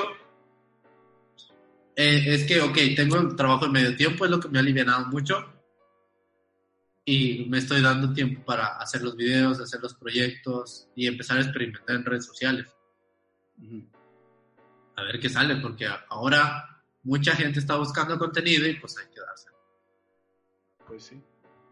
eh, 1.97 2.23
es 2.27 2.45
que, 2.45 2.61
ok, 2.61 2.77
tengo 2.95 3.17
el 3.17 3.35
trabajo 3.35 3.65
en 3.65 3.73
medio 3.73 3.93
tiempo, 3.97 4.23
es 4.23 4.31
lo 4.31 4.39
que 4.39 4.47
me 4.47 4.59
ha 4.59 4.61
alivianado 4.61 5.07
mucho. 5.07 5.58
Y 7.05 7.45
me 7.49 7.57
estoy 7.57 7.81
dando 7.81 8.13
tiempo 8.13 8.43
para 8.45 8.77
hacer 8.77 9.01
los 9.01 9.15
videos, 9.15 9.59
hacer 9.59 9.81
los 9.81 9.95
proyectos 9.95 10.87
y 10.95 11.07
empezar 11.07 11.37
a 11.37 11.41
experimentar 11.41 11.95
en 11.95 12.05
redes 12.05 12.25
sociales. 12.25 12.67
A 14.95 15.03
ver 15.03 15.19
qué 15.19 15.29
sale, 15.29 15.55
porque 15.57 15.87
ahora 16.09 16.83
mucha 17.03 17.35
gente 17.35 17.59
está 17.59 17.77
buscando 17.77 18.17
contenido 18.19 18.67
y 18.67 18.75
pues 18.79 18.97
hay 18.97 19.07
que 19.13 19.21
darse. 19.21 19.47
Pues 20.87 21.03
sí. 21.03 21.21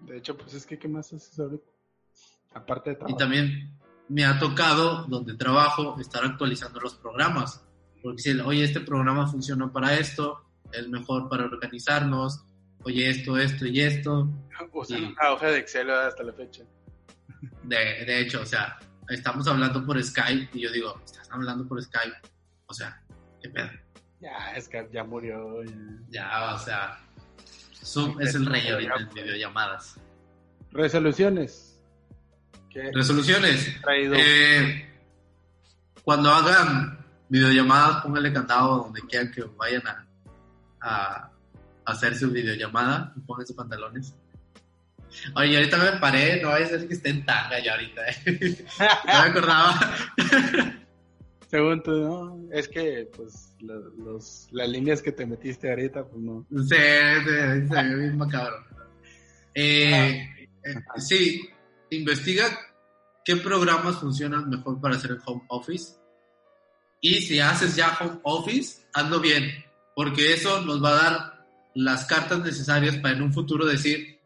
De 0.01 0.17
hecho, 0.17 0.37
pues 0.37 0.53
es 0.53 0.65
que, 0.65 0.77
¿qué 0.79 0.87
más 0.87 1.11
haces 1.13 1.39
ahorita? 1.39 1.69
Aparte 2.53 2.91
de 2.91 2.95
Y 2.95 2.99
trabajo. 2.99 3.17
también 3.17 3.77
me 4.09 4.25
ha 4.25 4.39
tocado, 4.39 5.05
donde 5.07 5.35
trabajo, 5.35 5.99
estar 5.99 6.23
actualizando 6.23 6.79
los 6.79 6.95
programas. 6.95 7.63
Porque 8.01 8.21
si, 8.21 8.39
oye, 8.39 8.63
este 8.63 8.79
programa 8.79 9.27
funciona 9.27 9.71
para 9.71 9.95
esto, 9.97 10.45
es 10.71 10.87
mejor 10.87 11.29
para 11.29 11.45
organizarnos, 11.45 12.43
oye, 12.83 13.09
esto, 13.09 13.37
esto 13.37 13.65
y 13.65 13.81
esto. 13.81 14.29
Usan 14.73 15.03
una 15.05 15.31
hoja 15.31 15.47
de 15.47 15.59
Excel 15.59 15.89
hasta 15.89 16.23
la 16.23 16.33
fecha. 16.33 16.63
De, 17.63 17.75
de 17.75 18.21
hecho, 18.21 18.41
o 18.41 18.45
sea, 18.45 18.79
estamos 19.09 19.47
hablando 19.47 19.85
por 19.85 20.01
Skype 20.01 20.49
y 20.57 20.61
yo 20.61 20.71
digo, 20.71 20.99
estás 21.05 21.29
hablando 21.31 21.67
por 21.67 21.81
Skype. 21.81 22.17
O 22.67 22.73
sea, 22.73 23.01
qué 23.41 23.49
pedo. 23.49 23.69
Ya, 24.19 24.53
que 24.69 24.89
ya 24.91 25.03
murió. 25.03 25.63
ya. 25.63 25.71
Ya, 26.09 26.55
o 26.55 26.59
sea, 26.59 26.99
Zoom 27.83 28.19
es 28.21 28.35
el 28.35 28.45
rey 28.45 28.67
ahorita 28.67 28.95
en 28.99 29.09
videollamadas. 29.09 29.99
Resoluciones. 30.71 31.79
¿Qué 32.69 32.91
Resoluciones. 32.93 33.75
Eh, 33.87 34.89
cuando 36.03 36.31
hagan 36.31 37.05
videollamadas, 37.29 38.03
pónganle 38.03 38.33
candado 38.33 38.83
donde 38.83 39.01
quieran 39.01 39.31
que 39.31 39.43
vayan 39.43 39.83
a, 39.87 40.07
a 40.81 41.31
hacer 41.87 42.15
su 42.15 42.29
videollamada 42.31 43.13
y 43.15 43.21
pongan 43.21 43.47
sus 43.47 43.55
pantalones. 43.55 44.13
Oye, 45.35 45.57
ahorita 45.57 45.77
me 45.77 45.99
paré, 45.99 46.41
no 46.41 46.49
vaya 46.49 46.65
a 46.65 46.69
ser 46.69 46.87
que 46.87 46.93
esté 46.93 47.09
en 47.09 47.25
tanga 47.25 47.59
ya 47.63 47.73
ahorita. 47.73 48.01
eh. 48.09 48.65
no 48.79 49.13
me 49.13 49.29
acordaba. 49.29 49.79
Según 51.49 51.81
tú, 51.81 51.91
¿no? 51.91 52.49
Es 52.51 52.67
que, 52.67 53.09
pues, 53.15 53.55
lo- 53.61 53.89
los, 54.03 54.47
las 54.51 54.67
líneas 54.67 55.01
que 55.01 55.13
te 55.13 55.25
metiste 55.25 55.69
ahorita, 55.69 56.03
pues 56.05 56.21
no. 56.21 56.45
Sí, 56.51 56.75
sí, 56.75 56.75
ve 56.75 57.95
bien 57.95 58.17
macabro. 58.17 58.57
Eh, 59.55 60.29
eh, 60.63 60.75
sí, 60.97 61.47
investiga 61.91 62.45
qué 63.23 63.37
programas 63.37 63.95
funcionan 63.95 64.49
mejor 64.49 64.79
para 64.81 64.95
hacer 64.97 65.11
el 65.11 65.19
home 65.25 65.43
office. 65.47 65.93
Y 66.99 67.21
si 67.21 67.39
haces 67.39 67.75
ya 67.77 67.97
home 68.01 68.19
office, 68.23 68.85
hazlo 68.93 69.21
bien, 69.21 69.49
porque 69.95 70.33
eso 70.33 70.61
nos 70.63 70.83
va 70.83 70.89
a 70.89 71.03
dar 71.03 71.36
las 71.77 72.05
cartas 72.05 72.39
necesarias 72.39 72.97
para 72.97 73.15
en 73.15 73.21
un 73.21 73.31
futuro 73.31 73.63
decir, 73.63 74.19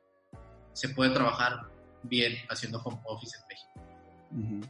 se 0.71 0.87
puede 0.87 1.11
trabajar 1.11 1.67
bien 2.03 2.33
haciendo 2.49 2.81
home 2.81 3.01
office 3.03 3.35
en 3.37 3.43
México. 3.49 4.69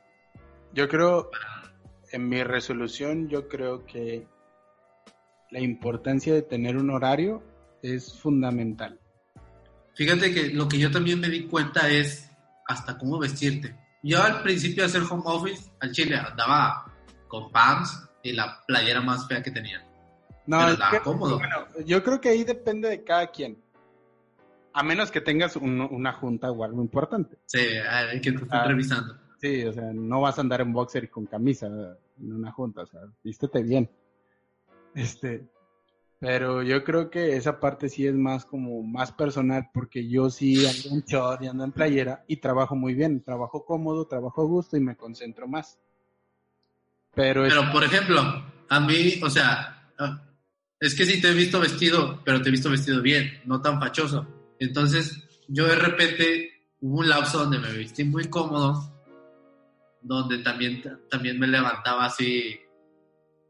Yo 0.73 0.89
creo, 0.89 1.29
en 2.11 2.27
mi 2.27 2.43
resolución, 2.43 3.29
yo 3.29 3.47
creo 3.47 3.86
que 3.86 4.27
la 5.51 5.59
importancia 5.59 6.34
de 6.34 6.41
tener 6.41 6.75
un 6.75 6.89
horario 6.89 7.43
es 7.84 8.19
fundamental. 8.19 8.99
Fíjate 9.93 10.34
que 10.34 10.47
lo 10.47 10.67
que 10.67 10.79
yo 10.79 10.89
también 10.89 11.19
me 11.19 11.29
di 11.29 11.45
cuenta 11.45 11.88
es 11.88 12.32
hasta 12.67 12.97
cómo 12.97 13.19
vestirte. 13.19 13.75
Yo 14.01 14.23
al 14.23 14.41
principio 14.41 14.82
de 14.82 14.89
hacer 14.89 15.03
home 15.03 15.23
office, 15.25 15.69
al 15.82 15.91
chile 15.91 16.15
andaba 16.17 16.91
con 17.27 17.51
pants 17.51 18.09
y 18.23 18.32
la 18.32 18.59
playera 18.65 19.01
más 19.01 19.27
fea 19.27 19.43
que 19.43 19.51
tenía. 19.51 19.88
No, 20.60 20.68
es 20.70 20.80
que- 20.91 20.99
cómodo. 20.99 21.38
bueno, 21.38 21.56
yo 21.86 22.04
creo 22.04 22.20
que 22.22 22.30
ahí 22.30 22.43
depende 22.43 22.89
de 22.89 23.04
cada 23.04 23.28
quien. 23.28 23.58
A 24.74 24.84
menos 24.84 25.12
que 25.12 25.22
tengas 25.22 25.56
un- 25.56 25.82
una 25.82 26.14
junta 26.14 26.52
o 26.52 26.64
algo 26.64 26.82
importante. 26.82 27.38
Sí, 27.45 27.60
hay 27.60 28.22
que 28.22 28.32
te 28.32 28.43
están 28.43 28.62
Ah. 28.62 28.68
revisando. 28.68 29.18
Sí, 29.39 29.64
o 29.66 29.74
sea, 29.74 29.91
no 29.93 30.22
vas 30.22 30.38
a 30.38 30.41
andar 30.41 30.62
en 30.62 30.72
boxer 30.72 31.06
y 31.06 31.08
con 31.08 31.26
camisa 31.26 31.66
en 31.68 32.34
una 32.34 32.52
junta, 32.52 32.82
o 32.84 32.86
sea, 32.86 33.02
vístete 33.24 33.64
bien. 33.64 33.89
Este, 34.93 35.47
pero 36.20 36.62
yo 36.62 36.84
creo 36.84 37.10
que 37.10 37.36
esa 37.36 37.60
parte 37.60 37.89
sí 37.89 38.06
es 38.06 38.14
más 38.14 38.45
como 38.45 38.84
más 38.84 39.12
personal, 39.12 39.70
porque 39.74 40.08
yo 40.08 40.30
sí 40.30 40.64
ando 40.66 40.95
en 40.95 41.02
short 41.06 41.41
y 41.41 41.47
ando 41.47 41.64
en 41.64 41.72
playera 41.72 42.24
y 42.28 42.38
trabajo 42.38 42.76
muy 42.76 42.93
bien, 42.93 43.24
trabajo 43.24 43.66
cómodo, 43.66 44.06
trabajo 44.06 44.41
a 44.41 44.45
gusto 44.45 44.78
y 44.78 44.82
me 44.82 44.95
concentro 44.95 45.47
más. 45.47 45.80
Pero, 47.16 47.45
es- 47.45 47.54
Pero, 47.54 47.72
por 47.72 47.84
ejemplo, 47.84 48.22
a 48.70 48.80
mí, 48.80 49.20
o 49.24 49.30
sea, 49.30 49.89
es 50.82 50.95
que 50.95 51.05
sí 51.05 51.21
te 51.21 51.29
he 51.29 51.34
visto 51.34 51.59
vestido, 51.59 52.21
pero 52.25 52.41
te 52.41 52.49
he 52.49 52.51
visto 52.51 52.71
vestido 52.71 53.03
bien, 53.03 53.39
no 53.45 53.61
tan 53.61 53.79
fachoso. 53.79 54.27
Entonces, 54.59 55.15
yo 55.47 55.67
de 55.67 55.75
repente 55.75 56.67
hubo 56.79 56.99
un 56.99 57.09
lapso 57.09 57.38
donde 57.38 57.59
me 57.59 57.71
vestí 57.71 58.03
muy 58.03 58.25
cómodo, 58.25 58.91
donde 60.01 60.39
también, 60.39 60.82
también 61.07 61.38
me 61.38 61.45
levantaba 61.45 62.05
así 62.05 62.59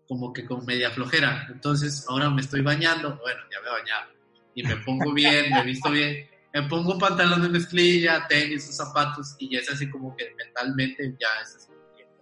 como 0.10 0.34
que 0.34 0.46
con 0.46 0.66
media 0.66 0.92
flojera. 0.92 1.48
Entonces, 1.50 2.06
ahora 2.10 2.30
me 2.30 2.42
estoy 2.42 2.62
bañando, 2.62 3.18
bueno, 3.22 3.40
ya 3.50 3.62
me 3.62 3.68
he 3.70 3.82
bañado, 3.82 4.12
y 4.54 4.64
me 4.64 4.76
pongo 4.84 5.14
bien, 5.14 5.54
me 5.54 5.64
visto 5.64 5.90
bien, 5.90 6.30
me 6.54 6.64
pongo 6.64 7.00
pantalón 7.00 7.44
de 7.44 7.48
mezclilla, 7.48 8.28
tenis, 8.28 8.66
sus 8.66 8.76
zapatos, 8.76 9.38
y 9.40 9.54
ya 9.54 9.60
es 9.60 9.72
así 9.72 9.90
como 9.90 10.14
que 10.18 10.36
mentalmente 10.36 11.16
ya 11.18 11.30
es 11.42 11.56
así, 11.56 11.72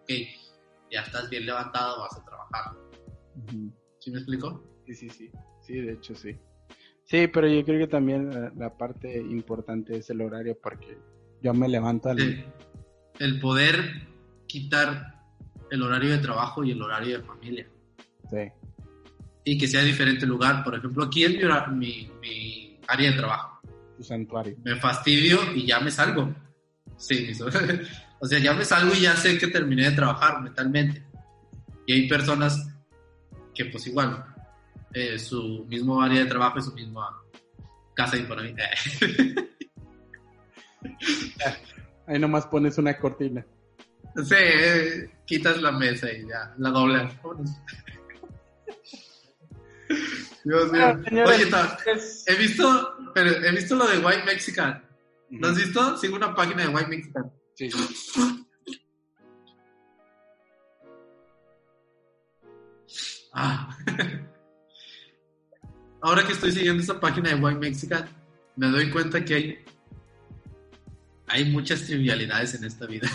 ok, 0.03 0.91
ya 0.91 1.01
estás 1.01 1.27
bien 1.31 1.47
levantado, 1.47 2.01
vas 2.01 2.15
a 2.15 2.23
trabajar. 2.23 2.77
¿Sí 3.99 4.11
me 4.11 4.19
explico? 4.19 4.63
Sí, 4.89 4.95
sí, 4.95 5.09
sí. 5.09 5.31
Sí, 5.61 5.73
de 5.81 5.93
hecho 5.93 6.15
sí. 6.15 6.35
Sí, 7.05 7.27
pero 7.27 7.47
yo 7.47 7.63
creo 7.63 7.77
que 7.79 7.87
también 7.87 8.29
la, 8.33 8.51
la 8.55 8.75
parte 8.75 9.17
importante 9.19 9.97
es 9.97 10.09
el 10.09 10.21
horario 10.21 10.57
porque 10.61 10.97
yo 11.43 11.53
me 11.53 11.67
levanto 11.69 12.09
al... 12.09 12.19
El, 12.19 12.45
el 13.19 13.39
poder 13.39 14.07
quitar 14.47 15.15
el 15.69 15.83
horario 15.83 16.09
de 16.11 16.17
trabajo 16.17 16.63
y 16.63 16.71
el 16.71 16.81
horario 16.81 17.19
de 17.19 17.23
familia. 17.23 17.67
Sí. 18.31 18.49
Y 19.43 19.57
que 19.59 19.67
sea 19.67 19.83
diferente 19.83 20.25
lugar. 20.25 20.63
Por 20.63 20.73
ejemplo, 20.75 21.03
aquí 21.03 21.23
es 21.23 21.35
mi, 21.37 21.43
hora- 21.43 21.67
mi, 21.67 22.09
mi 22.19 22.79
área 22.87 23.11
de 23.11 23.17
trabajo. 23.17 23.61
Tu 23.95 24.03
santuario. 24.03 24.57
Me 24.63 24.75
fastidio 24.77 25.37
y 25.55 25.67
ya 25.67 25.79
me 25.81 25.91
salgo. 25.91 26.33
Sí, 26.97 27.31
o 28.19 28.25
sea, 28.27 28.39
ya 28.39 28.53
me 28.53 28.65
salgo 28.65 28.95
y 28.95 29.01
ya 29.01 29.15
sé 29.15 29.37
que 29.37 29.47
terminé 29.49 29.89
de 29.91 29.95
trabajar 29.95 30.41
mentalmente. 30.41 31.03
Y 31.85 31.93
hay 31.93 32.07
personas 32.09 32.67
que 33.53 33.65
pues 33.65 33.85
igual, 33.87 34.25
eh, 34.93 35.17
su 35.19 35.65
mismo 35.67 36.01
área 36.01 36.23
de 36.23 36.29
trabajo 36.29 36.59
es 36.59 36.65
su 36.65 36.73
misma 36.73 37.21
casa 37.95 38.15
de 38.15 38.21
Infonavit. 38.23 38.57
Ahí 42.07 42.17
nomás 42.19 42.45
pones 42.47 42.77
una 42.77 42.97
cortina. 42.97 43.45
Sí, 44.23 44.35
eh, 44.37 45.09
quitas 45.25 45.61
la 45.61 45.71
mesa 45.71 46.11
y 46.11 46.27
ya, 46.27 46.53
la 46.57 46.69
doblas. 46.71 47.13
Dios 50.43 50.71
mío. 50.71 50.99
Oye, 51.25 51.45
ta- 51.47 51.77
es- 51.85 52.23
he 52.27 52.35
visto, 52.35 52.95
pero 53.13 53.29
he 53.29 53.51
visto 53.51 53.75
lo 53.75 53.87
de 53.87 53.99
White 53.99 54.23
Mexican. 54.25 54.83
¿Lo 55.29 55.49
has 55.49 55.57
visto? 55.57 55.97
Sigo 55.97 56.15
una 56.15 56.33
página 56.33 56.63
de 56.63 56.69
White 56.69 56.87
Mexican. 56.89 57.31
Sí, 57.53 57.69
sí. 57.69 58.45
Ah. 63.33 63.77
Ahora 66.01 66.25
que 66.25 66.33
estoy 66.33 66.51
siguiendo 66.51 66.81
esa 66.81 66.99
página 66.99 67.29
de 67.29 67.35
White 67.35 67.59
Mexican, 67.59 68.07
me 68.55 68.67
doy 68.67 68.89
cuenta 68.89 69.23
que 69.23 69.33
hay, 69.33 69.57
hay 71.27 71.45
muchas 71.45 71.83
trivialidades 71.83 72.55
en 72.55 72.63
esta 72.63 72.85
vida. 72.85 73.09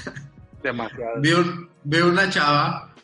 Demasiado. 0.62 1.20
Veo, 1.20 1.70
veo 1.84 2.08
una 2.08 2.28
chava 2.30 2.94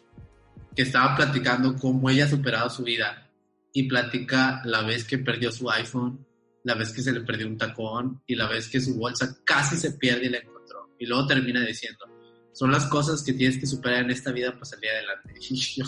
que 0.75 0.83
estaba 0.83 1.17
platicando 1.17 1.77
cómo 1.77 2.09
ella 2.11 2.25
ha 2.25 2.29
superado 2.29 2.71
su 2.71 2.83
vida 2.83 3.31
y 3.73 3.89
platica 3.89 4.63
la 4.65 4.83
vez 4.83 5.05
que 5.05 5.19
perdió 5.19 5.53
su 5.53 5.71
iPhone 5.71 6.25
la 6.65 6.75
vez 6.75 6.93
que 6.93 7.03
se 7.03 7.13
le 7.13 7.21
perdió 7.21 7.47
un 7.47 7.57
tacón 7.57 8.23
y 8.27 8.35
la 8.35 8.49
vez 8.49 8.69
que 8.69 8.81
su 8.81 8.95
bolsa 8.97 9.39
casi 9.45 9.77
se 9.77 9.93
pierde 9.93 10.27
y 10.27 10.31
la 10.31 10.39
encontró. 10.39 10.95
Y 10.99 11.07
luego 11.07 11.27
termina 11.27 11.65
diciendo, 11.65 12.05
son 12.53 12.71
las 12.71 12.87
cosas 12.87 13.23
que 13.23 13.33
tienes 13.33 13.59
que 13.59 13.67
superar 13.67 14.05
en 14.05 14.11
esta 14.11 14.33
vida 14.33 14.53
para 14.53 14.65
salir 14.65 14.91
adelante. 14.91 15.35
Y 15.51 15.57
yo, 15.57 15.85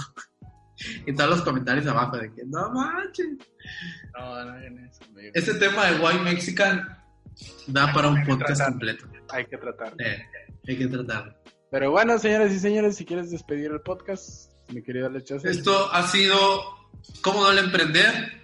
y 1.07 1.15
todos 1.15 1.31
los 1.31 1.43
comentarios 1.43 1.87
abajo 1.87 2.17
de 2.17 2.33
que, 2.33 2.43
no 2.47 2.71
manches. 2.71 3.27
No, 4.15 4.45
no 4.45 4.53
hagan 4.53 4.79
eso. 4.79 5.05
amigo. 5.05 5.31
Este 5.35 5.55
tema 5.55 5.87
de 5.87 6.01
White 6.01 6.23
Mexican 6.23 6.99
da 7.67 7.93
para 7.93 8.09
un 8.09 8.25
podcast 8.25 8.57
tratar. 8.57 8.71
completo. 8.71 9.07
Hay 9.31 9.47
que 9.47 9.57
tratar. 9.57 9.95
Eh, 9.99 10.23
hay 10.69 10.79
que 10.79 10.87
tratarlo. 10.87 11.35
Pero 11.71 11.91
bueno, 11.91 12.19
señoras 12.19 12.53
y 12.53 12.59
señores, 12.59 12.97
si 12.97 13.05
quieres 13.05 13.31
despedir 13.31 13.71
el 13.71 13.81
podcast, 13.81 14.53
mi 14.71 14.83
querido 14.83 15.09
Lechazo. 15.09 15.49
Esto 15.49 15.91
ha 15.93 16.07
sido 16.07 16.83
¿Cómo 17.21 17.43
duele 17.43 17.61
emprender? 17.61 18.43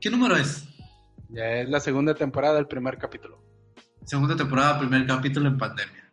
¿Qué 0.00 0.10
número 0.10 0.36
es? 0.36 0.64
Ya 1.30 1.60
es 1.60 1.68
la 1.68 1.80
segunda 1.80 2.14
temporada, 2.14 2.58
el 2.58 2.66
primer 2.66 2.98
capítulo. 2.98 3.42
Segunda 4.04 4.36
temporada, 4.36 4.78
primer 4.78 5.06
capítulo 5.06 5.48
en 5.48 5.58
pandemia. 5.58 6.12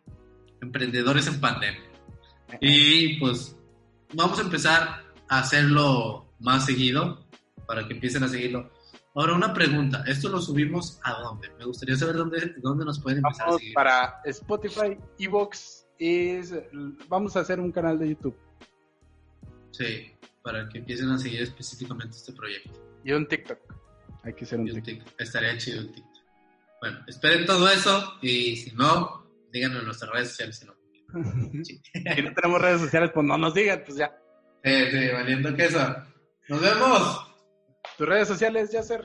Emprendedores 0.60 1.26
en 1.26 1.40
pandemia. 1.40 1.82
Y 2.60 3.18
pues 3.18 3.56
vamos 4.14 4.38
a 4.38 4.42
empezar 4.42 5.02
hacerlo 5.38 6.32
más 6.40 6.66
seguido 6.66 7.26
para 7.66 7.86
que 7.86 7.94
empiecen 7.94 8.24
a 8.24 8.28
seguirlo. 8.28 8.70
Ahora 9.14 9.34
una 9.34 9.52
pregunta, 9.52 10.04
¿esto 10.06 10.28
lo 10.30 10.40
subimos 10.40 10.98
a 11.04 11.12
dónde? 11.20 11.50
Me 11.58 11.66
gustaría 11.66 11.96
saber 11.96 12.16
dónde, 12.16 12.54
dónde 12.62 12.84
nos 12.84 12.98
pueden 13.00 13.18
empezar 13.18 13.48
a 13.50 13.52
seguir. 13.58 13.74
para 13.74 14.20
Spotify, 14.24 14.96
Evox 15.18 15.86
y 15.98 16.38
vamos 17.08 17.36
a 17.36 17.40
hacer 17.40 17.60
un 17.60 17.70
canal 17.70 17.98
de 17.98 18.08
YouTube 18.08 18.36
Sí, 19.70 20.10
para 20.42 20.68
que 20.68 20.78
empiecen 20.78 21.08
a 21.10 21.18
seguir 21.18 21.42
específicamente 21.42 22.16
este 22.16 22.32
proyecto. 22.32 22.70
y 23.04 23.12
un 23.12 23.26
TikTok. 23.26 23.58
Hay 24.24 24.34
que 24.34 24.44
hacer 24.44 24.60
un 24.60 24.68
Y 24.68 24.70
un 24.72 24.82
TikTok. 24.82 25.04
TikTok. 25.04 25.20
Estaría 25.20 25.56
chido 25.58 25.80
el 25.80 25.92
TikTok. 25.92 26.22
Bueno, 26.80 26.98
esperen 27.06 27.46
todo 27.46 27.68
eso 27.70 28.14
y 28.22 28.56
si 28.56 28.72
no, 28.72 29.26
díganlo 29.52 29.78
en 29.80 29.84
nuestras 29.86 30.10
redes 30.10 30.28
sociales. 30.30 30.56
Si 30.58 30.66
no. 30.66 30.74
Sí. 31.64 31.80
si 32.16 32.22
no 32.22 32.32
tenemos 32.34 32.60
redes 32.60 32.80
sociales, 32.80 33.10
pues 33.14 33.26
no 33.26 33.36
nos 33.38 33.54
digan, 33.54 33.82
pues 33.84 33.98
ya. 33.98 34.10
Sí, 34.64 34.70
sí, 34.90 35.08
valiendo 35.12 35.54
queso. 35.56 35.96
Nos 36.48 36.60
vemos. 36.60 37.26
Tus 37.98 38.08
redes 38.08 38.28
sociales, 38.28 38.70
Yasser. 38.72 39.02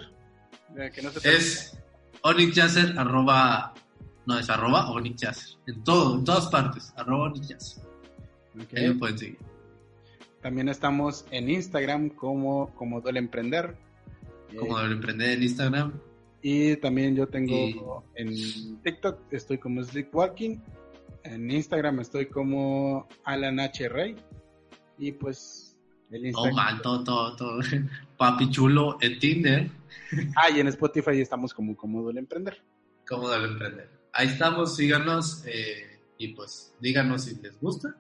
Eh, 0.78 0.91
Que 0.93 1.01
no 1.01 1.10
se 1.12 1.20
te 1.22 1.36
Es 1.36 1.78
Onyx 2.22 2.55
Yasser, 2.55 2.97
arroba. 2.97 3.74
No, 4.26 4.38
es 4.38 4.49
arroba 4.49 4.89
Onyx 4.91 5.22
Yasser. 5.22 5.58
En 5.68 5.84
todo, 5.84 6.16
en 6.20 6.24
todas 6.26 6.47
partes. 6.47 6.93
Arroba 6.97 7.26
Onyx 7.26 7.47
Yasser. 7.47 7.84
olvide. 8.53 8.66
Ok. 8.66 8.74
Ahí 8.78 8.88
me 8.89 8.95
pueden 8.95 9.18
seguir. 9.18 9.38
También 10.41 10.70
estamos 10.70 11.26
en 11.32 11.49
Instagram 11.49 12.10
como, 12.10 12.74
como 12.76 13.01
Duele 13.01 13.20
Emprender. 13.20 13.76
Eh, 14.51 14.55
Como 14.58 14.80
el 14.80 14.91
emprender 14.93 15.32
en 15.32 15.43
Instagram. 15.43 15.99
y 16.41 16.76
también 16.78 17.16
yo 17.16 17.28
tengo 17.28 17.53
Y- 17.53 17.82
en 18.16 18.82
TikTok, 18.82 19.20
estoy 19.34 19.58
como 19.58 19.84
Sleepwalking. 19.84 20.64
En 21.24 21.51
Instagram 21.51 21.99
estoy 21.99 22.28
como 22.28 23.08
Alan 23.26 23.60
H. 23.60 23.89
Rey. 23.89 24.16
Y 24.98 25.12
pues 25.14 25.78
el 26.10 26.22
No, 26.22 26.28
Instagram. 26.28 26.56
man, 26.56 26.82
todo, 26.82 27.04
todo, 27.04 27.36
todo. 27.36 27.60
Papi 28.18 28.50
chulo 28.50 28.98
en 29.02 29.20
Tinder. 29.20 29.72
Ah, 30.36 30.50
y 30.50 30.60
en 30.60 30.68
Spotify 30.68 31.20
estamos 31.20 31.54
como 31.54 31.76
como 31.76 32.02
Duele 32.02 32.20
Emprender. 32.20 32.62
Cómo 33.08 33.30
debe 33.30 33.48
emprender. 33.48 33.89
Ahí 34.14 34.28
estamos, 34.28 34.76
síganos 34.76 35.43
eh, 35.45 36.00
y 36.18 36.30
pues 36.30 36.76
díganos 36.80 37.24
si 37.24 37.36
les 37.41 37.60
gusta. 37.60 37.95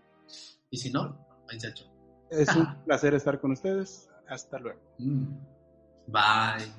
Y 0.69 0.77
si 0.77 0.91
no, 0.91 1.17
muchacho. 1.51 1.85
Es 2.29 2.55
un 2.55 2.67
placer 2.85 3.13
estar 3.13 3.39
con 3.39 3.51
ustedes. 3.51 4.09
Hasta 4.27 4.59
luego. 4.59 4.79
Mm. 4.99 5.25
Bye. 6.07 6.71